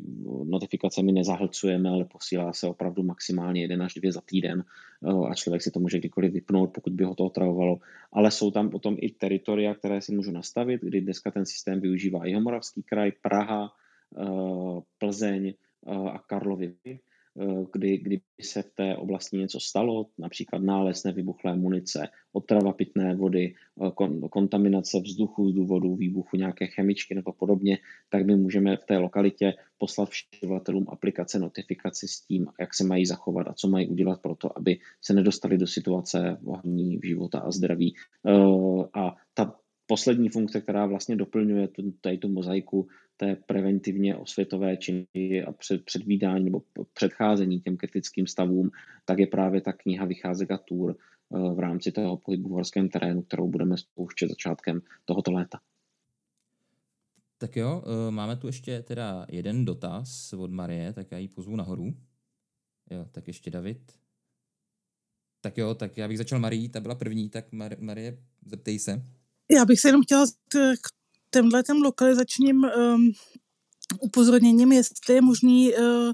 notifikacemi 0.44 1.12
nezahlcujeme, 1.12 1.90
ale 1.90 2.04
posílá 2.04 2.52
se 2.52 2.66
opravdu 2.66 3.02
maximálně 3.02 3.60
jeden 3.60 3.82
až 3.82 3.94
dvě 3.94 4.12
za 4.12 4.20
týden 4.20 4.64
eh, 4.64 5.28
a 5.30 5.34
člověk 5.34 5.62
si 5.62 5.70
to 5.70 5.80
může 5.80 5.98
kdykoliv 5.98 6.32
vypnout, 6.32 6.70
pokud 6.74 6.92
by 6.92 7.04
ho 7.04 7.14
to 7.14 7.24
otravovalo. 7.24 7.78
Ale 8.12 8.30
jsou 8.30 8.50
tam 8.50 8.70
potom 8.70 8.96
i 8.98 9.10
teritoria, 9.10 9.74
které 9.74 10.00
si 10.00 10.14
můžu 10.14 10.30
nastavit, 10.30 10.80
kdy 10.82 11.00
dneska 11.00 11.30
ten 11.30 11.46
systém 11.46 11.80
využívá 11.80 12.26
Jihomoravský 12.26 12.82
kraj, 12.82 13.12
Praha, 13.22 13.70
eh, 13.70 14.80
Plzeň 14.98 15.46
eh, 15.46 15.54
a 16.10 16.18
Karlovy 16.18 16.74
kdy, 17.72 17.98
kdyby 17.98 18.22
se 18.40 18.62
v 18.62 18.70
té 18.74 18.96
oblasti 18.96 19.36
něco 19.36 19.60
stalo, 19.60 20.06
například 20.18 20.62
nález 20.62 21.04
nevybuchlé 21.04 21.56
munice, 21.56 22.08
otrava 22.32 22.72
pitné 22.72 23.14
vody, 23.14 23.54
eh, 23.86 23.90
kon, 23.94 24.20
kontaminace 24.28 25.00
vzduchu 25.00 25.50
z 25.50 25.54
důvodu 25.54 25.96
výbuchu 25.96 26.36
nějaké 26.36 26.66
chemičky 26.66 27.14
nebo 27.14 27.32
podobně, 27.32 27.78
tak 28.10 28.26
my 28.26 28.36
můžeme 28.36 28.76
v 28.76 28.84
té 28.84 28.98
lokalitě 28.98 29.54
poslat 29.78 30.08
všem 30.08 30.86
aplikace 30.88 31.38
notifikaci 31.38 32.08
s 32.08 32.20
tím, 32.20 32.46
jak 32.60 32.74
se 32.74 32.84
mají 32.84 33.06
zachovat 33.06 33.48
a 33.48 33.54
co 33.54 33.68
mají 33.68 33.88
udělat 33.88 34.22
pro 34.22 34.34
to, 34.34 34.58
aby 34.58 34.78
se 35.00 35.14
nedostali 35.14 35.58
do 35.58 35.66
situace 35.66 36.38
ohní 36.44 37.00
života 37.04 37.38
a 37.38 37.50
zdraví. 37.50 37.94
Eh, 38.26 38.32
a 38.94 39.16
ta 39.34 39.61
poslední 39.86 40.28
funkce, 40.28 40.60
která 40.60 40.86
vlastně 40.86 41.16
doplňuje 41.16 41.68
tu, 41.68 41.92
tady 42.00 42.18
tu 42.18 42.28
mozaiku 42.28 42.88
té 43.16 43.36
preventivně 43.36 44.16
osvětové 44.16 44.76
činy 44.76 45.44
a 45.46 45.52
před, 45.52 45.84
předvídání 45.84 46.44
nebo 46.44 46.62
předcházení 46.94 47.60
těm 47.60 47.76
kritickým 47.76 48.26
stavům, 48.26 48.70
tak 49.04 49.18
je 49.18 49.26
právě 49.26 49.60
ta 49.60 49.72
kniha 49.72 50.04
Vycházek 50.04 50.50
a 50.50 50.58
tour 50.58 50.96
eh, 50.96 51.54
v 51.54 51.58
rámci 51.58 51.92
toho 51.92 52.16
pohybu 52.16 52.48
v 52.48 52.52
horském 52.52 52.88
terénu, 52.88 53.22
kterou 53.22 53.48
budeme 53.48 53.76
spouštět 53.76 54.28
začátkem 54.28 54.80
tohoto 55.04 55.32
léta. 55.32 55.60
Tak 57.38 57.56
jo, 57.56 57.82
eh, 57.86 58.10
máme 58.10 58.36
tu 58.36 58.46
ještě 58.46 58.82
teda 58.82 59.26
jeden 59.28 59.64
dotaz 59.64 60.32
od 60.32 60.50
Marie, 60.50 60.92
tak 60.92 61.12
já 61.12 61.18
ji 61.18 61.28
pozvu 61.28 61.56
nahoru. 61.56 61.94
Jo, 62.90 63.06
tak 63.12 63.28
ještě 63.28 63.50
David. 63.50 63.92
Tak 65.40 65.58
jo, 65.58 65.74
tak 65.74 65.98
já 65.98 66.08
bych 66.08 66.18
začal 66.18 66.38
Marí, 66.38 66.68
ta 66.68 66.80
byla 66.80 66.94
první, 66.94 67.28
tak 67.28 67.52
Mar- 67.52 67.76
Marie, 67.80 68.18
zeptej 68.46 68.78
se. 68.78 69.02
Já 69.50 69.64
bych 69.64 69.80
se 69.80 69.88
jenom 69.88 70.02
chtěla 70.02 70.26
k 70.82 70.88
těmhle 71.30 71.62
těm 71.62 71.82
lokalizačním 71.82 72.64
um, 72.64 73.12
upozorněním, 74.00 74.72
jestli 74.72 75.14
je 75.14 75.20
možný 75.20 75.74
uh, 75.74 76.12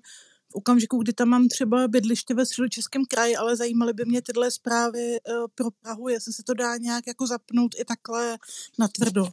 v 0.48 0.54
okamžiku, 0.54 1.02
kdy 1.02 1.12
tam 1.12 1.28
mám 1.28 1.48
třeba 1.48 1.88
bydliště 1.88 2.34
ve 2.34 2.46
středočeském 2.46 3.02
kraji, 3.04 3.36
ale 3.36 3.56
zajímaly 3.56 3.92
by 3.92 4.04
mě 4.04 4.22
tyhle 4.22 4.50
zprávy 4.50 5.10
uh, 5.10 5.46
pro 5.54 5.70
Prahu, 5.82 6.08
jestli 6.08 6.32
se 6.32 6.42
to 6.42 6.54
dá 6.54 6.76
nějak 6.76 7.06
jako 7.06 7.26
zapnout 7.26 7.74
i 7.80 7.84
takhle 7.84 8.38
na 8.78 8.88
tvrdo. 8.88 9.26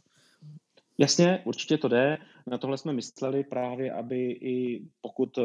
Jasně, 0.98 1.42
určitě 1.44 1.78
to 1.78 1.88
jde. 1.88 2.18
Na 2.46 2.58
tohle 2.58 2.78
jsme 2.78 2.92
mysleli 2.92 3.44
právě, 3.44 3.92
aby 3.92 4.30
i 4.30 4.82
pokud 5.00 5.38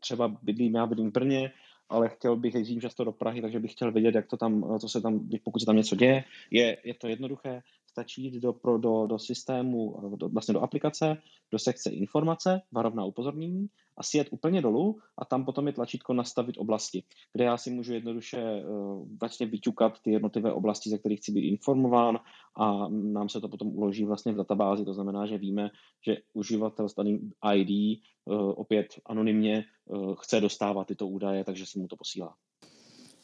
třeba 0.00 0.28
bydlím, 0.42 0.74
já 0.74 0.86
bydlím 0.86 1.10
v 1.10 1.12
Brně, 1.12 1.52
ale 1.88 2.08
chtěl 2.08 2.36
bych 2.36 2.54
jezdit 2.54 2.80
často 2.80 3.04
do 3.04 3.12
Prahy, 3.12 3.42
takže 3.42 3.60
bych 3.60 3.72
chtěl 3.72 3.92
vědět, 3.92 4.14
jak 4.14 4.26
to 4.26 4.36
tam, 4.36 4.78
co 4.80 4.88
se 4.88 5.00
tam, 5.00 5.28
pokud 5.44 5.58
se 5.58 5.66
tam 5.66 5.76
něco 5.76 5.96
děje. 5.96 6.24
Je, 6.50 6.76
je 6.84 6.94
to 6.94 7.08
jednoduché, 7.08 7.62
stačí 7.94 8.24
jít 8.24 8.34
do, 8.34 8.52
pro, 8.52 8.78
do, 8.78 9.06
do 9.06 9.18
systému, 9.18 9.96
do, 10.16 10.28
vlastně 10.28 10.54
do 10.54 10.60
aplikace, 10.60 11.16
do 11.52 11.58
sekce 11.58 11.90
informace, 11.90 12.60
varovná 12.72 13.04
upozornění 13.04 13.66
a 13.96 14.02
sjet 14.02 14.28
úplně 14.30 14.62
dolů 14.62 14.98
a 15.18 15.24
tam 15.24 15.44
potom 15.44 15.66
je 15.66 15.72
tlačítko 15.72 16.12
nastavit 16.12 16.58
oblasti, 16.58 17.02
kde 17.32 17.44
já 17.44 17.56
si 17.56 17.70
můžu 17.70 17.94
jednoduše 17.94 18.42
uh, 18.42 19.08
vlastně 19.20 19.46
vyťukat 19.46 20.00
ty 20.02 20.10
jednotlivé 20.10 20.52
oblasti, 20.52 20.90
ze 20.90 20.98
kterých 20.98 21.20
chci 21.20 21.32
být 21.32 21.48
informován 21.48 22.18
a 22.56 22.88
nám 22.88 23.28
se 23.28 23.40
to 23.40 23.48
potom 23.48 23.68
uloží 23.68 24.04
vlastně 24.04 24.32
v 24.32 24.36
databázi, 24.36 24.84
to 24.84 24.94
znamená, 24.94 25.26
že 25.26 25.38
víme, 25.38 25.70
že 26.06 26.16
uživatel 26.32 26.88
s 26.88 26.94
daným 26.94 27.32
ID 27.54 27.70
uh, 27.70 28.34
eh, 28.34 28.54
opět 28.54 28.86
anonymně 29.06 29.64
uh, 29.86 30.14
chce 30.14 30.40
dostávat 30.40 30.86
tyto 30.86 31.06
údaje, 31.06 31.44
takže 31.44 31.66
si 31.66 31.78
mu 31.78 31.86
to 31.86 31.96
posílá. 31.96 32.34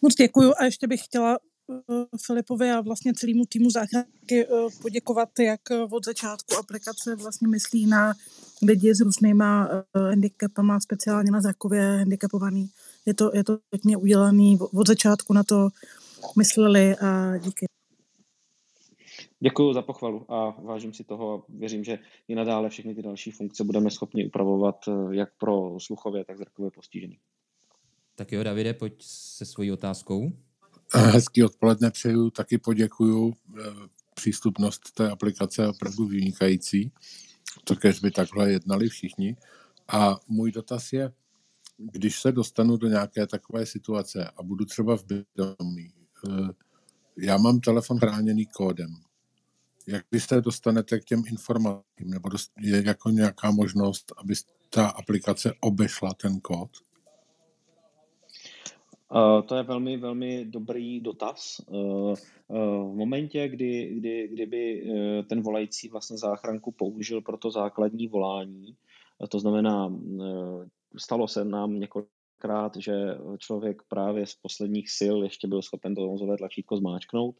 Moc 0.02 0.14
děkuju 0.14 0.52
a 0.58 0.64
ještě 0.64 0.86
bych 0.86 1.04
chtěla 1.04 1.38
Filipovi 2.26 2.70
a 2.70 2.80
vlastně 2.80 3.14
celému 3.14 3.44
týmu 3.46 3.70
záchranky 3.70 4.46
eh, 4.46 4.48
poděkovat, 4.82 5.38
jak 5.38 5.70
eh, 5.70 5.82
od 5.82 6.04
začátku 6.04 6.56
aplikace 6.58 7.16
vlastně 7.16 7.48
myslí 7.48 7.86
na 7.86 8.12
lidi 8.62 8.94
s 8.94 9.00
různýma 9.00 9.68
handicapama, 9.94 10.80
speciálně 10.80 11.30
na 11.30 11.40
zrakově 11.40 11.82
handicapovaný. 11.82 12.70
Je 13.06 13.14
to, 13.14 13.30
je 13.34 13.44
to 13.44 13.58
pěkně 13.70 13.96
udělaný, 13.96 14.58
od 14.74 14.86
začátku 14.86 15.32
na 15.32 15.44
to 15.44 15.68
mysleli 16.38 16.96
a 16.96 17.38
díky. 17.38 17.66
Děkuji 19.40 19.72
za 19.72 19.82
pochvalu 19.82 20.32
a 20.32 20.50
vážím 20.50 20.92
si 20.92 21.04
toho 21.04 21.34
a 21.34 21.42
věřím, 21.48 21.84
že 21.84 21.98
i 22.28 22.34
nadále 22.34 22.68
všechny 22.68 22.94
ty 22.94 23.02
další 23.02 23.30
funkce 23.30 23.64
budeme 23.64 23.90
schopni 23.90 24.26
upravovat 24.26 24.76
jak 25.10 25.28
pro 25.38 25.80
sluchově, 25.80 26.24
tak 26.24 26.36
zrakové 26.38 26.70
postižení. 26.70 27.18
Tak 28.14 28.32
jo, 28.32 28.44
Davide, 28.44 28.74
pojď 28.74 29.02
se 29.02 29.44
svojí 29.46 29.72
otázkou. 29.72 30.32
Hezký 30.94 31.44
odpoledne 31.44 31.90
přeju, 31.90 32.30
taky 32.30 32.58
poděkuju. 32.58 33.32
Eh, 33.58 33.62
přístupnost 34.14 34.92
té 34.94 35.10
aplikace 35.10 35.62
je 35.62 35.68
opravdu 35.68 36.06
vynikající. 36.06 36.92
To 37.64 37.76
kež 37.76 38.00
by 38.00 38.10
takhle 38.10 38.52
jednali 38.52 38.88
všichni. 38.88 39.36
A 39.88 40.16
můj 40.28 40.52
dotaz 40.52 40.92
je, 40.92 41.12
když 41.78 42.20
se 42.20 42.32
dostanu 42.32 42.76
do 42.76 42.88
nějaké 42.88 43.26
takové 43.26 43.66
situace 43.66 44.30
a 44.36 44.42
budu 44.42 44.64
třeba 44.64 44.96
v 44.96 45.04
bydlení, 45.04 45.92
eh, 46.28 46.48
já 47.16 47.36
mám 47.36 47.60
telefon 47.60 47.98
chráněný 47.98 48.46
kódem. 48.46 48.90
Jak 49.86 50.04
vy 50.12 50.20
se 50.20 50.40
dostanete 50.40 51.00
k 51.00 51.04
těm 51.04 51.22
informacím? 51.26 52.10
Nebo 52.10 52.30
je 52.60 52.82
jako 52.86 53.10
nějaká 53.10 53.50
možnost, 53.50 54.12
aby 54.16 54.34
ta 54.70 54.88
aplikace 54.88 55.52
obešla 55.60 56.14
ten 56.14 56.40
kód? 56.40 56.70
Uh, 59.14 59.42
to 59.46 59.56
je 59.56 59.62
velmi, 59.62 59.96
velmi 59.96 60.44
dobrý 60.44 61.00
dotaz. 61.00 61.60
Uh, 61.66 61.76
uh, 62.48 62.92
v 62.92 62.96
momentě, 62.96 63.48
kdy, 63.48 63.94
kdy, 63.94 64.28
kdyby 64.28 64.84
ten 65.28 65.42
volající 65.42 65.88
vlastně 65.88 66.18
záchranku 66.18 66.72
použil 66.72 67.20
pro 67.20 67.36
to 67.36 67.50
základní 67.50 68.08
volání, 68.08 68.76
to 69.28 69.40
znamená, 69.40 69.98
stalo 70.96 71.28
se 71.28 71.44
nám 71.44 71.80
několikrát, 71.80 72.76
že 72.76 72.92
člověk 73.38 73.82
právě 73.88 74.26
z 74.26 74.34
posledních 74.34 74.90
sil 74.98 75.16
ještě 75.22 75.48
byl 75.48 75.62
schopen 75.62 75.94
to 75.94 76.00
nouzové 76.00 76.36
tlačítko 76.36 76.76
zmáčknout 76.76 77.36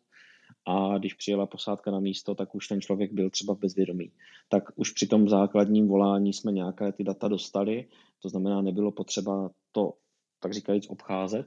a 0.67 0.99
když 0.99 1.15
přijela 1.15 1.47
posádka 1.47 1.91
na 1.91 2.01
místo, 2.01 2.35
tak 2.35 2.55
už 2.55 2.69
ten 2.69 2.81
člověk 2.81 3.13
byl 3.13 3.31
třeba 3.31 3.55
v 3.55 3.59
bezvědomí. 3.59 4.13
Tak 4.49 4.65
už 4.77 4.91
při 4.91 5.07
tom 5.07 5.29
základním 5.29 5.89
volání 5.89 6.33
jsme 6.33 6.53
nějaké 6.53 6.93
ty 6.93 7.05
data 7.05 7.29
dostali, 7.29 7.89
to 8.23 8.29
znamená, 8.29 8.63
nebylo 8.63 8.93
potřeba 8.93 9.51
to, 9.73 9.93
tak 10.41 10.53
říkajíc, 10.53 10.87
obcházet, 10.89 11.47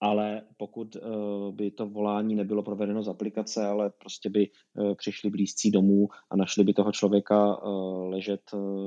ale 0.00 0.42
pokud 0.56 0.96
uh, 0.96 1.54
by 1.54 1.70
to 1.70 1.86
volání 1.86 2.34
nebylo 2.34 2.62
provedeno 2.62 3.02
z 3.02 3.08
aplikace, 3.08 3.66
ale 3.66 3.90
prostě 3.90 4.30
by 4.30 4.50
uh, 4.74 4.94
přišli 4.94 5.30
blízcí 5.30 5.70
domů 5.70 6.08
a 6.30 6.36
našli 6.36 6.64
by 6.64 6.74
toho 6.74 6.92
člověka 6.92 7.62
uh, 7.62 8.10
ležet 8.10 8.40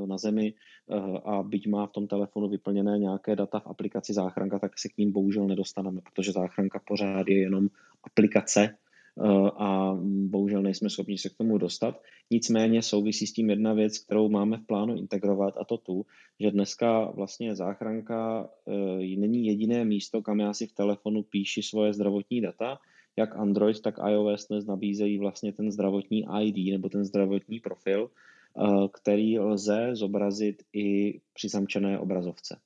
na 0.05 0.17
zemi 0.17 0.53
a 1.25 1.43
byť 1.43 1.67
má 1.67 1.87
v 1.87 1.91
tom 1.91 2.07
telefonu 2.07 2.49
vyplněné 2.49 2.99
nějaké 2.99 3.35
data 3.35 3.59
v 3.59 3.67
aplikaci 3.67 4.13
záchranka, 4.13 4.59
tak 4.59 4.79
se 4.79 4.89
k 4.89 4.97
ním 4.97 5.11
bohužel 5.11 5.47
nedostaneme, 5.47 6.01
protože 6.01 6.31
záchranka 6.31 6.81
pořád 6.87 7.27
je 7.27 7.39
jenom 7.39 7.67
aplikace. 8.03 8.63
Eh, 8.63 8.92
a 9.57 9.97
bohužel 10.03 10.61
nejsme 10.61 10.89
schopni 10.89 11.17
se 11.17 11.29
k 11.29 11.37
tomu 11.37 11.57
dostat. 11.57 12.01
Nicméně 12.31 12.81
souvisí 12.81 13.27
s 13.27 13.33
tím 13.33 13.49
jedna 13.49 13.73
věc, 13.73 13.97
kterou 13.97 14.29
máme 14.29 14.57
v 14.57 14.65
plánu 14.65 14.95
integrovat 14.95 15.57
a 15.57 15.65
to 15.65 15.77
tu, 15.77 16.05
že 16.39 16.51
dneska 16.51 17.11
vlastně 17.11 17.55
záchranka 17.55 18.49
eh, 18.67 19.17
není 19.17 19.45
jediné 19.45 19.85
místo, 19.85 20.21
kam 20.21 20.39
já 20.39 20.53
si 20.53 20.67
v 20.67 20.73
telefonu 20.73 21.23
píši 21.23 21.63
svoje 21.63 21.93
zdravotní 21.93 22.41
data, 22.41 22.79
jak 23.15 23.35
Android, 23.35 23.81
tak 23.81 23.95
iOS 24.09 24.47
dnes 24.47 24.65
nabízejí 24.65 25.17
vlastně 25.17 25.53
ten 25.53 25.71
zdravotní 25.71 26.25
ID 26.41 26.71
nebo 26.71 26.89
ten 26.89 27.05
zdravotní 27.05 27.59
profil, 27.59 28.09
eh, 28.09 28.87
který 28.93 29.39
lze 29.39 29.89
zobrazit 29.93 30.63
i 30.73 31.19
při 31.33 31.49
zamčené 31.49 31.99
obrazovce. 31.99 32.59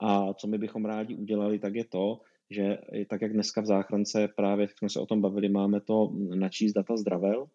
A 0.00 0.34
co 0.34 0.46
my 0.46 0.58
bychom 0.58 0.84
rádi 0.84 1.14
udělali, 1.14 1.58
tak 1.58 1.74
je 1.74 1.84
to, 1.84 2.20
že 2.52 2.78
tak 3.08 3.22
jak 3.22 3.32
dneska 3.32 3.60
v 3.60 3.66
záchrance 3.66 4.28
právě, 4.36 4.62
jak 4.62 4.78
jsme 4.78 4.88
se 4.88 5.00
o 5.00 5.06
tom 5.06 5.20
bavili, 5.20 5.48
máme 5.48 5.80
to 5.80 6.12
načíst 6.34 6.72
data 6.72 6.96
zdravel, 6.96 7.46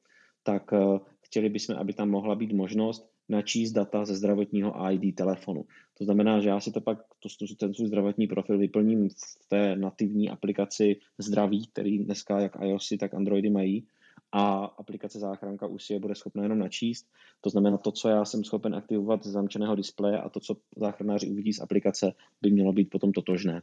tak 0.43 0.74
eh, 0.74 1.00
chtěli 1.22 1.50
bychom, 1.50 1.76
aby 1.76 1.93
tam 1.93 2.10
mohla 2.10 2.36
být 2.36 2.54
možnost 2.54 3.10
načíst 3.30 3.72
data 3.72 4.06
ze 4.06 4.16
zdravotního 4.16 4.91
ID 4.91 5.16
telefonu. 5.16 5.66
To 5.98 6.04
znamená, 6.04 6.39
že 6.39 6.50
já 6.50 6.60
si 6.60 6.72
to 6.72 6.82
pak, 6.82 6.98
to, 7.20 7.30
ten 7.60 7.74
svůj 7.74 7.88
zdravotní 7.88 8.28
profil 8.28 8.58
vyplním 8.58 9.10
v 9.10 9.48
té 9.48 9.76
nativní 9.76 10.30
aplikaci 10.30 10.95
zdraví, 11.18 11.68
který 11.68 12.00
dneska 12.00 12.39
jak 12.39 12.58
iOSy, 12.62 12.98
tak 12.98 13.14
Androidy 13.14 13.50
mají 13.50 13.88
a 14.32 14.66
aplikace 14.66 15.20
záchranka 15.20 15.68
už 15.68 15.84
si 15.84 15.93
je 15.93 16.00
bude 16.00 16.16
schopna 16.16 16.43
jenom 16.43 16.60
načíst. 16.60 17.08
To 17.41 17.50
znamená, 17.50 17.78
to, 17.78 17.91
co 17.91 18.10
já 18.10 18.26
jsem 18.26 18.43
schopen 18.43 18.76
aktivovat 18.76 19.24
z 19.24 19.32
zamčeného 19.32 19.76
displeje 19.76 20.18
a 20.20 20.30
to, 20.30 20.39
co 20.39 20.56
záchranáři 20.78 21.28
uvidí 21.28 21.54
z 21.54 21.62
aplikace, 21.62 22.14
by 22.41 22.52
mělo 22.52 22.74
být 22.74 22.89
potom 22.89 23.12
totožné. 23.12 23.62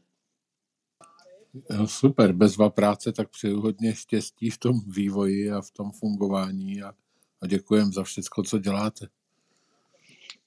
Jo, 1.71 1.87
super, 1.87 2.33
bezva 2.33 2.71
práce, 2.71 3.13
tak 3.13 3.31
přeju 3.31 3.61
hodně 3.61 3.95
štěstí 3.95 4.51
v 4.51 4.59
tom 4.59 4.81
vývoji 4.87 5.51
a 5.51 5.61
v 5.61 5.71
tom 5.71 5.91
fungování 5.93 6.83
a, 6.83 6.95
a 7.41 7.47
děkujem 7.47 7.93
za 7.93 8.03
všechno, 8.03 8.45
co 8.45 8.59
děláte. 8.59 9.07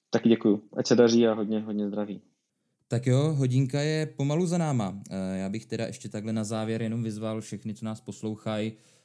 Taky 0.09 0.29
děkuju. 0.29 0.63
Ať 0.77 0.87
se 0.87 0.95
daří 0.95 1.27
a 1.27 1.33
hodně, 1.33 1.59
hodně 1.59 1.87
zdraví. 1.87 2.21
Tak 2.87 3.07
jo, 3.07 3.33
hodinka 3.33 3.81
je 3.81 4.05
pomalu 4.05 4.45
za 4.45 4.57
náma. 4.57 4.99
Eh, 5.09 5.37
já 5.37 5.49
bych 5.49 5.65
teda 5.65 5.85
ještě 5.85 6.09
takhle 6.09 6.33
na 6.33 6.43
závěr 6.43 6.81
jenom 6.81 7.03
vyzval 7.03 7.41
všechny, 7.41 7.73
co 7.73 7.85
nás 7.85 8.01
poslouchají, 8.01 8.73
Eh, 8.73 8.96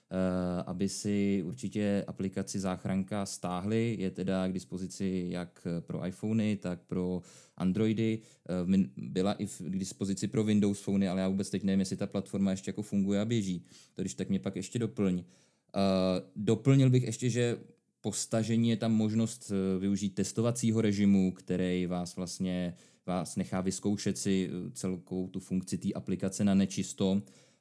aby 0.66 0.88
si 0.88 1.42
určitě 1.46 2.04
aplikaci 2.06 2.60
záchranka 2.60 3.26
stáhli. 3.26 3.96
Je 3.98 4.10
teda 4.10 4.48
k 4.48 4.52
dispozici 4.52 5.26
jak 5.28 5.66
pro 5.80 6.06
iPhony, 6.06 6.56
tak 6.56 6.80
pro 6.80 7.22
Androidy. 7.56 8.18
Eh, 8.48 8.88
byla 8.96 9.32
i 9.32 9.46
k 9.46 9.78
dispozici 9.78 10.28
pro 10.28 10.44
Windows 10.44 10.82
Phony, 10.82 11.08
ale 11.08 11.20
já 11.20 11.28
vůbec 11.28 11.50
teď 11.50 11.62
nevím, 11.62 11.80
jestli 11.80 11.96
ta 11.96 12.06
platforma 12.06 12.50
ještě 12.50 12.68
jako 12.68 12.82
funguje 12.82 13.20
a 13.20 13.24
běží. 13.24 13.64
To 13.94 14.02
když 14.02 14.14
tak 14.14 14.28
mě 14.28 14.38
pak 14.38 14.56
ještě 14.56 14.78
doplň. 14.78 15.18
Eh, 15.18 16.22
doplnil 16.36 16.90
bych 16.90 17.02
ještě, 17.02 17.30
že 17.30 17.58
po 18.00 18.12
stažení 18.12 18.70
je 18.70 18.76
tam 18.76 18.92
možnost 18.92 19.52
využít 19.78 20.14
testovacího 20.14 20.80
režimu, 20.80 21.32
který 21.32 21.86
vás 21.86 22.16
vlastně 22.16 22.74
vás 23.06 23.36
nechá 23.36 23.60
vyzkoušet 23.60 24.18
si 24.18 24.50
celkou 24.72 25.28
tu 25.28 25.40
funkci 25.40 25.78
té 25.78 25.92
aplikace 25.92 26.44
na 26.44 26.54
nečisto 26.54 27.22
Eh, 27.22 27.51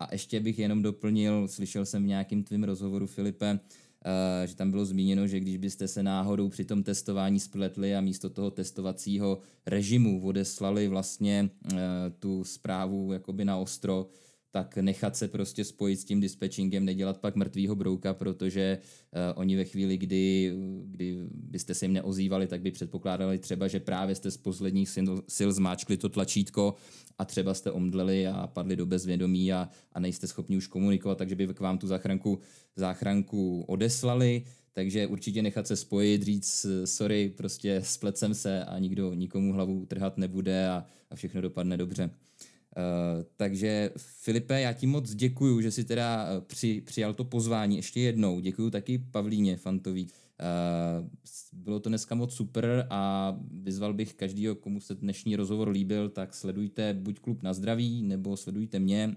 a 0.00 0.08
ještě 0.12 0.40
bych 0.40 0.58
jenom 0.58 0.82
doplnil, 0.82 1.48
slyšel 1.48 1.86
jsem 1.86 2.02
v 2.02 2.06
nějakém 2.06 2.42
tvým 2.42 2.64
rozhovoru, 2.64 3.06
Filipe, 3.06 3.58
Uh, 4.06 4.46
že 4.46 4.56
tam 4.56 4.70
bylo 4.70 4.84
zmíněno, 4.84 5.26
že 5.26 5.40
když 5.40 5.56
byste 5.56 5.88
se 5.88 6.02
náhodou 6.02 6.48
při 6.48 6.64
tom 6.64 6.82
testování 6.82 7.40
spletli 7.40 7.96
a 7.96 8.00
místo 8.00 8.30
toho 8.30 8.50
testovacího 8.50 9.38
režimu 9.66 10.26
odeslali 10.26 10.88
vlastně 10.88 11.50
uh, 11.72 11.78
tu 12.18 12.44
zprávu 12.44 13.12
jakoby 13.12 13.44
na 13.44 13.56
ostro, 13.56 14.06
tak 14.54 14.76
nechat 14.76 15.16
se 15.16 15.28
prostě 15.28 15.64
spojit 15.64 15.96
s 15.96 16.04
tím 16.04 16.20
dispatchingem, 16.20 16.84
nedělat 16.84 17.18
pak 17.18 17.36
mrtvýho 17.36 17.74
brouka, 17.74 18.14
protože 18.14 18.78
uh, 18.78 19.40
oni 19.40 19.56
ve 19.56 19.64
chvíli, 19.64 19.98
kdy, 19.98 20.52
kdy 20.84 21.16
byste 21.30 21.74
se 21.74 21.84
jim 21.84 21.92
neozývali, 21.92 22.46
tak 22.46 22.60
by 22.60 22.70
předpokládali 22.70 23.38
třeba, 23.38 23.68
že 23.68 23.80
právě 23.80 24.14
jste 24.14 24.30
z 24.30 24.36
posledních 24.36 24.88
sil, 24.94 25.06
sil 25.36 25.50
zmáčkli 25.52 25.96
to 25.96 26.08
tlačítko 26.08 26.74
a 27.18 27.24
třeba 27.24 27.54
jste 27.54 27.70
omdleli 27.70 28.26
a 28.26 28.46
padli 28.46 28.76
do 28.76 28.86
bezvědomí 28.86 29.52
a, 29.52 29.68
a 29.92 30.00
nejste 30.00 30.26
schopni 30.26 30.56
už 30.56 30.66
komunikovat, 30.66 31.18
takže 31.18 31.34
by 31.34 31.46
k 31.46 31.60
vám 31.60 31.78
tu 31.78 31.86
záchranku, 31.86 32.38
záchranku 32.76 33.64
odeslali, 33.68 34.44
takže 34.72 35.06
určitě 35.06 35.42
nechat 35.42 35.66
se 35.66 35.76
spojit, 35.76 36.22
říct 36.22 36.66
sorry, 36.84 37.28
prostě 37.36 37.82
splet 37.84 38.18
se 38.32 38.64
a 38.64 38.78
nikdo 38.78 39.14
nikomu 39.14 39.52
hlavu 39.52 39.86
trhat 39.86 40.18
nebude 40.18 40.68
a, 40.68 40.84
a 41.10 41.14
všechno 41.14 41.40
dopadne 41.40 41.76
dobře. 41.76 42.10
Uh, 42.76 43.24
takže 43.36 43.90
Filipe, 43.96 44.60
já 44.60 44.72
ti 44.72 44.86
moc 44.86 45.14
děkuju, 45.14 45.60
že 45.60 45.70
jsi 45.70 45.84
teda 45.84 46.26
eh, 46.26 46.40
při, 46.40 46.80
přijal 46.80 47.14
to 47.14 47.24
pozvání 47.24 47.76
ještě 47.76 48.00
jednou. 48.00 48.40
Děkuju 48.40 48.70
taky 48.70 48.98
Pavlíně 48.98 49.56
Fantový. 49.56 50.06
Uh, 50.06 51.08
bylo 51.52 51.80
to 51.80 51.88
dneska 51.88 52.14
moc 52.14 52.34
super 52.34 52.86
a 52.90 53.34
vyzval 53.50 53.94
bych 53.94 54.14
každýho, 54.14 54.54
komu 54.54 54.80
se 54.80 54.94
dnešní 54.94 55.36
rozhovor 55.36 55.68
líbil, 55.68 56.08
tak 56.08 56.34
sledujte 56.34 56.94
buď 56.94 57.20
klub 57.20 57.42
na 57.42 57.54
zdraví, 57.54 58.02
nebo 58.02 58.36
sledujte 58.36 58.78
mě, 58.78 59.16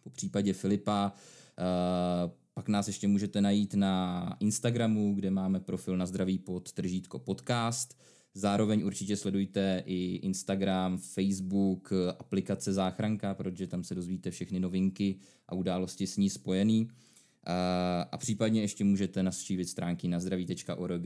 po 0.00 0.10
případě 0.10 0.52
Filipa. 0.52 1.12
Uh, 1.58 2.30
pak 2.54 2.68
nás 2.68 2.86
ještě 2.86 3.08
můžete 3.08 3.40
najít 3.40 3.74
na 3.74 4.36
Instagramu, 4.40 5.14
kde 5.14 5.30
máme 5.30 5.60
profil 5.60 5.96
na 5.96 6.06
zdraví 6.06 6.38
pod 6.38 6.72
tržítko 6.72 7.18
podcast. 7.18 7.98
Zároveň 8.34 8.84
určitě 8.84 9.16
sledujte 9.16 9.82
i 9.86 10.14
Instagram, 10.14 10.98
Facebook, 10.98 11.92
aplikace 12.18 12.72
Záchranka, 12.72 13.34
protože 13.34 13.66
tam 13.66 13.84
se 13.84 13.94
dozvíte 13.94 14.30
všechny 14.30 14.60
novinky 14.60 15.16
a 15.48 15.54
události 15.54 16.06
s 16.06 16.16
ní 16.16 16.30
spojený. 16.30 16.88
A, 17.44 18.02
a 18.12 18.18
případně 18.18 18.60
ještě 18.60 18.84
můžete 18.84 19.22
navštívit 19.22 19.64
stránky 19.64 20.08
na 20.08 20.20
zdraví.org. 20.20 21.02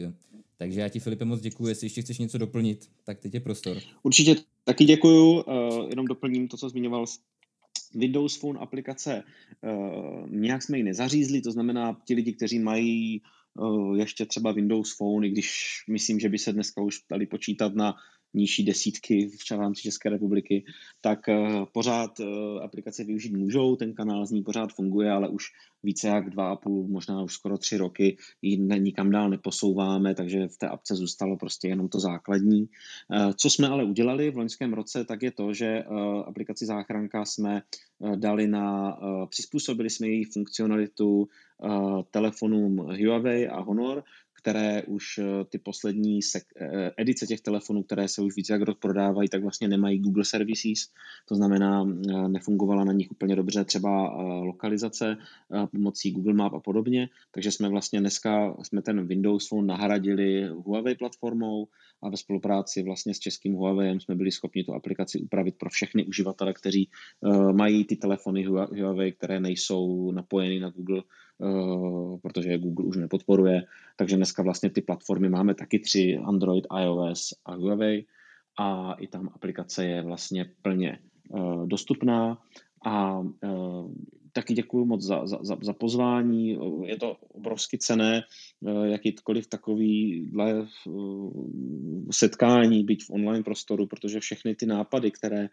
Takže 0.56 0.80
já 0.80 0.88
ti, 0.88 1.00
Filipe, 1.00 1.24
moc 1.24 1.40
děkuji. 1.40 1.66
Jestli 1.66 1.86
ještě 1.86 2.02
chceš 2.02 2.18
něco 2.18 2.38
doplnit, 2.38 2.90
tak 3.04 3.18
teď 3.18 3.34
je 3.34 3.40
prostor. 3.40 3.78
Určitě 4.02 4.36
taky 4.64 4.84
děkuju. 4.84 5.42
Uh, 5.42 5.88
jenom 5.90 6.06
doplním 6.06 6.48
to, 6.48 6.56
co 6.56 6.68
zmiňoval 6.68 7.04
Windows 7.94 8.36
Phone 8.36 8.58
aplikace. 8.58 9.22
Uh, 9.62 10.30
nějak 10.30 10.62
jsme 10.62 10.78
ji 10.78 10.84
nezařízli, 10.84 11.40
to 11.40 11.52
znamená, 11.52 12.00
ti 12.04 12.14
lidi, 12.14 12.32
kteří 12.32 12.58
mají 12.58 13.22
ještě 13.96 14.26
třeba 14.26 14.52
Windows 14.52 14.96
Phone, 14.96 15.26
i 15.26 15.30
když 15.30 15.84
myslím, 15.88 16.20
že 16.20 16.28
by 16.28 16.38
se 16.38 16.52
dneska 16.52 16.82
už 16.82 17.02
dali 17.10 17.26
počítat 17.26 17.74
na 17.74 17.94
nižší 18.34 18.64
desítky 18.64 19.28
v 19.28 19.50
rámci 19.50 19.82
České 19.82 20.10
republiky, 20.10 20.64
tak 21.00 21.28
eh, 21.28 21.64
pořád 21.72 22.20
eh, 22.20 22.24
aplikace 22.64 23.04
využít 23.04 23.36
můžou, 23.36 23.76
ten 23.76 23.94
kanál 23.94 24.26
z 24.26 24.30
ní 24.30 24.42
pořád 24.42 24.72
funguje, 24.72 25.10
ale 25.10 25.28
už 25.28 25.44
více 25.82 26.08
jak 26.08 26.30
dva 26.30 26.50
a 26.50 26.56
půl, 26.56 26.88
možná 26.88 27.22
už 27.22 27.32
skoro 27.32 27.58
tři 27.58 27.76
roky 27.76 28.16
ji 28.42 28.58
nikam 28.58 29.10
dál 29.10 29.30
neposouváme, 29.30 30.14
takže 30.14 30.48
v 30.48 30.58
té 30.58 30.68
apce 30.68 30.94
zůstalo 30.94 31.36
prostě 31.36 31.68
jenom 31.68 31.88
to 31.88 32.00
základní. 32.00 32.68
Eh, 33.12 33.32
co 33.36 33.50
jsme 33.50 33.68
ale 33.68 33.84
udělali 33.84 34.30
v 34.30 34.36
loňském 34.36 34.72
roce, 34.72 35.04
tak 35.04 35.22
je 35.22 35.30
to, 35.30 35.52
že 35.52 35.84
aplikaci 36.26 36.66
záchranka 36.66 37.24
jsme 37.24 37.62
dali 38.16 38.46
na, 38.46 38.98
přizpůsobili 39.30 39.90
jsme 39.90 40.08
její 40.08 40.24
funkcionalitu 40.24 41.28
telefonům 42.10 42.76
Huawei 42.76 43.48
a 43.48 43.60
Honor, 43.60 44.04
které 44.46 44.82
už 44.82 45.20
ty 45.48 45.58
poslední 45.58 46.20
edice 46.96 47.26
těch 47.26 47.40
telefonů, 47.40 47.82
které 47.82 48.08
se 48.08 48.22
už 48.22 48.36
více 48.36 48.52
jak 48.52 48.62
rok 48.62 48.78
prodávají, 48.78 49.28
tak 49.28 49.42
vlastně 49.42 49.68
nemají 49.68 49.98
Google 49.98 50.24
Services, 50.24 50.88
to 51.28 51.34
znamená, 51.34 51.84
nefungovala 52.28 52.84
na 52.84 52.92
nich 52.92 53.10
úplně 53.10 53.36
dobře 53.36 53.64
třeba 53.64 54.16
lokalizace 54.40 55.16
pomocí 55.72 56.10
Google 56.10 56.34
Map 56.34 56.54
a 56.54 56.60
podobně, 56.60 57.08
takže 57.30 57.52
jsme 57.52 57.68
vlastně 57.68 58.00
dneska 58.00 58.56
jsme 58.62 58.82
ten 58.82 59.06
Windows 59.06 59.48
Phone 59.48 59.66
nahradili 59.66 60.48
Huawei 60.48 60.94
platformou 60.94 61.68
a 62.02 62.10
ve 62.10 62.16
spolupráci 62.16 62.82
vlastně 62.82 63.14
s 63.14 63.18
českým 63.18 63.54
Huawei 63.54 64.00
jsme 64.00 64.14
byli 64.14 64.32
schopni 64.32 64.64
tu 64.64 64.74
aplikaci 64.74 65.20
upravit 65.20 65.54
pro 65.58 65.70
všechny 65.70 66.06
uživatele, 66.06 66.52
kteří 66.52 66.90
mají 67.52 67.84
ty 67.84 67.96
telefony 67.96 68.44
Huawei, 68.44 69.12
které 69.12 69.40
nejsou 69.40 70.12
napojeny 70.12 70.60
na 70.60 70.70
Google, 70.70 71.02
protože 72.22 72.50
je 72.50 72.58
Google 72.58 72.86
už 72.86 72.96
nepodporuje. 72.96 73.62
Takže 73.96 74.16
dneska 74.16 74.42
vlastně 74.42 74.70
ty 74.70 74.80
platformy 74.80 75.28
máme 75.28 75.54
taky 75.54 75.78
tři, 75.78 76.18
Android, 76.24 76.66
iOS 76.82 77.34
a 77.44 77.54
Huawei 77.54 78.06
a 78.58 78.92
i 78.92 79.06
tam 79.06 79.30
aplikace 79.34 79.86
je 79.86 80.02
vlastně 80.02 80.50
plně 80.62 80.98
dostupná 81.66 82.38
a 82.86 83.22
taky 84.32 84.54
děkuji 84.54 84.84
moc 84.84 85.02
za, 85.02 85.26
za, 85.26 85.56
za 85.62 85.72
pozvání. 85.72 86.58
Je 86.84 86.96
to 86.96 87.16
obrovsky 87.28 87.78
cené, 87.78 88.22
jakýkoliv 88.84 89.46
takovýhle 89.46 90.66
setkání, 92.10 92.84
být 92.84 93.04
v 93.04 93.10
online 93.10 93.44
prostoru, 93.44 93.86
protože 93.86 94.20
všechny 94.20 94.54
ty 94.54 94.66
nápady, 94.66 95.10
které 95.10 95.48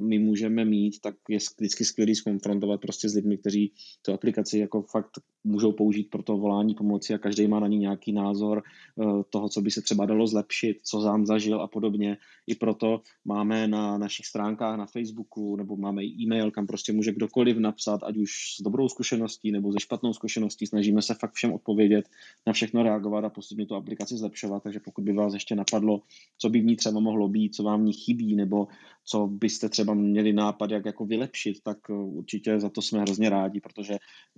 my 0.00 0.18
můžeme 0.18 0.64
mít, 0.64 1.00
tak 1.00 1.14
je 1.28 1.38
vždycky 1.58 1.84
skvělý 1.84 2.14
skonfrontovat 2.14 2.80
prostě 2.80 3.08
s 3.08 3.14
lidmi, 3.14 3.38
kteří 3.38 3.72
tu 4.02 4.12
aplikaci 4.12 4.58
jako 4.58 4.82
fakt 4.82 5.10
můžou 5.44 5.72
použít 5.72 6.10
pro 6.10 6.22
to 6.22 6.36
volání 6.36 6.74
pomoci 6.74 7.14
a 7.14 7.18
každý 7.18 7.46
má 7.46 7.60
na 7.60 7.66
ní 7.66 7.78
nějaký 7.78 8.12
názor 8.12 8.62
eh, 8.62 9.04
toho, 9.30 9.48
co 9.48 9.60
by 9.60 9.70
se 9.70 9.82
třeba 9.82 10.06
dalo 10.06 10.26
zlepšit, 10.26 10.76
co 10.82 11.00
sám 11.00 11.26
zažil 11.26 11.60
a 11.60 11.68
podobně. 11.68 12.16
I 12.46 12.54
proto 12.54 13.00
máme 13.24 13.68
na 13.68 13.98
našich 13.98 14.26
stránkách 14.26 14.78
na 14.78 14.86
Facebooku 14.86 15.56
nebo 15.56 15.76
máme 15.76 16.04
e-mail, 16.04 16.50
kam 16.50 16.66
prostě 16.66 16.92
může 16.92 17.12
kdokoliv 17.12 17.56
napsat, 17.56 18.02
ať 18.02 18.16
už 18.16 18.30
s 18.58 18.62
dobrou 18.62 18.88
zkušeností 18.88 19.52
nebo 19.52 19.72
ze 19.72 19.80
špatnou 19.80 20.12
zkušeností. 20.12 20.66
Snažíme 20.66 21.02
se 21.02 21.14
fakt 21.14 21.32
všem 21.32 21.52
odpovědět, 21.52 22.08
na 22.46 22.52
všechno 22.52 22.82
reagovat 22.82 23.24
a 23.24 23.28
postupně 23.30 23.66
tu 23.66 23.74
aplikaci 23.74 24.16
zlepšovat. 24.16 24.62
Takže 24.62 24.80
pokud 24.80 25.04
by 25.04 25.12
vás 25.12 25.34
ještě 25.34 25.54
napadlo, 25.54 26.00
co 26.38 26.48
by 26.48 26.60
v 26.60 26.64
ní 26.64 26.76
třeba 26.76 27.00
mohlo 27.00 27.28
být, 27.28 27.54
co 27.54 27.62
vám 27.62 27.80
v 27.80 27.84
ní 27.84 27.92
chybí, 27.92 28.36
nebo 28.36 28.65
co 29.04 29.26
byste 29.26 29.68
třeba 29.68 29.94
měli 29.94 30.32
nápad, 30.32 30.70
jak 30.70 30.84
jako 30.84 31.04
vylepšit, 31.06 31.62
tak 31.62 31.78
eh, 31.90 31.92
určitě 31.92 32.60
za 32.60 32.68
to 32.68 32.82
jsme 32.82 33.00
hrozně 33.00 33.30
rádi, 33.30 33.60
protože 33.60 33.96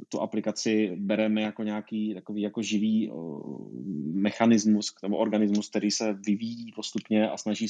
tu 0.08 0.20
aplikaci 0.20 0.96
bereme 0.96 1.42
jako 1.42 1.62
nějaký 1.62 2.14
takový 2.14 2.42
jako 2.42 2.62
živý 2.62 3.10
mechanismus 4.12 4.94
nebo 5.02 5.16
organismus, 5.16 5.68
který 5.68 5.90
se 5.90 6.12
vyvíjí 6.12 6.72
postupně 6.72 7.30
a 7.30 7.36
snaží 7.36 7.66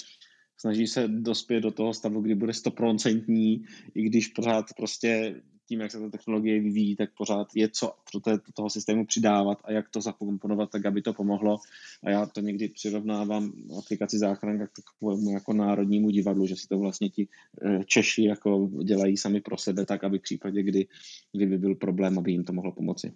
snaží 0.60 0.86
se 0.86 1.08
dospět 1.08 1.60
do 1.60 1.70
toho 1.70 1.94
stavu, 1.94 2.20
kdy 2.20 2.34
bude 2.34 2.52
stoprocentní, 2.52 3.64
i 3.94 4.02
když 4.02 4.28
pořád 4.28 4.66
prostě 4.76 5.34
tím, 5.68 5.80
jak 5.80 5.90
se 5.90 6.00
ta 6.00 6.10
technologie 6.10 6.60
vyvíjí, 6.60 6.96
tak 6.96 7.10
pořád 7.18 7.48
je 7.54 7.68
co 7.68 7.92
do, 8.14 8.20
té, 8.20 8.38
toho 8.54 8.70
systému 8.70 9.06
přidávat 9.06 9.58
a 9.64 9.72
jak 9.72 9.88
to 9.88 10.00
zakomponovat, 10.00 10.70
tak 10.70 10.86
aby 10.86 11.02
to 11.02 11.12
pomohlo. 11.12 11.58
A 12.02 12.10
já 12.10 12.26
to 12.26 12.40
někdy 12.40 12.68
přirovnávám 12.68 13.52
aplikaci 13.78 14.18
záchranka 14.18 14.66
k 14.66 14.70
takovému 14.82 15.32
jako 15.32 15.52
národnímu 15.52 16.10
divadlu, 16.10 16.46
že 16.46 16.56
si 16.56 16.68
to 16.68 16.78
vlastně 16.78 17.08
ti 17.08 17.28
eh, 17.64 17.84
Češi 17.86 18.24
jako 18.24 18.70
dělají 18.84 19.16
sami 19.16 19.40
pro 19.40 19.58
sebe, 19.58 19.86
tak 19.86 20.04
aby 20.04 20.18
v 20.18 20.22
případě, 20.22 20.62
kdy, 20.62 20.86
kdyby 21.32 21.58
byl 21.58 21.74
problém, 21.74 22.18
aby 22.18 22.32
jim 22.32 22.44
to 22.44 22.52
mohlo 22.52 22.72
pomoci. 22.72 23.12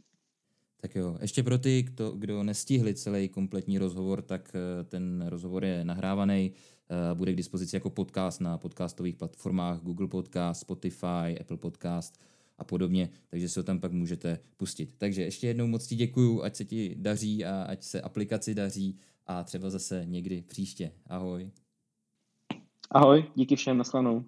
Tak 0.81 0.95
jo, 0.97 1.19
ještě 1.21 1.43
pro 1.43 1.59
ty, 1.59 1.83
kdo, 1.83 2.11
kdo 2.11 2.43
nestihli 2.43 2.95
celý 2.95 3.29
kompletní 3.29 3.79
rozhovor, 3.79 4.23
tak 4.23 4.53
eh, 4.55 4.85
ten 4.85 5.25
rozhovor 5.29 5.65
je 5.65 5.85
nahrávaný, 5.85 6.53
bude 7.15 7.33
k 7.33 7.37
dispozici 7.37 7.77
jako 7.77 7.91
podcast 7.91 8.41
na 8.41 8.59
podcastových 8.59 9.17
platformách 9.17 9.81
Google 9.81 10.09
Podcast, 10.09 10.61
Spotify, 10.61 11.39
Apple 11.41 11.57
Podcast 11.57 12.21
a 12.59 12.65
podobně, 12.65 13.11
takže 13.31 13.49
si 13.49 13.59
ho 13.59 13.65
tam 13.65 13.81
pak 13.81 13.93
můžete 13.93 14.39
pustit. 14.57 14.95
Takže 14.99 15.23
ještě 15.23 15.47
jednou 15.47 15.67
moc 15.67 15.87
ti 15.87 15.97
děkuju, 15.97 16.43
ať 16.43 16.57
se 16.57 16.65
ti 16.65 16.95
daří 16.99 17.45
a 17.45 17.63
ať 17.63 17.83
se 17.83 18.01
aplikaci 18.01 18.55
daří 18.55 18.99
a 19.27 19.45
třeba 19.45 19.71
zase 19.71 20.05
někdy 20.07 20.43
příště. 20.43 20.93
Ahoj. 21.07 21.51
Ahoj, 22.91 23.25
díky 23.35 23.57
všem, 23.57 23.79
nashledanou. 23.79 24.25